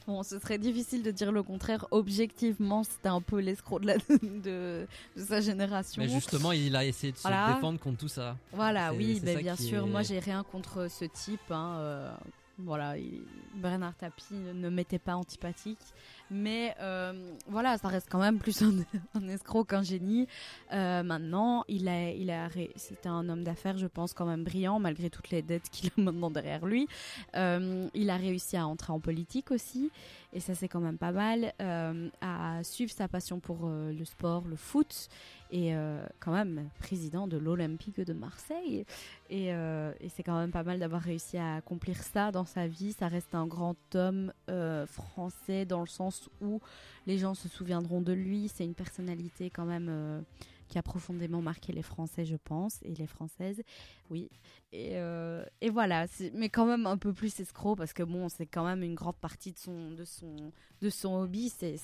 Bon, 0.07 0.23
ce 0.23 0.39
serait 0.39 0.57
difficile 0.57 1.03
de 1.03 1.11
dire 1.11 1.31
le 1.31 1.43
contraire. 1.43 1.87
Objectivement, 1.91 2.85
c'était 2.85 3.11
un 3.11 3.21
peu 3.21 3.39
l'escroc 3.39 3.81
de, 3.81 3.87
la- 3.89 3.97
de, 4.23 4.87
de 5.15 5.25
sa 5.25 5.43
génération. 5.43 6.01
Mais 6.03 6.09
justement, 6.09 6.53
il 6.53 6.75
a 6.75 6.87
essayé 6.87 7.13
de 7.13 7.19
se 7.19 7.23
Voilà. 7.23 7.53
défendre 7.53 7.79
contre 7.81 7.99
tout 7.99 8.09
ça. 8.09 8.35
Voilà, 8.53 8.95
oui, 8.95 9.21
bien 9.21 9.57
sûr. 9.57 9.85
est- 9.87 9.91
Moi, 9.91 10.03
j'ai 10.03 10.21
rien 10.21 10.43
contre 10.43 10.91
ce 10.91 11.05
type. 11.05 11.51
hein, 11.51 11.75
euh, 11.79 12.15
voilà, 12.59 12.99
il- 12.99 13.23
Bernard 13.55 13.95
Tapie 13.97 14.35
ne 14.35 14.69
m'était 14.69 14.99
pas 14.99 15.15
antipathique. 15.15 15.79
Mais 16.31 16.75
euh, 16.81 17.33
voilà, 17.47 17.79
ça 17.79 17.89
reste 17.89 18.09
quand 18.11 18.19
même 18.19 18.39
plus 18.39 18.63
un, 19.15 19.29
escroc 19.29 19.65
qu'un 19.65 19.83
génie. 19.83 20.27
Euh, 20.73 21.03
maintenant, 21.03 21.65
il 21.69 21.89
a, 21.89 22.11
il 22.11 22.31
a, 22.31 22.49
c'était 22.77 23.09
un 23.09 23.29
homme 23.29 23.45
d'affaires, 23.45 23.79
je 23.79 23.87
pense, 23.87 24.13
quand 24.13 24.27
même 24.27 24.45
brillant, 24.45 24.79
malgré 24.79 25.09
toutes 25.11 25.31
les 25.31 25.43
dettes 25.43 25.71
qu'il 25.71 25.89
a 25.89 25.93
maintenant 26.01 26.31
derrière 26.31 26.67
lui. 26.67 26.87
Euh, 27.35 27.89
il 27.95 28.11
a 28.11 28.17
réussi 28.17 28.57
à 28.57 28.67
entrer 28.67 28.93
en 28.93 29.01
politique 29.01 29.51
aussi, 29.51 29.91
et 30.33 30.41
ça 30.41 30.55
c'est 30.55 30.69
quand 30.69 30.81
même 30.81 30.99
pas 30.99 31.13
mal, 31.13 31.53
à 32.21 32.63
suivre 32.63 32.93
sa 32.93 33.09
passion 33.09 33.41
pour 33.41 33.69
le 33.69 34.05
sport, 34.05 34.45
le 34.47 34.57
foot, 34.57 35.09
et 35.51 35.75
euh, 35.75 36.05
quand 36.21 36.33
même 36.33 36.69
président 36.79 37.27
de 37.27 37.37
l'Olympique 37.37 38.01
de 38.01 38.13
Marseille. 38.13 38.85
Et, 39.31 39.53
euh, 39.55 39.93
et 40.01 40.09
c'est 40.09 40.23
quand 40.23 40.39
même 40.39 40.51
pas 40.51 40.63
mal 40.63 40.79
d'avoir 40.79 41.03
réussi 41.03 41.39
à 41.39 41.57
accomplir 41.57 42.03
ça 42.03 42.31
dans 42.33 42.45
sa 42.45 42.67
vie. 42.67 42.93
Ça 42.93 43.09
reste 43.09 43.35
un 43.35 43.47
grand 43.47 43.77
homme 43.95 44.33
euh, 44.51 44.87
français 44.87 45.65
dans 45.65 45.81
le 45.81 45.87
sens 45.87 46.29
où 46.41 46.61
les 47.07 47.19
gens 47.19 47.35
se 47.35 47.49
souviendront 47.49 48.01
de 48.01 48.13
lui. 48.13 48.49
C'est 48.49 48.65
une 48.65 48.75
personnalité 48.75 49.51
quand 49.51 49.65
même 49.65 50.25
qui 50.69 50.79
a 50.79 50.83
profondément 50.83 51.43
marqué 51.43 51.73
les 51.73 51.83
Français, 51.83 52.25
je 52.25 52.37
pense, 52.37 52.79
et 52.83 52.95
les 52.95 53.07
Françaises. 53.07 53.63
Oui. 54.11 54.29
Et, 54.73 54.91
euh, 54.97 55.45
et 55.61 55.71
voilà, 55.71 56.07
mais 56.35 56.49
quand 56.51 56.67
même 56.67 56.87
un 56.87 56.99
peu 56.99 57.13
plus 57.13 57.41
escroc 57.41 57.75
parce 57.77 57.93
que 57.93 58.03
bon, 58.03 58.29
c'est 58.29 58.47
quand 58.47 58.65
même 58.65 58.83
une 58.83 58.95
grande 58.95 59.17
partie 59.17 59.53
de 59.53 59.59
son, 59.59 59.91
de 59.93 60.05
son, 60.05 60.37
de 60.83 60.91
son 60.91 61.15
hobby, 61.15 61.49
c'est 61.49 61.77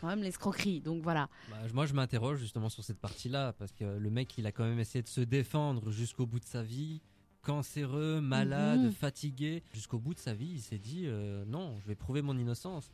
quand 0.00 0.08
même 0.08 0.22
l'escroquerie. 0.22 0.80
Donc 0.80 1.02
voilà. 1.02 1.28
Bah, 1.50 1.56
moi, 1.72 1.86
je 1.86 1.94
m'interroge 1.94 2.38
justement 2.40 2.68
sur 2.68 2.82
cette 2.84 2.98
partie-là, 2.98 3.52
parce 3.54 3.72
que 3.72 3.84
le 3.84 4.10
mec, 4.10 4.36
il 4.36 4.46
a 4.46 4.52
quand 4.52 4.64
même 4.64 4.80
essayé 4.80 5.02
de 5.02 5.08
se 5.08 5.20
défendre 5.20 5.90
jusqu'au 5.90 6.26
bout 6.26 6.40
de 6.40 6.44
sa 6.44 6.62
vie, 6.62 7.00
cancéreux, 7.42 8.20
malade, 8.20 8.80
Mhm. 8.84 8.92
fatigué. 8.92 9.62
Jusqu'au 9.72 9.98
bout 9.98 10.14
de 10.14 10.18
sa 10.18 10.34
vie, 10.34 10.50
il 10.54 10.60
s'est 10.62 10.78
dit 10.78 11.04
euh, 11.06 11.44
non, 11.46 11.76
je 11.82 11.86
vais 11.86 11.94
prouver 11.94 12.22
mon 12.22 12.36
innocence. 12.36 12.90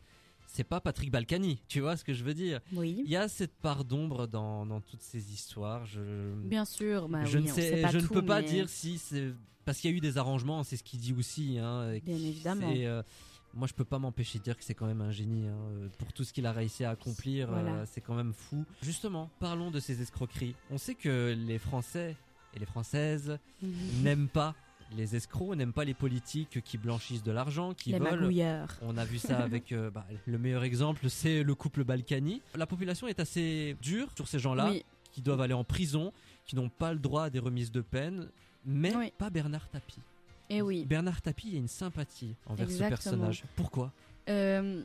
C'est 0.53 0.65
pas 0.65 0.81
Patrick 0.81 1.11
Balkany, 1.13 1.63
tu 1.69 1.81
vois 1.81 1.97
ce 1.97 2.03
que 2.05 2.13
je 2.13 2.25
veux 2.25 2.35
dire? 2.35 2.61
Oui. 2.73 3.03
Il 3.05 3.11
y 3.11 3.17
a 3.17 3.29
cette 3.29 3.55
part 3.55 3.85
d'ombre 3.85 4.27
dans, 4.27 4.67
dans 4.67 4.81
toutes 4.81 5.03
ces 5.03 5.33
histoires. 5.33 5.87
Je, 5.87 6.01
Bien 6.45 6.65
sûr, 6.65 7.09
bah 7.09 7.25
je 7.25 7.39
oui, 7.39 7.45
ne 7.45 7.49
sais, 7.53 7.71
sait 7.77 7.83
pas 7.83 7.89
je 7.91 7.99
ne 7.99 8.07
peux 8.07 8.25
pas 8.25 8.41
mais- 8.41 8.49
dire 8.49 8.69
si 8.69 8.99
c'est 8.99 9.33
parce 9.65 9.79
qu'il 9.79 9.91
y 9.91 9.95
a 9.95 9.97
eu 9.97 10.01
des 10.01 10.19
arrangements, 10.19 10.65
c'est 10.65 10.77
ce 10.77 10.83
qu'il 10.83 10.99
dit 10.99 11.13
aussi. 11.17 11.59
Hein, 11.59 11.97
Bien 12.05 12.17
évidemment. 12.17 12.73
euh, 12.75 13.03
moi, 13.55 13.69
je 13.69 13.75
peux 13.75 13.85
pas 13.85 13.99
m'empêcher 14.01 14.39
de 14.41 14.45
dire 14.45 14.57
que 14.57 14.65
c'est 14.65 14.75
quand 14.75 14.87
même 14.87 15.01
un 15.03 15.13
génie 15.13 15.47
hein, 15.47 15.57
euh, 15.73 15.89
pour 15.99 16.13
tout 16.13 16.25
ce 16.25 16.33
qu'il 16.33 16.47
a 16.47 16.53
réussi 16.53 16.83
à 16.85 16.91
accomplir. 16.91 17.49
Voilà. 17.49 17.73
euh, 17.75 17.85
c'est 17.89 18.01
quand 18.01 18.15
même 18.15 18.33
fou. 18.33 18.65
Justement, 18.83 19.31
parlons 19.39 19.71
de 19.71 19.79
ces 19.79 20.03
escroqueries. 20.03 20.57
On 20.71 20.79
sait 20.79 20.95
que 20.97 21.33
les 21.47 21.59
Français 21.59 22.17
et 22.55 22.59
les 22.59 22.67
Françaises 22.67 23.39
Mhm. 23.63 24.03
n'aiment 24.03 24.29
pas 24.29 24.55
les 24.97 25.17
escrocs, 25.17 25.57
n'aiment 25.57 25.73
pas 25.73 25.85
les 25.85 25.95
politiques 25.95 26.63
qui 26.65 26.79
blanchissent 26.79 27.23
de 27.23 27.33
l'argent, 27.33 27.75
qui 27.75 27.93
les 27.93 27.99
volent. 27.99 28.11
magouilleurs. 28.13 28.77
On 28.83 28.97
a 28.97 29.05
vu 29.05 29.19
ça 29.19 29.39
avec 29.43 29.73
euh, 29.73 29.91
bah, 29.91 30.07
le 30.27 30.39
meilleur 30.39 30.63
exemple, 30.65 31.09
c'est 31.09 31.43
le 31.43 31.55
couple 31.55 31.85
Balkany. 31.85 32.43
La 32.55 32.67
population 32.67 33.07
est 33.09 33.21
assez 33.21 33.77
dure 33.83 34.09
sur 34.17 34.27
ces 34.29 34.39
gens-là 34.39 34.71
Oui, 34.71 34.85
qui 35.13 35.23
doivent 35.23 35.41
aller 35.41 35.55
en 35.55 35.65
prison, 35.65 36.13
qui 36.47 36.57
n'ont 36.57 36.69
pas 36.69 36.93
le 36.93 36.99
droit 36.99 37.25
à 37.25 37.31
des 37.31 37.39
remises 37.39 37.71
de 37.73 37.81
peine, 37.81 38.29
mais 38.65 38.95
Oui. 38.97 39.13
pas 39.17 39.31
Bernard 39.31 39.69
Tapie. 39.69 40.01
et 40.49 40.63
oui. 40.63 40.85
Bernard 40.85 41.23
Tapie 41.23 41.55
a 41.55 41.59
une 41.59 41.69
sympathie 41.69 42.35
envers 42.47 42.67
Exactement. 42.67 42.97
ce 42.97 43.03
personnage. 43.05 43.45
Pourquoi? 43.57 43.93
Euh, 44.29 44.83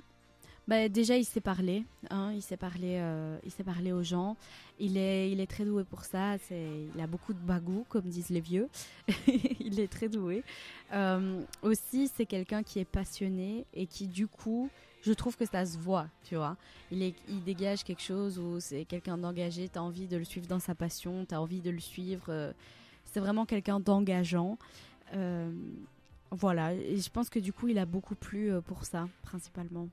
Bah, 0.68 0.90
déjà, 0.90 1.16
il 1.16 1.26
sait 1.26 1.42
parler. 1.42 1.84
Hein, 2.10 2.32
il 2.34 2.42
sait 2.42 2.58
parler. 2.58 2.98
euh, 3.00 3.38
il 3.44 3.52
sait 3.52 3.64
parler 3.64 3.92
aux 3.92 4.02
gens. 4.02 4.36
Il 4.80 4.98
est, 4.98 5.32
il 5.32 5.40
est 5.40 5.46
très 5.48 5.64
doué 5.64 5.84
pour 5.84 6.04
ça. 6.04 6.38
Il 6.50 7.00
a 7.00 7.06
beaucoup 7.08 7.34
de 7.34 7.40
bagou, 7.40 7.86
comme 7.88 8.04
disent 8.06 8.30
les 8.30 8.40
vieux. 8.42 8.68
il 9.60 9.80
est 9.80 9.88
très 9.92 10.10
doué. 10.10 10.44
Euh, 10.92 11.42
aussi, 11.62 12.10
c'est 12.16 12.26
quelqu'un 12.26 12.64
qui 12.64 12.80
est 12.80 12.86
passionné 12.86 13.66
et 13.76 13.86
qui, 13.86 14.08
du 14.08 14.28
coup, 14.28 14.70
je 15.04 15.14
trouve 15.14 15.38
que 15.38 15.46
ça 15.46 15.66
se 15.68 15.78
voit. 15.78 16.08
Tu 16.24 16.36
vois, 16.36 16.58
il 16.92 17.04
est, 17.04 17.14
il 17.30 17.44
dégage 17.44 17.84
quelque 17.84 18.02
chose 18.02 18.40
où 18.40 18.60
c'est 18.60 18.86
quelqu'un 18.86 19.20
d'engagé. 19.20 19.70
T'as 19.70 19.82
envie 19.82 20.08
de 20.08 20.18
le 20.18 20.26
suivre 20.26 20.48
dans 20.48 20.60
sa 20.60 20.74
passion. 20.74 21.26
T'as 21.26 21.38
envie 21.38 21.62
de 21.62 21.70
le 21.70 21.80
suivre. 21.80 22.26
euh, 22.30 22.52
c'est 23.06 23.20
vraiment 23.20 23.46
quelqu'un 23.46 23.80
d'engageant. 23.80 24.58
Voilà. 26.32 26.74
Et 26.74 26.98
je 26.98 27.10
pense 27.12 27.30
que 27.30 27.38
du 27.40 27.54
coup, 27.54 27.68
il 27.68 27.78
a 27.78 27.86
beaucoup 27.86 28.16
plu 28.16 28.52
pour 28.66 28.84
ça, 28.84 29.08
principalement. 29.22 29.88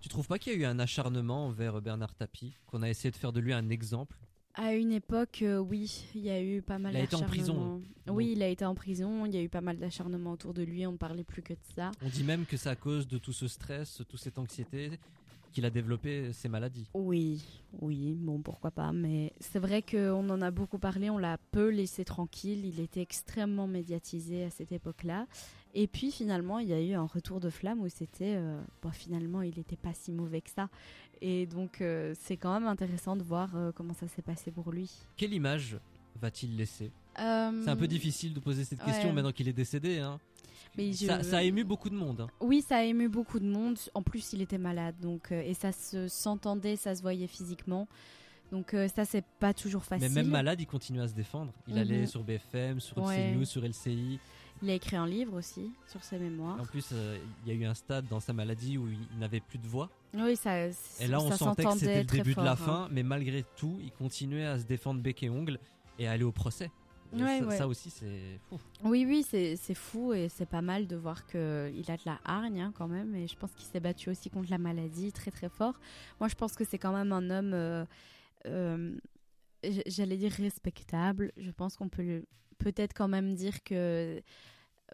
Tu 0.00 0.08
trouves 0.08 0.26
pas 0.28 0.38
qu'il 0.38 0.52
y 0.52 0.56
a 0.56 0.58
eu 0.58 0.64
un 0.64 0.78
acharnement 0.78 1.46
envers 1.46 1.80
Bernard 1.80 2.14
Tapie, 2.14 2.54
qu'on 2.66 2.82
a 2.82 2.88
essayé 2.88 3.10
de 3.10 3.16
faire 3.16 3.32
de 3.32 3.40
lui 3.40 3.52
un 3.52 3.68
exemple? 3.70 4.16
À 4.54 4.72
une 4.72 4.92
époque, 4.92 5.40
euh, 5.42 5.58
oui, 5.58 6.04
il 6.14 6.22
y 6.22 6.30
a 6.30 6.42
eu 6.42 6.62
pas 6.62 6.78
mal 6.78 6.94
Il 6.94 6.96
a 6.98 7.02
été 7.02 7.14
en 7.16 7.20
prison. 7.22 7.52
d'acharnement. 7.54 7.80
Oui, 8.08 8.32
il 8.34 8.42
a 8.42 8.48
été 8.48 8.64
en 8.64 8.74
prison. 8.74 9.26
Il 9.26 9.34
y 9.34 9.36
a 9.36 9.42
eu 9.42 9.50
pas 9.50 9.60
mal 9.60 9.76
d'acharnement 9.78 10.32
autour 10.32 10.54
de 10.54 10.62
lui. 10.62 10.86
On 10.86 10.92
ne 10.92 10.96
parlait 10.96 11.24
plus 11.24 11.42
que 11.42 11.52
de 11.52 11.58
ça. 11.74 11.90
On 12.02 12.08
dit 12.08 12.24
même 12.24 12.46
que 12.46 12.56
c'est 12.56 12.70
à 12.70 12.76
cause 12.76 13.06
de 13.06 13.18
tout 13.18 13.34
ce 13.34 13.48
stress, 13.48 14.00
toute 14.08 14.18
cette 14.18 14.38
anxiété 14.38 14.92
qu'il 15.52 15.64
a 15.66 15.70
développé 15.70 16.32
ces 16.32 16.48
maladies. 16.48 16.86
Oui, 16.94 17.42
oui, 17.80 18.14
bon, 18.14 18.40
pourquoi 18.40 18.70
pas. 18.70 18.92
Mais 18.92 19.32
c'est 19.40 19.58
vrai 19.58 19.82
qu'on 19.82 20.28
en 20.30 20.40
a 20.40 20.50
beaucoup 20.50 20.78
parlé. 20.78 21.10
On 21.10 21.18
l'a 21.18 21.36
peu 21.50 21.68
laissé 21.68 22.04
tranquille. 22.06 22.64
Il 22.64 22.80
était 22.80 23.02
extrêmement 23.02 23.66
médiatisé 23.66 24.44
à 24.44 24.50
cette 24.50 24.72
époque-là. 24.72 25.26
Et 25.78 25.86
puis 25.86 26.10
finalement, 26.10 26.58
il 26.58 26.68
y 26.68 26.72
a 26.72 26.80
eu 26.80 26.94
un 26.94 27.04
retour 27.04 27.38
de 27.38 27.50
flamme 27.50 27.80
où 27.82 27.88
c'était, 27.90 28.34
euh, 28.36 28.58
bon, 28.82 28.90
finalement, 28.90 29.42
il 29.42 29.54
n'était 29.56 29.76
pas 29.76 29.92
si 29.92 30.10
mauvais 30.10 30.40
que 30.40 30.48
ça. 30.50 30.70
Et 31.20 31.44
donc, 31.46 31.80
euh, 31.82 32.14
c'est 32.18 32.38
quand 32.38 32.52
même 32.58 32.66
intéressant 32.66 33.14
de 33.14 33.22
voir 33.22 33.54
euh, 33.54 33.72
comment 33.72 33.92
ça 33.92 34.08
s'est 34.08 34.22
passé 34.22 34.50
pour 34.50 34.72
lui. 34.72 34.90
Quelle 35.18 35.34
image 35.34 35.76
va-t-il 36.20 36.56
laisser? 36.56 36.90
Euh, 37.18 37.60
C'est 37.62 37.70
un 37.70 37.76
peu 37.76 37.86
difficile 37.88 38.32
de 38.32 38.40
poser 38.40 38.64
cette 38.64 38.82
question 38.82 39.12
maintenant 39.12 39.32
qu'il 39.32 39.48
est 39.48 39.52
décédé. 39.52 39.98
Hein. 39.98 40.18
Mais 40.78 40.92
je- 40.94 41.06
Ça, 41.06 41.22
ça 41.22 41.38
a 41.38 41.42
ému 41.42 41.62
beaucoup 41.62 41.90
de 41.90 41.94
monde. 41.94 42.22
hein. 42.22 42.28
Oui, 42.40 42.62
ça 42.66 42.76
a 42.78 42.82
ému 42.82 43.08
beaucoup 43.10 43.38
de 43.38 43.46
monde. 43.46 43.78
En 43.92 44.02
plus, 44.02 44.32
il 44.32 44.40
était 44.40 44.58
malade, 44.58 44.94
donc 45.00 45.30
et 45.30 45.52
ça 45.54 45.72
se 45.72 46.08
s'entendait, 46.08 46.76
ça 46.76 46.94
se 46.94 47.02
voyait 47.02 47.26
physiquement. 47.26 47.86
Donc 48.52 48.72
euh, 48.74 48.86
ça, 48.88 49.04
c'est 49.04 49.24
pas 49.40 49.52
toujours 49.52 49.84
facile. 49.84 50.08
Mais 50.08 50.22
même 50.22 50.30
malade, 50.30 50.60
il 50.60 50.66
continuait 50.66 51.02
à 51.02 51.08
se 51.08 51.14
défendre. 51.14 51.52
Il 51.66 51.74
Mhm. 51.74 51.80
allait 51.80 52.06
sur 52.06 52.22
BFM, 52.24 52.80
sur 52.80 52.98
Ouais. 52.98 53.32
CNews, 53.34 53.44
sur 53.44 53.62
LCI. 53.64 54.18
Il 54.62 54.70
a 54.70 54.74
écrit 54.74 54.96
un 54.96 55.06
livre 55.06 55.34
aussi 55.34 55.72
sur 55.86 56.02
ses 56.02 56.18
mémoires. 56.18 56.60
En 56.60 56.64
plus, 56.64 56.88
euh, 56.92 57.18
il 57.44 57.52
y 57.52 57.56
a 57.56 57.60
eu 57.60 57.64
un 57.66 57.74
stade 57.74 58.06
dans 58.08 58.20
sa 58.20 58.32
maladie 58.32 58.78
où 58.78 58.88
il 58.88 59.18
n'avait 59.18 59.40
plus 59.40 59.58
de 59.58 59.66
voix. 59.66 59.90
Oui, 60.14 60.36
ça. 60.36 60.66
Et 60.66 61.06
là, 61.08 61.20
on 61.20 61.30
ça 61.30 61.36
sentait 61.36 61.64
que 61.64 61.72
c'était 61.72 61.98
le 62.00 62.04
début 62.04 62.34
de 62.34 62.40
la 62.40 62.52
hein. 62.52 62.56
fin, 62.56 62.88
mais 62.90 63.02
malgré 63.02 63.44
tout, 63.56 63.78
il 63.82 63.92
continuait 63.92 64.46
à 64.46 64.58
se 64.58 64.64
défendre 64.64 65.00
bec 65.00 65.22
et 65.22 65.30
ongle 65.30 65.58
et 65.98 66.08
à 66.08 66.12
aller 66.12 66.24
au 66.24 66.32
procès. 66.32 66.70
Ouais, 67.12 67.38
ça, 67.38 67.46
ouais. 67.46 67.56
ça 67.56 67.68
aussi, 67.68 67.90
c'est 67.90 68.40
fou. 68.48 68.58
Oui, 68.84 69.04
oui, 69.06 69.22
c'est 69.22 69.74
fou 69.74 70.12
et 70.12 70.28
c'est 70.28 70.46
pas 70.46 70.62
mal 70.62 70.86
de 70.86 70.96
voir 70.96 71.26
que 71.26 71.70
il 71.74 71.90
a 71.90 71.96
de 71.96 72.02
la 72.04 72.18
hargne 72.24 72.60
hein, 72.60 72.72
quand 72.76 72.88
même. 72.88 73.14
Et 73.14 73.28
je 73.28 73.36
pense 73.36 73.52
qu'il 73.52 73.66
s'est 73.66 73.80
battu 73.80 74.10
aussi 74.10 74.30
contre 74.30 74.50
la 74.50 74.58
maladie 74.58 75.12
très 75.12 75.30
très 75.30 75.48
fort. 75.48 75.78
Moi, 76.20 76.28
je 76.28 76.34
pense 76.34 76.54
que 76.54 76.64
c'est 76.64 76.78
quand 76.78 76.92
même 76.92 77.12
un 77.12 77.30
homme, 77.30 77.52
euh, 77.54 77.84
euh, 78.46 78.96
j'allais 79.86 80.16
dire 80.16 80.32
respectable. 80.32 81.32
Je 81.36 81.50
pense 81.50 81.76
qu'on 81.76 81.88
peut 81.88 82.02
le- 82.02 82.26
peut-être 82.58 82.92
quand 82.94 83.08
même 83.08 83.34
dire 83.34 83.62
que 83.62 84.22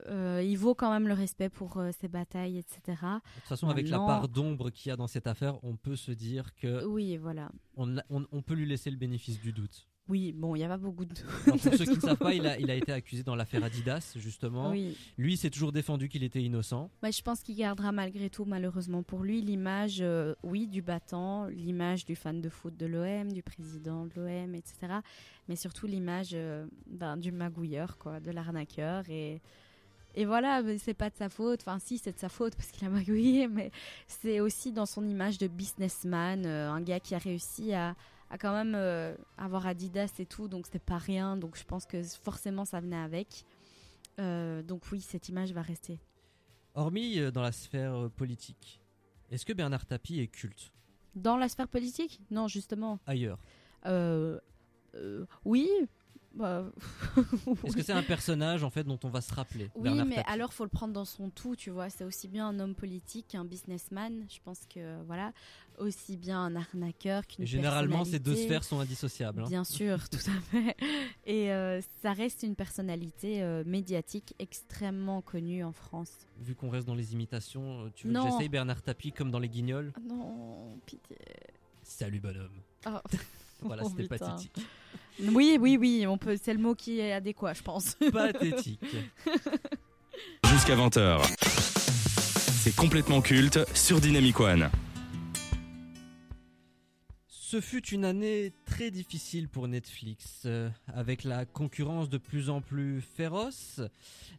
euh, 0.08 0.42
il 0.42 0.56
vaut 0.56 0.74
quand 0.74 0.90
même 0.90 1.06
le 1.06 1.12
respect 1.14 1.50
pour 1.50 1.76
euh, 1.76 1.90
ses 2.00 2.08
batailles, 2.08 2.56
etc. 2.58 2.80
De 2.86 3.40
toute 3.40 3.44
façon, 3.48 3.68
avec 3.68 3.88
la 3.88 3.98
part 3.98 4.26
d'ombre 4.28 4.70
qu'il 4.70 4.88
y 4.88 4.92
a 4.92 4.96
dans 4.96 5.06
cette 5.06 5.26
affaire, 5.26 5.62
on 5.62 5.76
peut 5.76 5.96
se 5.96 6.12
dire 6.12 6.54
que 6.54 6.84
Oui, 6.86 7.16
voilà. 7.18 7.50
on, 7.76 7.98
a- 7.98 8.02
on- 8.08 8.26
on 8.32 8.40
peut 8.42 8.54
lui 8.54 8.66
laisser 8.66 8.90
le 8.90 8.96
bénéfice 8.96 9.38
du 9.40 9.52
doute. 9.52 9.86
Oui, 10.08 10.32
bon, 10.32 10.56
il 10.56 10.60
y 10.60 10.64
a 10.64 10.68
pas 10.68 10.78
beaucoup 10.78 11.04
de. 11.04 11.14
Alors, 11.46 11.58
pour 11.60 11.74
ceux 11.74 11.84
qui 11.84 11.94
ne 11.94 12.00
savent 12.00 12.16
pas, 12.16 12.34
il 12.34 12.46
a, 12.46 12.58
il 12.60 12.70
a 12.70 12.74
été 12.74 12.92
accusé 12.92 13.22
dans 13.22 13.36
l'affaire 13.36 13.62
Adidas, 13.62 14.14
justement. 14.16 14.70
Oui. 14.70 14.96
Lui, 15.16 15.34
il 15.34 15.36
s'est 15.36 15.50
toujours 15.50 15.70
défendu 15.70 16.08
qu'il 16.08 16.24
était 16.24 16.42
innocent. 16.42 16.90
Bah, 17.02 17.10
je 17.10 17.22
pense 17.22 17.42
qu'il 17.42 17.56
gardera 17.56 17.92
malgré 17.92 18.28
tout, 18.28 18.44
malheureusement 18.44 19.02
pour 19.04 19.22
lui, 19.22 19.40
l'image, 19.40 19.98
euh, 20.00 20.34
oui, 20.42 20.66
du 20.66 20.82
battant, 20.82 21.46
l'image 21.46 22.04
du 22.04 22.16
fan 22.16 22.40
de 22.40 22.48
foot 22.48 22.76
de 22.76 22.86
l'OM, 22.86 23.32
du 23.32 23.42
président 23.42 24.06
de 24.06 24.12
l'OM, 24.16 24.54
etc. 24.56 24.94
Mais 25.48 25.54
surtout 25.54 25.86
l'image 25.86 26.30
euh, 26.34 26.66
ben, 26.88 27.16
du 27.16 27.30
magouilleur, 27.30 27.96
quoi, 27.96 28.18
de 28.18 28.32
l'arnaqueur. 28.32 29.08
Et, 29.08 29.40
et 30.16 30.24
voilà, 30.24 30.62
c'est 30.78 30.94
pas 30.94 31.10
de 31.10 31.16
sa 31.16 31.28
faute. 31.28 31.60
Enfin, 31.62 31.78
si, 31.78 31.98
c'est 31.98 32.12
de 32.12 32.18
sa 32.18 32.28
faute 32.28 32.54
parce 32.56 32.72
qu'il 32.72 32.86
a 32.88 32.90
magouillé, 32.90 33.46
mais 33.46 33.70
c'est 34.08 34.40
aussi 34.40 34.72
dans 34.72 34.86
son 34.86 35.06
image 35.06 35.38
de 35.38 35.46
businessman, 35.46 36.44
euh, 36.44 36.70
un 36.70 36.80
gars 36.80 36.98
qui 36.98 37.14
a 37.14 37.18
réussi 37.18 37.72
à, 37.72 37.94
à 38.32 38.38
quand 38.38 38.52
même 38.54 38.74
euh, 38.74 39.14
avoir 39.36 39.66
Adidas 39.66 40.14
et 40.18 40.24
tout, 40.26 40.48
donc 40.48 40.64
c'était 40.64 40.78
pas 40.78 40.96
rien. 40.98 41.36
Donc 41.36 41.56
je 41.56 41.64
pense 41.64 41.84
que 41.84 42.02
forcément 42.02 42.64
ça 42.64 42.80
venait 42.80 42.96
avec. 42.96 43.44
Euh, 44.18 44.62
donc 44.62 44.82
oui, 44.90 45.00
cette 45.02 45.28
image 45.28 45.52
va 45.52 45.60
rester. 45.62 46.00
Hormis 46.74 47.18
euh, 47.18 47.30
dans 47.30 47.42
la 47.42 47.52
sphère 47.52 48.08
politique, 48.16 48.80
est-ce 49.30 49.44
que 49.44 49.52
Bernard 49.52 49.84
Tapie 49.84 50.18
est 50.20 50.28
culte? 50.28 50.72
Dans 51.14 51.36
la 51.36 51.48
sphère 51.50 51.68
politique? 51.68 52.20
Non, 52.30 52.48
justement. 52.48 52.98
ailleurs 53.06 53.38
Euh, 53.86 54.40
oui. 55.44 55.68
Bah, 56.34 56.64
Est-ce 57.64 57.76
que 57.76 57.82
c'est 57.82 57.92
un 57.92 58.02
personnage 58.02 58.64
en 58.64 58.70
fait 58.70 58.84
dont 58.84 58.98
on 59.04 59.10
va 59.10 59.20
se 59.20 59.34
rappeler 59.34 59.70
Oui, 59.74 59.82
Bernard 59.82 60.06
mais 60.06 60.14
Tapie? 60.16 60.30
alors 60.32 60.52
faut 60.54 60.64
le 60.64 60.70
prendre 60.70 60.94
dans 60.94 61.04
son 61.04 61.28
tout, 61.28 61.56
tu 61.56 61.68
vois. 61.70 61.90
C'est 61.90 62.04
aussi 62.04 62.26
bien 62.28 62.48
un 62.48 62.58
homme 62.58 62.74
politique 62.74 63.28
qu'un 63.28 63.44
businessman. 63.44 64.24
Je 64.30 64.38
pense 64.42 64.60
que 64.66 65.02
voilà, 65.02 65.32
aussi 65.82 66.16
bien 66.16 66.38
un 66.40 66.56
arnaqueur 66.56 67.26
qu'une 67.26 67.46
Généralement, 67.46 68.04
ces 68.04 68.18
deux 68.18 68.34
sphères 68.36 68.64
sont 68.64 68.80
indissociables. 68.80 69.42
hein. 69.42 69.48
Bien 69.48 69.64
sûr, 69.64 70.08
tout 70.10 70.18
à 70.26 70.40
fait. 70.50 70.76
Et 71.26 71.52
euh, 71.52 71.80
ça 72.02 72.12
reste 72.12 72.42
une 72.42 72.54
personnalité 72.56 73.42
euh, 73.42 73.62
médiatique 73.66 74.34
extrêmement 74.38 75.20
connue 75.22 75.62
en 75.64 75.72
France. 75.72 76.10
Vu 76.40 76.54
qu'on 76.54 76.70
reste 76.70 76.86
dans 76.86 76.94
les 76.94 77.12
imitations, 77.12 77.84
euh, 77.84 77.88
tu 77.94 78.06
veux 78.06 78.12
Non. 78.12 78.24
que 78.24 78.30
j'essaye 78.32 78.48
Bernard 78.48 78.82
Tapie 78.82 79.12
comme 79.12 79.30
dans 79.30 79.38
les 79.38 79.48
Guignols? 79.48 79.92
Ah 79.96 80.00
Non, 80.08 80.78
pitié. 80.86 81.16
Salut 81.82 82.20
bonhomme. 82.20 82.60
Ah. 82.84 83.02
Voilà, 83.64 83.84
Oh, 83.86 83.88
c'était 83.96 84.08
pathétique. 84.08 84.56
Oui, 85.20 85.56
oui, 85.60 85.76
oui, 85.78 86.04
on 86.08 86.18
peut. 86.18 86.36
C'est 86.42 86.52
le 86.52 86.58
mot 86.58 86.74
qui 86.74 86.98
est 86.98 87.12
adéquat, 87.12 87.52
je 87.54 87.62
pense. 87.62 87.94
pathétique. 88.12 88.80
Jusqu'à 90.46 90.74
20h. 90.74 91.22
C'est 92.64 92.74
complètement 92.74 93.20
culte 93.20 93.60
sur 93.72 94.00
Dynamic 94.00 94.40
One. 94.40 94.68
Ce 97.52 97.60
fut 97.60 97.86
une 97.88 98.06
année 98.06 98.54
très 98.64 98.90
difficile 98.90 99.46
pour 99.46 99.68
Netflix. 99.68 100.44
Euh, 100.46 100.70
avec 100.86 101.22
la 101.22 101.44
concurrence 101.44 102.08
de 102.08 102.16
plus 102.16 102.48
en 102.48 102.62
plus 102.62 103.02
féroce, 103.02 103.82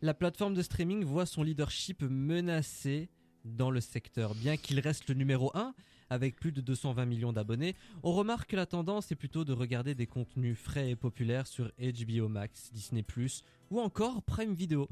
la 0.01 0.15
plateforme 0.15 0.55
de 0.55 0.63
streaming 0.63 1.03
voit 1.03 1.27
son 1.27 1.43
leadership 1.43 2.01
menacé 2.01 3.09
dans 3.45 3.69
le 3.69 3.81
secteur. 3.81 4.33
Bien 4.33 4.57
qu'il 4.57 4.79
reste 4.79 5.07
le 5.09 5.13
numéro 5.13 5.51
1, 5.55 5.75
avec 6.09 6.37
plus 6.37 6.51
de 6.51 6.59
220 6.59 7.05
millions 7.05 7.31
d'abonnés, 7.31 7.75
on 8.01 8.13
remarque 8.13 8.49
que 8.49 8.55
la 8.55 8.65
tendance 8.65 9.11
est 9.11 9.15
plutôt 9.15 9.45
de 9.45 9.53
regarder 9.53 9.93
des 9.93 10.07
contenus 10.07 10.57
frais 10.57 10.89
et 10.89 10.95
populaires 10.95 11.45
sur 11.45 11.71
HBO 11.77 12.29
Max, 12.29 12.71
Disney⁇ 12.73 13.05
ou 13.69 13.79
encore 13.79 14.23
Prime 14.23 14.55
Video. 14.55 14.89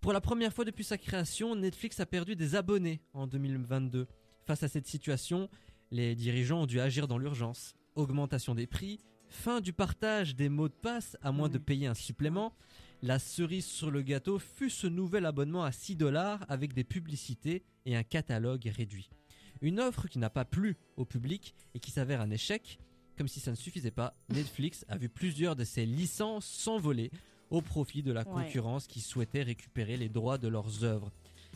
Pour 0.00 0.12
la 0.12 0.20
première 0.20 0.52
fois 0.52 0.64
depuis 0.64 0.84
sa 0.84 0.96
création, 0.96 1.56
Netflix 1.56 1.98
a 1.98 2.06
perdu 2.06 2.36
des 2.36 2.54
abonnés 2.54 3.00
en 3.14 3.26
2022. 3.26 4.06
Face 4.46 4.62
à 4.62 4.68
cette 4.68 4.86
situation, 4.86 5.50
les 5.90 6.14
dirigeants 6.14 6.62
ont 6.62 6.66
dû 6.66 6.80
agir 6.80 7.08
dans 7.08 7.18
l'urgence. 7.18 7.74
Augmentation 7.94 8.54
des 8.54 8.66
prix, 8.66 9.00
fin 9.28 9.60
du 9.60 9.72
partage 9.72 10.34
des 10.36 10.48
mots 10.48 10.68
de 10.68 10.74
passe 10.74 11.16
à 11.22 11.32
moins 11.32 11.48
de 11.48 11.58
payer 11.58 11.86
un 11.86 11.94
supplément. 11.94 12.54
La 13.02 13.18
cerise 13.18 13.66
sur 13.66 13.90
le 13.90 14.02
gâteau 14.02 14.38
fut 14.38 14.70
ce 14.70 14.86
nouvel 14.86 15.24
abonnement 15.26 15.62
à 15.64 15.72
6 15.72 15.96
dollars 15.96 16.44
avec 16.48 16.74
des 16.74 16.84
publicités 16.84 17.62
et 17.86 17.96
un 17.96 18.02
catalogue 18.02 18.70
réduit. 18.76 19.08
Une 19.60 19.80
offre 19.80 20.06
qui 20.08 20.18
n'a 20.18 20.30
pas 20.30 20.44
plu 20.44 20.76
au 20.96 21.04
public 21.04 21.54
et 21.74 21.80
qui 21.80 21.90
s'avère 21.90 22.20
un 22.20 22.30
échec. 22.30 22.78
Comme 23.16 23.28
si 23.28 23.40
ça 23.40 23.50
ne 23.50 23.56
suffisait 23.56 23.90
pas, 23.90 24.14
Netflix 24.28 24.84
a 24.88 24.96
vu 24.96 25.08
plusieurs 25.08 25.56
de 25.56 25.64
ses 25.64 25.86
licences 25.86 26.46
s'envoler 26.46 27.10
au 27.50 27.62
profit 27.62 28.02
de 28.02 28.12
la 28.12 28.28
Ouais. 28.28 28.44
concurrence 28.44 28.86
qui 28.86 29.00
souhaitait 29.00 29.42
récupérer 29.42 29.96
les 29.96 30.08
droits 30.08 30.38
de 30.38 30.48
leurs 30.48 30.84
œuvres. 30.84 31.10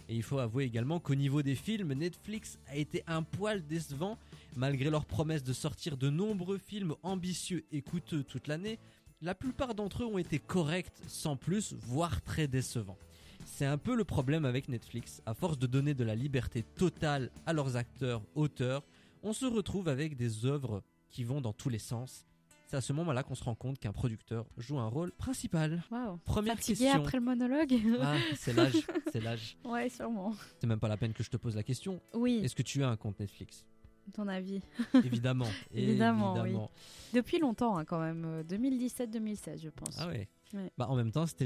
Et 0.09 0.17
il 0.17 0.23
faut 0.23 0.39
avouer 0.39 0.65
également 0.65 1.01
qu'au 1.01 1.15
niveau 1.15 1.43
des 1.43 1.55
films, 1.55 1.93
Netflix 1.93 2.59
a 2.67 2.77
été 2.77 3.03
un 3.07 3.23
poil 3.23 3.67
décevant, 3.67 4.19
malgré 4.57 4.91
leur 4.91 5.07
promesse 5.07 5.43
de 5.43 5.53
sortir 5.53 5.97
de 5.97 6.11
nombreux 6.11 6.59
films 6.59 6.95
ambitieux 7.03 7.65
et 7.73 7.83
coûteux 7.83 8.25
toute 8.25 8.49
l'année. 8.49 8.79
La 9.21 9.35
plupart 9.35 9.75
d'entre 9.75 10.03
eux 10.03 10.07
ont 10.07 10.19
été 10.19 10.39
corrects, 10.39 10.93
sans 11.07 11.37
plus, 11.37 11.75
voire 11.75 12.21
très 12.23 12.49
décevants. 12.49 12.99
C'est 13.45 13.67
un 13.67 13.79
peu 13.79 13.95
le 13.95 14.05
problème 14.05 14.45
avec 14.45 14.69
Netflix. 14.69 15.23
À 15.27 15.35
force 15.35 15.59
de 15.59 15.67
donner 15.67 15.95
de 15.95 16.05
la 16.05 16.15
liberté 16.15 16.63
totale 16.63 17.31
à 17.47 17.53
leurs 17.53 17.77
acteurs, 17.77 18.23
auteurs, 18.35 18.83
on 19.23 19.33
se 19.33 19.47
retrouve 19.47 19.89
avec 19.89 20.17
des 20.17 20.47
œuvres 20.47 20.83
qui 21.11 21.25
vont 21.25 21.41
dans 21.41 21.53
tous 21.53 21.69
les 21.69 21.79
sens. 21.79 22.27
C'est 22.73 22.79
à 22.79 22.81
ce 22.81 22.95
moment-là 22.95 23.23
qu'on 23.23 23.35
se 23.35 23.45
rend 23.45 23.55
compte 23.55 23.79
qu'un 23.79 23.93
producteur 23.93 24.47
joue 24.57 24.79
un 24.79 24.87
rôle 24.89 25.13
principal. 25.13 25.83
Waouh. 25.91 26.17
Première 26.25 26.55
Fatigué 26.55 26.85
question. 26.87 27.03
après 27.03 27.19
le 27.19 27.23
monologue 27.25 27.75
Ah, 28.01 28.17
c'est 28.35 28.55
l'âge, 28.55 28.87
c'est 29.13 29.21
l'âge. 29.21 29.59
Ouais, 29.67 29.91
sûrement. 29.91 30.35
C'est 30.59 30.67
même 30.67 30.81
pas 30.81 30.89
la 30.89 30.97
peine 30.97 31.13
que 31.13 31.23
je 31.23 31.29
te 31.29 31.37
pose 31.37 31.55
la 31.55 31.63
question. 31.65 32.01
Oui, 32.15 32.41
Est-ce 32.43 32.55
que 32.57 32.63
tu 32.63 32.83
as 32.83 32.89
un 32.89 32.97
compte 32.97 33.21
Netflix? 33.21 33.67
Ton 34.11 34.27
avis. 34.29 34.61
Évidemment, 35.05 35.47
Évidemment, 35.75 36.37
évidemment. 36.45 36.71
Depuis 37.15 37.39
longtemps, 37.39 37.77
hein, 37.79 37.85
quand 37.85 38.01
même. 38.01 38.25
euh, 38.25 38.43
2017-2016, 38.43 39.63
je 39.63 39.69
pense. 39.71 39.97
Ah 39.99 40.09
ouais. 40.09 40.29
Ouais. 40.55 40.71
Bah 40.77 40.87
en 40.91 40.97
même 40.97 41.11
temps, 41.13 41.25
c'était 41.25 41.45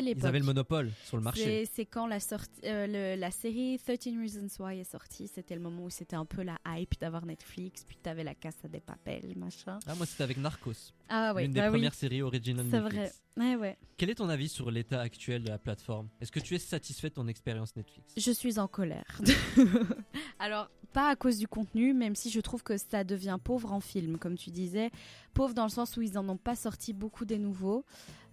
les- 0.00 0.12
ils 0.16 0.26
avaient 0.26 0.38
le 0.38 0.44
monopole 0.46 0.90
sur 1.04 1.18
le 1.18 1.22
marché. 1.22 1.66
C'est- 1.66 1.84
quand 1.84 2.06
la, 2.06 2.18
sortie, 2.18 2.48
euh, 2.64 2.86
le- 2.86 3.20
la 3.20 3.30
série 3.30 3.78
13 3.78 4.16
Reasons 4.18 4.48
Why 4.58 4.78
est 4.78 4.90
sortie. 4.90 5.28
C'était 5.28 5.54
le 5.54 5.60
moment 5.60 5.84
où 5.84 5.90
c'était 5.90 6.16
un 6.16 6.24
peu 6.24 6.42
la 6.42 6.56
hype 6.66 6.98
d'avoir 6.98 7.26
Netflix. 7.26 7.84
Puis 7.86 7.98
t'avais 8.02 8.24
la 8.24 8.34
Casa 8.34 8.68
des 8.68 8.80
Papel, 8.80 9.34
machin. 9.36 9.78
Ah 9.86 9.94
moi 9.96 10.06
c'était 10.06 10.22
avec 10.24 10.38
Narcos, 10.38 10.94
Ah 11.10 11.34
ouais, 11.34 11.46
des 11.46 11.60
bah 11.60 11.66
oui. 11.66 11.72
premières 11.72 11.92
séries 11.92 12.22
originales 12.22 12.68
C'est 12.70 12.80
vrai. 12.80 13.12
Ouais, 13.36 13.54
ouais. 13.56 13.76
Quel 13.98 14.08
est 14.08 14.14
ton 14.14 14.30
avis 14.30 14.48
sur 14.48 14.70
l'état 14.70 15.00
actuel 15.02 15.42
de 15.44 15.48
la 15.50 15.58
plateforme? 15.58 16.08
Est-ce 16.22 16.32
que 16.32 16.40
tu 16.40 16.54
es 16.54 16.58
satisfait 16.58 17.10
de 17.10 17.14
ton 17.14 17.28
expérience 17.28 17.76
Netflix? 17.76 18.14
Je 18.16 18.30
suis 18.30 18.58
en 18.58 18.66
colère. 18.66 19.20
Alors, 20.38 20.70
pas 20.92 21.08
à 21.08 21.16
cause 21.16 21.38
du 21.38 21.48
contenu, 21.48 21.94
même 21.94 22.14
si 22.14 22.30
je 22.30 22.40
trouve 22.40 22.62
que 22.62 22.76
ça 22.76 23.04
devient 23.04 23.38
pauvre 23.42 23.72
en 23.72 23.80
film, 23.80 24.18
comme 24.18 24.36
tu 24.36 24.50
disais. 24.50 24.90
Pauvre 25.34 25.54
dans 25.54 25.64
le 25.64 25.70
sens 25.70 25.96
où 25.96 26.02
ils 26.02 26.18
en 26.18 26.28
ont 26.28 26.36
pas 26.36 26.54
sorti 26.54 26.92
beaucoup 26.92 27.24
des 27.24 27.38
nouveaux. 27.38 27.84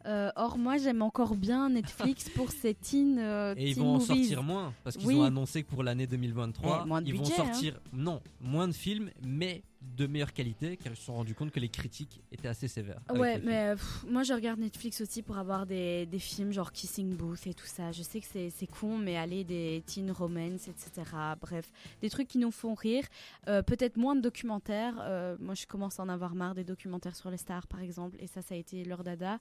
Euh, 0.06 0.32
or, 0.36 0.58
moi, 0.58 0.78
j'aime 0.78 1.02
encore 1.02 1.36
bien 1.36 1.70
Netflix 1.70 2.30
pour 2.30 2.52
ces 2.52 2.74
teen, 2.74 3.18
euh, 3.20 3.54
Et 3.58 3.70
ils 3.70 3.76
vont 3.76 3.96
en 3.96 4.00
sortir 4.00 4.44
moins 4.44 4.74
parce 4.84 4.96
qu'ils 4.98 5.08
Oui. 5.08 5.16
ont 5.16 5.24
annoncé 5.24 5.64
que 5.64 5.70
pour 5.70 5.84
l'année 5.84 6.08
2023, 6.08 6.86
Ouais, 6.88 7.02
ils 7.06 7.12
budget, 7.12 7.18
vont 7.18 7.24
hein. 7.44 7.46
sortir 7.46 7.80
non 7.94 8.22
moins 8.42 8.68
de 8.68 8.74
films, 8.74 9.10
mais 9.26 9.64
de 9.98 10.08
meilleure 10.08 10.34
qualité, 10.34 10.76
car 10.76 10.92
ils 10.92 10.98
se 10.98 11.04
sont 11.04 11.14
rendus 11.16 11.34
compte 11.34 11.52
que 11.52 11.60
les 11.60 11.70
critiques 11.70 12.22
étaient 12.34 12.50
assez 12.50 12.68
sévères. 12.68 13.00
Ouais, 13.14 13.40
mais 13.40 13.76
pff, 13.76 14.04
moi 14.10 14.24
je 14.24 14.34
regarde 14.34 14.60
Netflix 14.60 15.00
aussi 15.00 15.22
pour 15.22 15.38
avoir 15.38 15.66
des, 15.66 16.06
des 16.06 16.20
films 16.20 16.52
genre 16.52 16.74
Kissing 16.74 17.16
Booth 17.16 17.48
et 17.48 17.54
tout 17.54 17.66
ça. 17.66 17.94
Je 17.94 18.04
sais 18.04 18.20
que 18.20 18.28
c'est 18.30 18.50
c'est 18.50 18.68
con, 18.68 18.98
mais 18.98 19.16
aller 19.16 19.46
des 19.46 19.82
teen 19.86 20.12
romance, 20.12 20.68
etc. 20.68 20.92
Bref, 21.40 21.72
des 22.02 22.10
trucs 22.10 22.28
qui 22.28 22.40
nous 22.40 22.52
font 22.52 22.74
rire. 22.74 23.06
Euh, 23.48 23.62
Peut-être 23.62 23.96
moins 23.96 24.16
de 24.18 24.22
documentaires. 24.22 24.96
Euh, 25.02 25.38
moi 25.40 25.54
je 25.56 25.66
commence 25.66 25.98
à 26.00 26.04
en 26.04 26.10
avoir 26.10 26.36
marre 26.36 26.56
des 26.56 26.66
documentaires 26.66 27.16
sur 27.16 27.30
les 27.32 27.38
stars 27.38 27.68
par 27.68 27.80
exemple, 27.82 28.18
et 28.20 28.28
ça, 28.28 28.42
ça 28.42 28.56
a 28.56 28.58
été 28.58 28.84
leur 28.84 29.04
dada. 29.06 29.40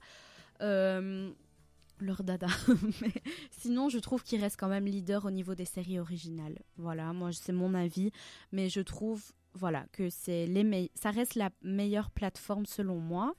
Euh, 0.62 1.30
leur 2.00 2.22
dada. 2.22 2.46
mais 3.00 3.12
sinon, 3.50 3.88
je 3.88 3.98
trouve 3.98 4.22
qu'il 4.22 4.40
reste 4.40 4.58
quand 4.58 4.68
même 4.68 4.86
leader 4.86 5.24
au 5.24 5.30
niveau 5.30 5.54
des 5.54 5.64
séries 5.64 5.98
originales. 5.98 6.58
Voilà, 6.76 7.12
moi 7.12 7.30
c'est 7.32 7.52
mon 7.52 7.74
avis, 7.74 8.12
mais 8.52 8.68
je 8.68 8.80
trouve 8.80 9.22
voilà 9.54 9.86
que 9.92 10.10
c'est 10.10 10.46
les 10.46 10.90
ça 10.94 11.10
reste 11.10 11.34
la 11.34 11.50
meilleure 11.62 12.10
plateforme 12.10 12.66
selon 12.66 12.98
moi. 12.98 13.34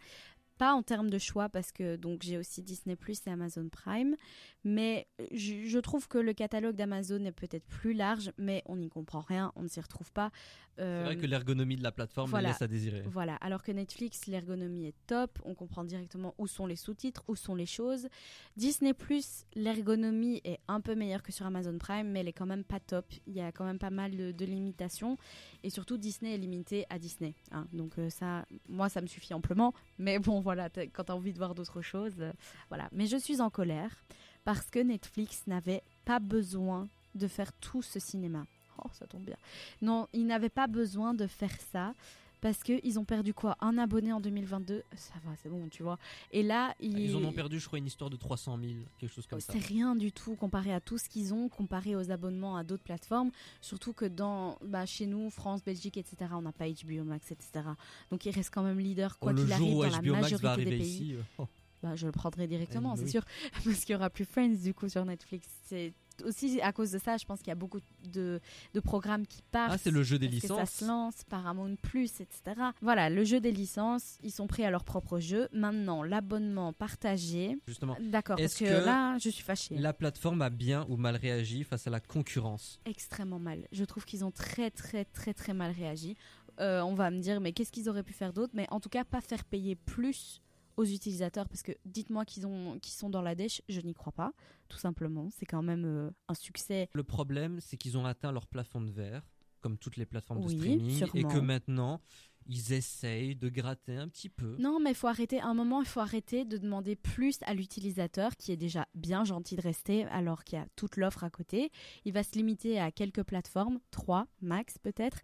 Pas 0.60 0.74
en 0.74 0.84
termes 0.84 1.10
de 1.10 1.18
choix 1.18 1.50
parce 1.50 1.72
que 1.72 1.96
donc 1.96 2.22
j'ai 2.22 2.38
aussi 2.38 2.62
Disney 2.62 2.96
Plus 2.96 3.20
et 3.26 3.32
Amazon 3.32 3.68
Prime, 3.70 4.16
mais 4.64 5.08
je, 5.32 5.66
je 5.66 5.80
trouve 5.80 6.08
que 6.08 6.18
le 6.20 6.34
catalogue 6.34 6.76
d'Amazon 6.76 7.24
est 7.26 7.32
peut-être 7.32 7.66
plus 7.66 7.94
large, 7.94 8.32
mais 8.38 8.62
on 8.68 8.76
n'y 8.76 8.90
comprend 8.90 9.22
rien, 9.22 9.52
on 9.56 9.64
ne 9.64 9.68
s'y 9.70 9.80
retrouve 9.82 10.12
pas. 10.12 10.32
C'est 10.76 10.84
Euh, 10.86 11.04
vrai 11.06 11.18
que 11.18 11.26
l'ergonomie 11.26 11.76
de 11.76 11.84
la 11.84 11.92
plateforme 11.92 12.30
voilà. 12.30 12.50
laisse 12.50 12.62
à 12.62 12.68
désirer. 12.68 13.02
voilà, 13.08 13.36
alors 13.38 13.64
que 13.64 13.72
Netflix, 13.72 14.28
l'ergonomie 14.28 14.86
est 14.86 14.96
top, 15.08 15.40
on 15.44 15.54
comprend 15.56 15.84
directement 15.84 16.36
où 16.38 16.46
sont 16.48 16.66
les 16.68 16.78
sous-titres, 16.78 17.24
où 17.28 17.36
sont 17.36 17.56
les 17.56 17.66
choses. 17.66 18.08
Disney 18.56 18.94
Plus, 18.94 19.46
l'ergonomie 19.56 20.42
est 20.44 20.60
un 20.68 20.82
peu 20.82 20.96
meilleure 20.96 21.24
que 21.24 21.32
sur 21.32 21.46
Amazon 21.46 21.78
Prime, 21.78 22.10
mais 22.10 22.20
elle 22.22 22.28
est 22.28 22.34
quand 22.34 22.46
même 22.46 22.64
pas 22.64 22.80
top. 22.80 23.06
Il 23.28 23.34
y 23.34 23.42
a 23.42 23.52
quand 23.52 23.66
même 23.66 23.80
pas 23.80 23.90
mal 23.90 24.16
de, 24.16 24.32
de 24.32 24.46
limitations. 24.46 25.18
Et 25.64 25.70
surtout, 25.70 25.98
Disney 25.98 26.34
est 26.34 26.38
limité 26.38 26.86
à 26.90 27.00
Disney. 27.00 27.34
hein. 27.52 27.68
Donc 27.74 27.98
euh, 28.00 28.10
ça, 28.10 28.46
moi, 28.68 28.90
ça 28.90 29.02
me 29.02 29.08
suffit 29.08 29.34
amplement. 29.34 29.74
Mais 29.98 30.20
bon, 30.20 30.40
voilà, 30.50 30.68
quand 30.94 31.04
tu 31.04 31.12
as 31.12 31.16
envie 31.16 31.32
de 31.32 31.38
voir 31.38 31.54
d'autres 31.54 31.84
choses, 31.84 32.16
euh, 32.22 32.32
voilà. 32.70 32.90
Mais 32.92 33.06
je 33.06 33.18
suis 33.18 33.40
en 33.40 33.52
colère 33.52 34.04
parce 34.46 34.72
que 34.72 34.80
Netflix 34.80 35.46
n'avait 35.46 35.84
pas 36.06 36.18
besoin 36.18 36.88
de 37.14 37.28
faire 37.28 37.54
tout 37.54 37.84
ce 37.84 38.00
cinéma. 38.00 38.48
Oh, 38.84 38.90
ça 38.94 39.06
tombe 39.06 39.26
bien. 39.26 39.38
Non, 39.84 40.08
ils 40.12 40.26
n'avaient 40.26 40.50
pas 40.50 40.66
besoin 40.66 41.14
de 41.14 41.28
faire 41.28 41.56
ça 41.72 41.94
parce 42.42 42.64
qu'ils 42.64 43.00
ont 43.00 43.06
perdu 43.06 43.34
quoi 43.34 43.58
Un 43.62 43.78
abonné 43.78 44.14
en 44.14 44.20
2022 44.20 44.84
Ça 44.96 45.14
va, 45.26 45.32
c'est 45.42 45.50
bon, 45.50 45.68
tu 45.70 45.84
vois. 45.84 45.98
Et 46.32 46.44
là, 46.44 46.74
ils, 46.80 46.98
Ils 47.00 47.16
en 47.16 47.24
ont 47.24 47.32
perdu, 47.34 47.60
je 47.60 47.68
crois, 47.68 47.80
une 47.80 47.86
histoire 47.88 48.10
de 48.10 48.16
300 48.16 48.58
000, 48.62 48.74
quelque 48.98 49.14
chose 49.14 49.28
comme 49.28 49.40
ça. 49.40 49.54
c'est 49.54 49.60
rien 49.66 49.96
du 49.96 50.12
tout 50.12 50.36
comparé 50.36 50.74
à 50.74 50.80
tout 50.80 50.98
ce 50.98 51.10
qu'ils 51.10 51.34
ont, 51.34 51.50
comparé 51.50 51.96
aux 51.96 52.12
abonnements 52.12 52.56
à 52.58 52.64
d'autres 52.64 52.84
plateformes. 52.84 53.32
Surtout 53.62 53.94
que 53.94 54.06
dans, 54.06 54.58
bah, 54.64 54.86
chez 54.86 55.06
nous, 55.06 55.30
France, 55.30 55.64
Belgique, 55.64 55.98
etc., 55.98 56.32
on 56.34 56.42
n'a 56.42 56.52
pas 56.52 56.68
HBO 56.70 57.04
Max, 57.04 57.32
etc. 57.32 57.66
Donc 58.12 58.26
il 58.26 58.32
reste 58.32 58.52
quand 58.54 58.64
même 58.64 58.80
leader, 58.80 59.20
quoi 59.20 59.34
Oh, 59.34 59.36
qu'il 59.36 59.52
arrive, 59.52 59.74
dans 59.76 59.82
la 59.84 59.90
HBO 60.02 60.12
Max 60.12 60.22
majorité 60.24 60.44
va 60.44 60.52
arriver 60.52 60.72
des 60.72 60.78
pays. 60.78 60.88
ici, 60.90 61.14
euh, 61.16 61.22
oh. 61.40 61.48
Bah, 61.82 61.96
je 61.96 62.06
le 62.08 62.12
prendrai 62.12 62.46
directement, 62.48 62.94
Eh 62.96 62.98
c'est 63.00 63.04
oui. 63.06 63.12
sûr. 63.12 63.24
Parce 63.64 63.86
qu'il 63.86 63.96
n'y 63.96 64.00
aura 64.00 64.10
plus 64.10 64.26
Friends, 64.26 64.56
du 64.64 64.74
coup, 64.74 64.90
sur 64.90 65.06
Netflix. 65.06 65.48
C'est 65.66 65.94
aussi 66.24 66.60
à 66.62 66.72
cause 66.72 66.92
de 66.92 66.98
ça, 67.00 67.18
je 67.18 67.26
pense 67.26 67.40
qu'il 67.40 67.48
y 67.50 67.52
a 67.52 67.56
beaucoup 67.56 67.80
de, 68.12 68.40
de 68.74 68.80
programmes 68.80 69.26
qui 69.28 69.42
partent. 69.52 69.72
Ah, 69.74 69.78
c'est 69.78 69.92
le 69.92 70.04
jeu 70.04 70.18
des 70.20 70.28
parce 70.28 70.42
que 70.42 70.48
ça 70.48 70.54
licences. 70.56 70.70
se 70.72 70.86
lance, 70.86 71.24
Paramount 71.30 71.76
Plus, 71.82 72.22
etc. 72.22 72.60
Voilà, 72.82 73.10
le 73.10 73.24
jeu 73.24 73.40
des 73.40 73.52
licences, 73.52 74.18
ils 74.24 74.32
sont 74.32 74.48
prêts 74.48 74.64
à 74.66 74.72
leur 74.72 74.84
propre 74.84 75.20
jeu. 75.20 75.48
Maintenant, 75.54 76.04
l'abonnement 76.04 76.74
partagé. 76.74 77.58
Justement, 77.68 77.98
D'accord, 78.00 78.38
parce 78.38 78.54
Est-ce 78.54 78.60
que, 78.64 78.80
que 78.82 78.86
là, 78.86 79.18
je 79.20 79.30
suis 79.30 79.44
fâchée. 79.44 79.76
la 79.78 79.94
plateforme 79.94 80.42
a 80.42 80.50
bien 80.50 80.86
ou 80.90 80.98
mal 80.98 81.16
réagi 81.16 81.64
face 81.64 81.88
à 81.88 81.90
la 81.90 82.00
concurrence? 82.00 82.80
Extrêmement 82.86 83.40
mal. 83.40 83.68
Je 83.72 83.84
trouve 83.86 84.06
qu'ils 84.06 84.24
ont 84.26 84.32
très 84.32 84.72
très 84.72 85.06
très 85.06 85.34
très 85.34 85.54
mal 85.54 85.72
réagi. 85.72 86.16
Euh, 86.60 86.82
on 86.82 86.94
va 86.94 87.10
me 87.10 87.20
dire 87.20 87.40
mais 87.40 87.54
qu'est-ce 87.54 87.72
qu'ils 87.72 87.88
auraient 87.90 88.04
pu 88.04 88.14
faire 88.14 88.34
d'autre? 88.34 88.52
Mais 88.54 88.68
en 88.70 88.80
tout 88.80 88.90
cas 88.90 89.04
pas 89.06 89.22
faire 89.22 89.46
payer 89.46 89.76
plus 89.76 90.42
aux 90.80 90.86
utilisateurs 90.86 91.50
parce 91.50 91.62
que 91.62 91.74
dites-moi 91.84 92.24
qu'ils 92.24 92.48
ont 92.48 92.80
qu'ils 92.80 92.94
sont 92.94 93.10
dans 93.10 93.22
la 93.22 93.36
dèche, 93.36 93.62
je 93.68 93.82
n'y 93.82 93.94
crois 93.94 94.14
pas. 94.14 94.32
Tout 94.70 94.78
simplement, 94.78 95.30
c'est 95.30 95.46
quand 95.46 95.62
même 95.62 95.84
euh, 95.86 96.10
un 96.30 96.34
succès. 96.34 96.90
Le 96.94 97.04
problème, 97.04 97.60
c'est 97.60 97.76
qu'ils 97.76 97.98
ont 97.98 98.06
atteint 98.06 98.32
leur 98.32 98.48
plafond 98.48 98.80
de 98.80 98.90
verre, 98.90 99.28
comme 99.60 99.78
toutes 99.78 99.98
les 99.98 100.06
plateformes 100.06 100.40
Oui, 100.40 100.56
de 100.56 100.60
streaming, 100.60 101.08
et 101.16 101.24
que 101.24 101.40
maintenant, 101.40 102.00
ils 102.48 102.72
essayent 102.72 103.36
de 103.36 103.50
gratter 103.50 103.98
un 103.98 104.08
petit 104.08 104.30
peu. 104.30 104.56
Non, 104.58 104.80
mais 104.80 104.92
il 104.92 104.96
faut 104.96 105.08
arrêter. 105.08 105.42
À 105.42 105.48
un 105.48 105.54
moment, 105.54 105.82
il 105.82 105.88
faut 105.88 106.00
arrêter 106.00 106.46
de 106.46 106.58
demander 106.58 106.96
plus 106.96 107.40
à 107.46 107.54
l'utilisateur, 107.54 108.38
qui 108.38 108.54
est 108.54 108.58
déjà 108.58 108.88
bien 108.96 109.26
gentil 109.26 109.58
de 109.58 109.62
rester, 109.62 110.06
alors 110.06 110.46
qu'il 110.46 110.58
y 110.58 110.62
a 110.62 110.68
toute 110.78 110.96
l'offre 110.96 111.26
à 111.26 111.30
côté. 111.30 111.72
Il 112.06 112.14
va 112.14 112.24
se 112.24 112.36
limiter 112.36 112.80
à 112.80 112.92
quelques 112.92 113.24
plateformes, 113.24 113.80
trois 113.92 114.28
max 114.42 114.78
peut-être. 114.78 115.20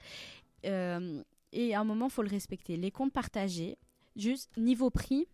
Euh, 0.65 1.23
et 1.53 1.73
à 1.73 1.79
un 1.79 1.85
moment, 1.85 2.07
il 2.07 2.11
faut 2.11 2.23
le 2.23 2.29
respecter. 2.29 2.75
Les 2.75 2.91
comptes 2.91 3.13
partagés, 3.13 3.77
juste 4.17 4.55
niveau 4.57 4.89
prix, 4.89 5.27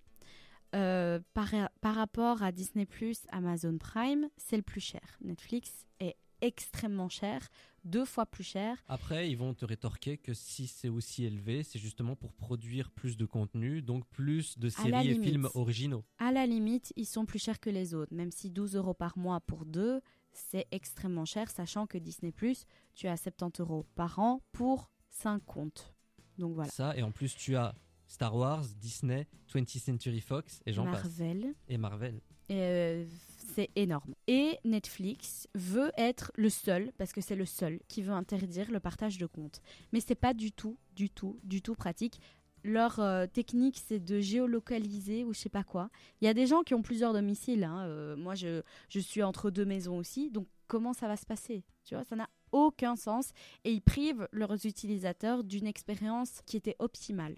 euh, 0.76 1.20
par, 1.34 1.54
par 1.82 1.96
rapport 1.96 2.44
à 2.44 2.52
Disney 2.52 2.88
Amazon 3.30 3.78
Prime, 3.78 4.30
c'est 4.38 4.58
le 4.58 4.64
plus 4.64 4.82
cher. 4.82 5.18
Netflix 5.22 5.86
est 6.00 6.16
extrêmement 6.42 7.10
cher, 7.10 7.48
deux 7.84 8.06
fois 8.06 8.26
plus 8.26 8.44
cher. 8.44 8.84
Après, 8.88 9.30
ils 9.30 9.38
vont 9.38 9.54
te 9.54 9.66
rétorquer 9.66 10.18
que 10.18 10.34
si 10.34 10.68
c'est 10.68 10.90
aussi 10.90 11.26
élevé, 11.26 11.64
c'est 11.64 11.80
justement 11.80 12.16
pour 12.16 12.34
produire 12.34 12.92
plus 12.92 13.18
de 13.18 13.26
contenu, 13.26 13.82
donc 13.82 14.06
plus 14.08 14.58
de 14.58 14.70
séries 14.70 15.10
et 15.10 15.22
films 15.22 15.50
originaux. 15.54 16.04
À 16.18 16.32
la 16.32 16.46
limite, 16.46 16.94
ils 16.96 17.06
sont 17.06 17.26
plus 17.26 17.40
chers 17.40 17.60
que 17.60 17.70
les 17.70 17.94
autres, 17.94 18.14
même 18.14 18.32
si 18.32 18.50
12 18.50 18.76
euros 18.76 18.94
par 18.94 19.18
mois 19.18 19.40
pour 19.42 19.66
deux, 19.66 20.02
c'est 20.34 20.68
extrêmement 20.72 21.26
cher, 21.26 21.50
sachant 21.50 21.86
que 21.88 21.98
Disney 21.98 22.34
tu 22.94 23.08
as 23.08 23.18
70 23.18 23.62
euros 23.62 23.86
par 23.96 24.20
an 24.20 24.42
pour 24.52 24.90
5 25.10 25.44
comptes. 25.46 25.94
Donc 26.38 26.56
voilà. 26.56 26.72
Ça, 26.72 26.96
et 26.98 27.04
en 27.04 27.12
plus, 27.12 27.36
tu 27.36 27.56
as 27.56 27.76
Star 28.12 28.36
Wars, 28.36 28.66
Disney, 28.82 29.26
20th 29.54 29.80
Century 29.80 30.20
Fox, 30.20 30.60
et 30.66 30.74
j'en 30.74 30.84
passe. 30.86 31.04
Marvel, 31.18 31.54
Et 31.70 31.78
Marvel. 31.78 32.20
euh, 32.52 33.06
c'est 33.56 33.70
énorme. 33.78 34.14
Et 34.28 34.58
Netflix 34.66 35.48
veut 35.56 35.92
être 35.98 36.32
le 36.36 36.50
seul, 36.50 36.92
parce 36.98 37.14
que 37.14 37.22
c'est 37.22 37.38
le 37.38 37.46
seul, 37.46 37.80
qui 37.88 38.02
veut 38.02 38.12
interdire 38.12 38.70
le 38.70 38.82
partage 38.82 39.18
de 39.18 39.26
comptes. 39.26 39.62
Mais 39.94 40.02
c'est 40.02 40.16
pas 40.16 40.34
du 40.34 40.52
tout, 40.52 40.78
du 40.94 41.10
tout, 41.10 41.40
du 41.44 41.62
tout 41.62 41.74
pratique. 41.74 42.20
Leur 42.66 43.00
euh, 43.00 43.28
technique, 43.28 43.82
c'est 43.84 44.00
de 44.04 44.20
géolocaliser 44.20 45.24
ou 45.24 45.34
je 45.34 45.40
sais 45.40 45.50
pas 45.50 45.64
quoi. 45.64 45.90
Il 46.22 46.26
y 46.26 46.28
a 46.28 46.34
des 46.34 46.48
gens 46.48 46.64
qui 46.64 46.74
ont 46.74 46.82
plusieurs 46.82 47.14
domiciles. 47.14 47.64
hein. 47.64 47.86
Euh, 47.88 48.16
moi, 48.18 48.36
je, 48.36 48.62
je 48.90 49.00
suis 49.00 49.24
entre 49.24 49.50
deux 49.52 49.66
maisons 49.66 49.98
aussi. 49.98 50.30
Donc, 50.30 50.48
comment 50.68 50.94
ça 50.94 51.08
va 51.08 51.16
se 51.18 51.26
passer? 51.26 51.64
Tu 51.86 51.96
vois, 51.96 52.04
ça 52.04 52.16
n'a 52.18 52.30
aucun 52.52 52.96
sens. 52.98 53.32
Et 53.64 53.72
ils 53.72 53.82
privent 53.82 54.28
leurs 54.34 54.66
utilisateurs 54.66 55.44
d'une 55.44 55.66
expérience 55.66 56.42
qui 56.46 56.58
était 56.58 56.76
optimale. 56.80 57.36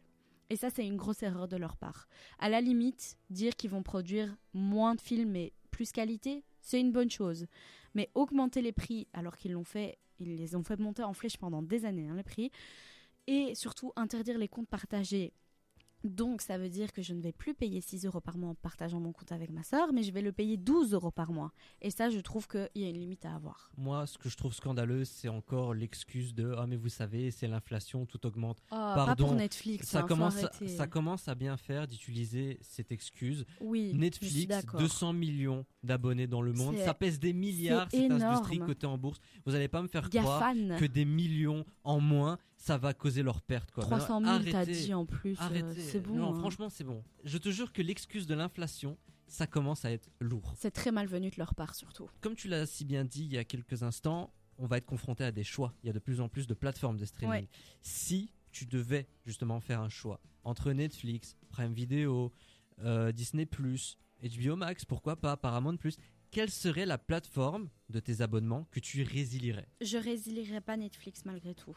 Et 0.53 0.55
ça, 0.55 0.69
c'est 0.69 0.85
une 0.85 0.97
grosse 0.97 1.23
erreur 1.23 1.47
de 1.47 1.57
leur 1.57 1.77
part. 1.77 2.07
À 2.37 2.47
la 2.47 2.61
limite, 2.61 3.17
dire 3.31 3.55
qu'ils 3.55 3.71
vont 3.71 3.81
produire 3.81 4.37
moins 4.53 4.93
de 4.93 5.01
films 5.01 5.31
mais 5.31 5.51
plus 5.71 5.91
qualité, 5.91 6.43
c'est 6.61 6.79
une 6.79 6.91
bonne 6.91 7.09
chose. 7.09 7.47
Mais 7.95 8.11
augmenter 8.13 8.61
les 8.61 8.71
prix 8.71 9.07
alors 9.13 9.35
qu'ils 9.35 9.53
l'ont 9.53 9.63
fait, 9.63 9.97
ils 10.19 10.35
les 10.35 10.55
ont 10.55 10.61
fait 10.61 10.79
monter 10.79 11.01
en 11.01 11.13
flèche 11.13 11.37
pendant 11.37 11.63
des 11.63 11.85
années, 11.85 12.07
hein, 12.07 12.13
les 12.17 12.21
prix. 12.21 12.51
Et 13.25 13.55
surtout, 13.55 13.93
interdire 13.95 14.37
les 14.37 14.47
comptes 14.47 14.69
partagés 14.69 15.33
Donc, 16.03 16.41
ça 16.41 16.57
veut 16.57 16.69
dire 16.69 16.91
que 16.91 17.01
je 17.01 17.13
ne 17.13 17.21
vais 17.21 17.31
plus 17.31 17.53
payer 17.53 17.79
6 17.81 18.05
euros 18.05 18.19
par 18.19 18.37
mois 18.37 18.49
en 18.49 18.55
partageant 18.55 18.99
mon 18.99 19.13
compte 19.13 19.31
avec 19.31 19.51
ma 19.51 19.63
sœur, 19.63 19.93
mais 19.93 20.03
je 20.03 20.11
vais 20.11 20.21
le 20.21 20.31
payer 20.31 20.57
12 20.57 20.93
euros 20.93 21.11
par 21.11 21.31
mois. 21.31 21.51
Et 21.81 21.91
ça, 21.91 22.09
je 22.09 22.19
trouve 22.19 22.47
qu'il 22.47 22.69
y 22.75 22.85
a 22.85 22.89
une 22.89 22.97
limite 22.97 23.25
à 23.25 23.35
avoir. 23.35 23.71
Moi, 23.77 24.05
ce 24.05 24.17
que 24.17 24.29
je 24.29 24.35
trouve 24.35 24.53
scandaleux, 24.53 25.05
c'est 25.05 25.29
encore 25.29 25.73
l'excuse 25.73 26.33
de 26.33 26.53
Ah, 26.57 26.67
mais 26.67 26.75
vous 26.75 26.89
savez, 26.89 27.31
c'est 27.31 27.47
l'inflation, 27.47 28.05
tout 28.05 28.25
augmente. 28.25 28.57
Oh, 28.71 28.75
pas 28.75 29.05
Pardon, 29.05 29.27
pour 29.27 29.35
Netflix. 29.35 29.87
Ça 29.87 29.99
hein, 29.99 30.03
commence, 30.03 30.45
ça 30.67 30.87
commence 30.87 31.27
à 31.27 31.35
bien 31.35 31.57
faire 31.57 31.87
d'utiliser 31.87 32.57
cette 32.61 32.91
excuse. 32.91 33.45
Oui, 33.61 33.93
Netflix, 33.93 34.47
d'accord. 34.47 34.79
200 34.79 35.13
millions 35.13 35.65
d'abonnés 35.83 36.27
dans 36.27 36.41
le 36.41 36.53
monde, 36.53 36.77
ça 36.77 36.93
pèse 36.93 37.19
des 37.19 37.33
milliards 37.33 37.89
cette 37.89 38.01
énorme. 38.01 38.21
industrie 38.21 38.59
cotée 38.59 38.87
en 38.87 38.97
bourse. 38.97 39.19
Vous 39.45 39.53
n'allez 39.53 39.67
pas 39.67 39.81
me 39.81 39.87
faire 39.87 40.09
croire 40.09 40.53
Gafan. 40.53 40.77
que 40.77 40.85
des 40.85 41.05
millions 41.05 41.65
en 41.83 41.99
moins, 41.99 42.37
ça 42.63 42.77
va 42.77 42.93
causer 42.93 43.23
leur 43.23 43.41
perte. 43.41 43.71
Quoi. 43.71 43.83
300 43.83 44.21
Maintenant, 44.21 44.41
000, 44.41 44.51
t'as 44.53 44.65
dit 44.65 44.93
en 44.93 45.05
plus. 45.05 45.33
euh, 45.33 45.43
Arrêtez. 45.43 45.81
c'est 45.81 45.99
bon. 45.99 46.15
Non, 46.15 46.33
hein. 46.33 46.39
franchement, 46.39 46.69
c'est 46.69 46.85
bon. 46.85 47.03
Je 47.25 47.37
te 47.37 47.49
jure 47.49 47.73
que 47.73 47.81
l'excuse 47.81 48.25
de 48.25 48.35
l'inflation, 48.35 48.97
ça 49.27 49.47
commence 49.47 49.83
à 49.83 49.91
être 49.91 50.09
lourd. 50.21 50.53
C'est 50.57 50.71
très 50.71 50.93
malvenu 50.93 51.29
de 51.29 51.35
leur 51.37 51.55
part, 51.55 51.75
surtout. 51.75 52.09
Comme 52.21 52.35
tu 52.35 52.47
l'as 52.47 52.65
si 52.65 52.85
bien 52.85 53.03
dit 53.03 53.25
il 53.25 53.33
y 53.33 53.37
a 53.37 53.43
quelques 53.43 53.83
instants, 53.83 54.33
on 54.57 54.65
va 54.65 54.77
être 54.77 54.85
confronté 54.85 55.25
à 55.25 55.33
des 55.33 55.43
choix. 55.43 55.73
Il 55.83 55.87
y 55.87 55.89
a 55.89 55.93
de 55.93 55.99
plus 55.99 56.21
en 56.21 56.29
plus 56.29 56.47
de 56.47 56.53
plateformes 56.53 56.95
de 56.95 57.03
streaming. 57.03 57.41
Ouais. 57.41 57.49
Si 57.81 58.31
tu 58.51 58.65
devais 58.65 59.09
justement 59.25 59.59
faire 59.59 59.81
un 59.81 59.89
choix 59.89 60.21
entre 60.45 60.71
Netflix, 60.71 61.35
Prime 61.49 61.73
Video, 61.73 62.31
euh, 62.79 63.11
Disney+, 63.11 63.45
HBO 63.45 64.55
Max, 64.55 64.85
pourquoi 64.85 65.17
pas, 65.17 65.35
Paramount+, 65.35 65.77
quelle 66.31 66.49
serait 66.49 66.85
la 66.85 66.97
plateforme 66.97 67.67
de 67.89 67.99
tes 67.99 68.21
abonnements 68.21 68.69
que 68.71 68.79
tu 68.79 69.03
résilierais 69.03 69.67
Je 69.81 69.97
résilierai 69.97 70.61
pas 70.61 70.77
Netflix 70.77 71.25
malgré 71.25 71.53
tout. 71.53 71.75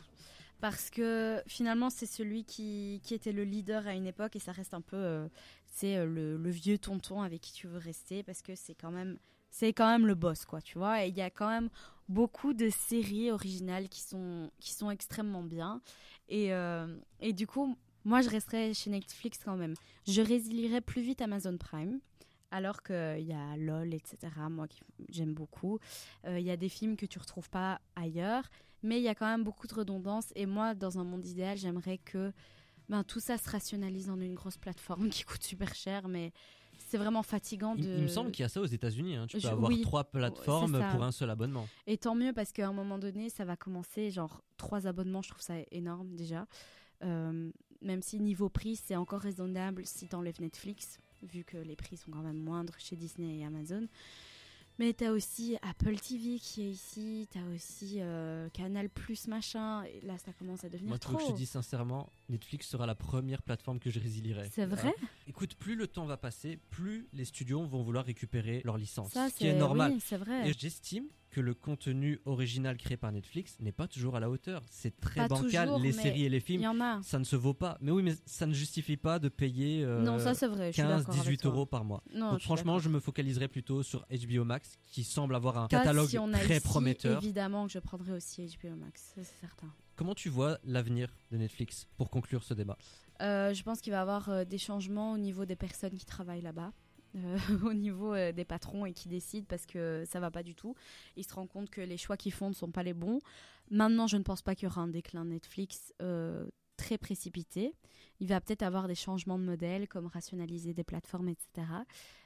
Parce 0.60 0.88
que 0.88 1.42
finalement, 1.46 1.90
c'est 1.90 2.06
celui 2.06 2.44
qui, 2.44 3.00
qui 3.04 3.14
était 3.14 3.32
le 3.32 3.44
leader 3.44 3.86
à 3.86 3.94
une 3.94 4.06
époque 4.06 4.36
et 4.36 4.38
ça 4.38 4.52
reste 4.52 4.74
un 4.74 4.80
peu. 4.80 4.96
euh, 4.96 5.28
c'est 5.66 5.96
euh, 5.98 6.06
le, 6.06 6.50
vieux 6.50 6.78
tonton 6.78 7.20
avec 7.20 7.42
qui 7.42 7.52
tu 7.52 7.66
veux 7.66 7.78
rester 7.78 8.22
parce 8.22 8.42
que 8.42 8.54
c'est 8.54 8.74
quand 8.74 8.90
même. 8.90 9.18
C'est 9.50 9.72
quand 9.72 9.88
même 9.90 10.06
le 10.06 10.14
boss, 10.14 10.44
quoi, 10.44 10.60
tu 10.60 10.76
vois. 10.76 11.04
Et 11.04 11.08
il 11.08 11.16
y 11.16 11.22
a 11.22 11.30
quand 11.30 11.48
même 11.48 11.70
beaucoup 12.08 12.52
de 12.52 12.68
séries 12.68 13.30
originales 13.30 13.88
qui 13.88 14.00
sont, 14.00 14.50
qui 14.60 14.72
sont 14.72 14.90
extrêmement 14.90 15.42
bien. 15.42 15.80
Et, 16.28 16.52
euh, 16.52 16.94
et 17.20 17.32
du 17.32 17.46
coup, 17.46 17.74
moi, 18.04 18.20
je 18.20 18.28
resterai 18.28 18.74
chez 18.74 18.90
Netflix 18.90 19.38
quand 19.42 19.56
même. 19.56 19.74
Je 20.06 20.20
résilierai 20.20 20.80
plus 20.82 21.00
vite 21.00 21.22
Amazon 21.22 21.56
Prime. 21.56 22.00
Alors 22.50 22.82
qu'il 22.82 23.24
y 23.26 23.32
a 23.32 23.56
LOL, 23.56 23.94
etc. 23.94 24.18
Moi, 24.50 24.66
j'aime 25.08 25.34
beaucoup. 25.34 25.78
Il 26.28 26.40
y 26.40 26.50
a 26.50 26.56
des 26.56 26.68
films 26.68 26.96
que 26.96 27.06
tu 27.06 27.18
retrouves 27.18 27.50
pas 27.50 27.80
ailleurs. 27.96 28.48
Mais 28.86 28.98
il 28.98 29.02
y 29.02 29.08
a 29.08 29.14
quand 29.14 29.26
même 29.26 29.44
beaucoup 29.44 29.66
de 29.66 29.74
redondance. 29.74 30.26
Et 30.36 30.46
moi, 30.46 30.74
dans 30.74 30.98
un 30.98 31.04
monde 31.04 31.26
idéal, 31.26 31.58
j'aimerais 31.58 31.98
que 31.98 32.32
ben, 32.88 33.02
tout 33.04 33.20
ça 33.20 33.36
se 33.36 33.50
rationalise 33.50 34.08
en 34.10 34.20
une 34.20 34.34
grosse 34.34 34.56
plateforme 34.58 35.08
qui 35.10 35.24
coûte 35.24 35.42
super 35.42 35.74
cher. 35.74 36.08
Mais 36.08 36.32
c'est 36.88 36.98
vraiment 36.98 37.22
fatigant 37.24 37.74
de. 37.74 37.82
il 37.82 38.02
me 38.02 38.06
semble 38.08 38.30
qu'il 38.30 38.42
y 38.42 38.46
a 38.46 38.48
ça 38.48 38.60
aux 38.60 38.66
États-Unis. 38.66 39.16
hein. 39.16 39.26
Tu 39.28 39.36
peux 39.38 39.40
Je- 39.42 39.48
avoir 39.48 39.70
oui. 39.70 39.80
trois 39.82 40.04
plateformes 40.04 40.78
pour 40.92 41.02
un 41.02 41.10
seul 41.12 41.30
abonnement. 41.30 41.66
Et 41.86 41.98
tant 41.98 42.14
mieux 42.14 42.32
parce 42.32 42.52
qu'à 42.52 42.68
un 42.68 42.72
moment 42.72 42.98
donné, 42.98 43.28
ça 43.28 43.44
va 43.44 43.56
commencer. 43.56 44.10
Genre, 44.10 44.40
trois 44.56 44.86
abonnements, 44.86 45.22
je 45.22 45.30
trouve 45.30 45.42
ça 45.42 45.54
énorme 45.72 46.14
déjà. 46.14 46.46
Euh, 47.02 47.50
même 47.82 48.02
si 48.02 48.20
niveau 48.20 48.48
prix, 48.48 48.76
c'est 48.76 48.96
encore 48.96 49.20
raisonnable 49.20 49.84
si 49.84 50.06
t'enlèves 50.06 50.40
Netflix, 50.40 50.98
vu 51.22 51.44
que 51.44 51.56
les 51.58 51.76
prix 51.76 51.96
sont 51.96 52.10
quand 52.10 52.22
même 52.22 52.38
moindres 52.38 52.74
chez 52.78 52.96
Disney 52.96 53.38
et 53.38 53.44
Amazon. 53.44 53.86
Mais 54.78 54.92
t'as 54.92 55.10
aussi 55.10 55.56
Apple 55.62 55.96
TV 55.96 56.38
qui 56.38 56.62
est 56.62 56.70
ici, 56.70 57.28
t'as 57.32 57.40
aussi 57.54 57.96
euh, 58.00 58.48
Canal 58.50 58.90
Plus 58.90 59.26
machin. 59.26 59.84
Et 59.84 60.00
là, 60.06 60.18
ça 60.18 60.32
commence 60.38 60.64
à 60.64 60.68
devenir 60.68 60.88
Moi, 60.90 60.98
trop. 60.98 61.16
que 61.16 61.22
je 61.22 61.28
te 61.28 61.32
dise 61.32 61.48
sincèrement, 61.50 62.10
Netflix 62.28 62.68
sera 62.68 62.86
la 62.86 62.94
première 62.94 63.42
plateforme 63.42 63.78
que 63.78 63.90
je 63.90 64.00
résilierai. 64.00 64.48
C'est 64.52 64.66
vrai. 64.66 64.94
Écoute, 65.28 65.54
plus 65.54 65.76
le 65.76 65.86
temps 65.86 66.06
va 66.06 66.16
passer, 66.16 66.58
plus 66.70 67.08
les 67.12 67.24
studios 67.24 67.64
vont 67.64 67.82
vouloir 67.82 68.04
récupérer 68.04 68.62
leur 68.64 68.76
licence. 68.78 69.12
Ça, 69.12 69.28
ce 69.30 69.34
qui 69.36 69.46
est 69.46 69.52
c'est 69.52 69.58
normal. 69.58 69.92
oui, 69.92 70.00
c'est 70.04 70.16
vrai. 70.16 70.48
Et 70.48 70.52
j'estime 70.56 71.04
que 71.30 71.40
le 71.40 71.52
contenu 71.54 72.18
original 72.24 72.76
créé 72.78 72.96
par 72.96 73.12
Netflix 73.12 73.56
n'est 73.60 73.72
pas 73.72 73.86
toujours 73.88 74.16
à 74.16 74.20
la 74.20 74.30
hauteur. 74.30 74.62
C'est 74.70 74.98
très 75.00 75.20
Pas 75.22 75.28
bancal. 75.28 75.66
toujours, 75.66 75.80
les 75.80 75.92
séries 75.92 76.24
et 76.24 76.28
les 76.30 76.38
Il 76.38 76.42
films, 76.42 76.62
y 76.62 76.66
en 76.68 76.80
a. 76.80 77.02
ça 77.02 77.18
ne 77.18 77.24
se 77.24 77.36
vaut 77.36 77.52
pas. 77.52 77.76
Mais 77.82 77.90
oui, 77.90 78.02
mais 78.02 78.14
ça 78.24 78.46
ne 78.46 78.54
justifie 78.54 78.96
pas 78.96 79.18
de 79.18 79.28
payer 79.28 79.84
euh, 79.84 80.00
non, 80.02 80.18
ça 80.18 80.32
c'est 80.34 80.46
vrai. 80.46 80.68
je 80.68 80.72
suis 80.74 80.82
15, 80.82 80.88
d'accord 81.00 81.14
avec 81.14 81.22
18 81.24 81.36
toi. 81.42 81.50
euros 81.50 81.66
par 81.66 81.84
mois. 81.84 82.02
Non, 82.14 82.30
Donc 82.30 82.38
je 82.40 82.44
franchement, 82.44 82.78
je 82.78 82.88
me 82.88 83.00
focaliserai 83.00 83.48
plutôt 83.48 83.82
sur 83.82 84.06
HBO 84.10 84.44
Max, 84.44 84.78
qui 84.86 85.04
semble 85.04 85.34
avoir 85.34 85.58
un 85.58 85.68
Pas 85.68 85.78
catalogue 85.78 86.08
si 86.08 86.18
on 86.18 86.32
a 86.32 86.38
très 86.38 86.56
ici, 86.56 86.64
prometteur. 86.64 87.22
Évidemment 87.22 87.66
que 87.66 87.72
je 87.72 87.80
prendrai 87.80 88.12
aussi 88.12 88.46
HBO 88.62 88.74
Max, 88.76 89.12
c'est 89.14 89.24
certain. 89.40 89.68
Comment 89.96 90.14
tu 90.14 90.28
vois 90.28 90.58
l'avenir 90.64 91.08
de 91.30 91.38
Netflix 91.38 91.88
pour 91.96 92.10
conclure 92.10 92.44
ce 92.44 92.54
débat 92.54 92.76
Euh, 93.22 93.54
je 93.54 93.62
pense 93.62 93.80
qu'il 93.80 93.92
va 93.92 93.98
y 93.98 94.00
avoir 94.00 94.28
euh, 94.28 94.44
des 94.44 94.58
changements 94.58 95.12
au 95.12 95.18
niveau 95.18 95.46
des 95.46 95.56
personnes 95.56 95.96
qui 95.96 96.04
travaillent 96.04 96.42
là-bas. 96.42 96.72
euh, 97.16 97.38
au 97.64 97.72
niveau 97.72 98.14
des 98.14 98.44
patrons 98.44 98.84
et 98.84 98.92
qui 98.92 99.08
décident 99.08 99.46
parce 99.48 99.64
que 99.64 100.04
ça 100.06 100.20
va 100.20 100.30
pas 100.30 100.42
du 100.42 100.54
tout. 100.54 100.74
Ils 101.16 101.24
se 101.24 101.32
rendent 101.32 101.48
compte 101.48 101.70
que 101.70 101.80
les 101.80 101.96
choix 101.96 102.16
qu'ils 102.18 102.32
font 102.32 102.48
ne 102.50 102.54
sont 102.54 102.70
pas 102.70 102.82
les 102.82 102.92
bons. 102.94 103.20
Maintenant, 103.70 104.06
je 104.06 104.18
ne 104.18 104.22
pense 104.22 104.42
pas 104.42 104.54
qu'il 104.54 104.68
y 104.68 104.70
aura 104.70 104.82
un 104.82 104.88
déclin 104.88 105.24
Netflix 105.24 105.94
très 106.76 106.98
précipité. 106.98 107.74
Il 108.20 108.28
va 108.28 108.40
peut-être 108.40 108.62
avoir 108.62 108.86
des 108.86 108.94
changements 108.94 109.38
de 109.38 109.44
modèle 109.44 109.88
comme 109.88 110.06
rationaliser 110.06 110.74
des 110.74 110.84
plateformes, 110.84 111.28
etc. 111.28 111.66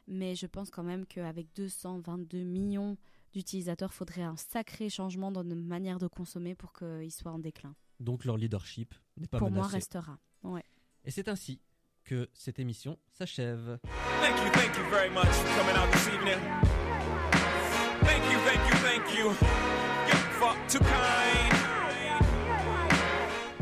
Mais 0.08 0.34
je 0.34 0.46
pense 0.46 0.70
quand 0.70 0.82
même 0.82 1.06
qu'avec 1.06 1.46
222 1.54 2.42
millions 2.42 2.96
d'utilisateurs, 3.32 3.90
il 3.92 3.96
faudrait 3.96 4.22
un 4.22 4.36
sacré 4.36 4.88
changement 4.88 5.30
dans 5.30 5.44
notre 5.44 5.60
manière 5.62 5.98
de 5.98 6.06
consommer 6.06 6.54
pour 6.54 6.72
qu'ils 6.72 7.12
soient 7.12 7.32
en 7.32 7.38
déclin. 7.38 7.74
Donc 8.00 8.24
leur 8.24 8.36
leadership 8.36 8.94
n'est 9.16 9.26
pas 9.26 9.38
pour 9.38 9.50
moi, 9.50 9.60
menacé. 9.60 9.76
restera. 9.76 10.18
Ouais. 10.42 10.64
Et 11.04 11.10
c'est 11.10 11.28
ainsi 11.28 11.60
que 12.04 12.28
cette 12.32 12.58
émission 12.58 12.98
s'achève. 13.12 13.78
Thank 14.20 14.36
you, 14.44 14.50
thank 14.52 14.76
you 14.76 14.84
very 14.90 15.10
much 15.10 15.26
for 15.26 15.56
coming 15.58 15.76
out 15.76 15.90
this 15.92 16.06
evening. 16.08 16.38
Thank 18.02 18.24
you, 18.32 18.38
thank 18.46 18.68
you, 18.68 18.76
thank 18.82 19.18
you. 19.18 19.26
You're 20.08 20.30
far 20.40 20.56
too 20.68 20.78
kind. 20.78 21.52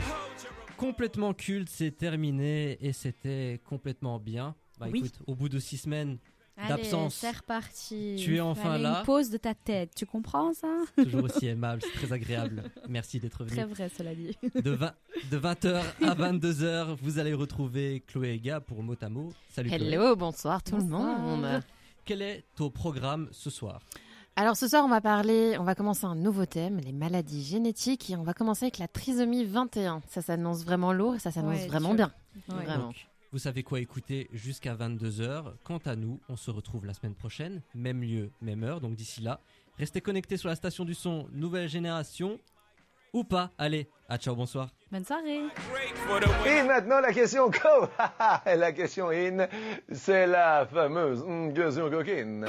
Hold 0.09 0.43
your 0.43 0.77
Complètement 0.77 1.35
culte, 1.35 1.69
c'est 1.69 1.91
terminé 1.97 2.79
et 2.81 2.93
c'était 2.93 3.61
complètement 3.65 4.19
bien. 4.19 4.55
Bah 4.79 4.87
Oui. 4.91 5.01
écoute, 5.01 5.21
au 5.27 5.35
bout 5.35 5.49
de 5.49 5.59
six 5.59 5.79
semaines, 5.79 6.19
D'absence. 6.67 7.15
c'est 7.15 7.31
reparti. 7.31 8.17
Tu 8.19 8.37
es 8.37 8.41
enfin 8.41 8.79
là. 8.79 8.99
Une 9.01 9.05
pause 9.05 9.31
de 9.31 9.37
ta 9.37 9.55
tête, 9.55 9.93
tu 9.95 10.07
comprends 10.07 10.53
ça? 10.55 10.67
Toujours 10.97 11.25
aussi 11.25 11.47
aimable, 11.47 11.83
c'est 11.83 11.93
très 12.07 12.13
agréable. 12.13 12.65
Merci 12.89 13.21
d'être 13.21 13.45
venu. 13.45 13.55
Très 13.57 13.65
vrai, 13.67 13.89
cela 13.97 14.15
dit. 14.15 14.37
De, 14.55 14.71
20 14.71 14.93
de 15.31 15.39
20h 15.39 15.83
à 16.03 16.15
22h, 16.33 16.97
vous 17.03 17.19
allez 17.19 17.35
retrouver 17.35 18.03
Chloé 18.07 18.31
et 18.31 18.41
Gab 18.41 18.65
pour 18.65 18.83
mot 18.83 18.97
à 19.01 19.09
mot. 19.09 19.33
Salut 19.51 19.71
Chloé. 19.71 19.87
Hello, 19.93 20.17
bonsoir 20.17 20.63
tout 20.63 20.77
Bonsoir. 20.77 21.17
le 21.19 21.23
monde. 21.23 21.63
Quel 22.05 22.23
est 22.23 22.45
ton 22.57 22.71
programme 22.71 23.29
ce 23.31 23.51
soir? 23.51 23.81
Alors 24.37 24.57
ce 24.57 24.69
soir, 24.69 24.85
on 24.85 24.89
va 24.89 25.01
parler, 25.01 25.57
on 25.59 25.65
va 25.65 25.75
commencer 25.75 26.05
un 26.05 26.15
nouveau 26.15 26.47
thème, 26.47 26.79
les 26.79 26.93
maladies 26.93 27.43
génétiques, 27.43 28.09
et 28.09 28.15
on 28.17 28.23
va 28.23 28.35
commencer 28.35 28.67
avec 28.67 28.79
la 28.79 28.87
trisomie 28.87 29.45
21. 29.45 30.01
Ça 30.09 30.23
s'annonce 30.23 30.65
vraiment 30.65 30.93
lourd 30.93 31.17
et 31.17 31.19
ça 31.19 31.33
s'annonce 31.33 31.57
Ouais, 31.59 31.67
vraiment 31.67 31.93
bien. 31.95 32.13
Ouais. 32.49 32.65
Vraiment. 32.65 32.87
Donc, 32.87 33.09
vous 33.33 33.39
savez 33.39 33.63
quoi 33.63 33.81
écouter 33.81 34.29
jusqu'à 34.33 34.75
22h. 34.75 35.53
Quant 35.65 35.81
à 35.85 35.97
nous, 35.97 36.21
on 36.29 36.37
se 36.37 36.51
retrouve 36.51 36.87
la 36.87 36.95
semaine 36.95 37.15
prochaine, 37.15 37.63
même 37.75 38.03
lieu, 38.03 38.31
même 38.41 38.65
heure. 38.65 38.81
Donc 38.81 38.95
d'ici 38.95 39.21
là, 39.21 39.41
restez 39.79 40.01
connectés 40.01 40.37
sur 40.37 40.49
la 40.49 40.57
station 40.57 40.85
du 40.85 40.95
son 40.95 41.27
Nouvelle 41.33 41.69
Génération. 41.69 42.39
Ou 43.15 43.25
pas. 43.25 43.51
Allez, 43.57 43.89
à 44.09 44.19
ciao, 44.19 44.35
bonsoir. 44.35 44.69
Bonne 44.93 45.05
soirée. 45.05 45.41
Et 46.47 46.63
maintenant, 46.63 47.01
la 47.01 47.13
question 47.13 47.51
co. 47.51 47.89
la 48.47 48.73
question 48.73 49.09
in, 49.11 49.47
c'est 49.93 50.27
la 50.27 50.67
fameuse 50.67 51.25
question 51.55 51.91
coquine. 51.91 52.47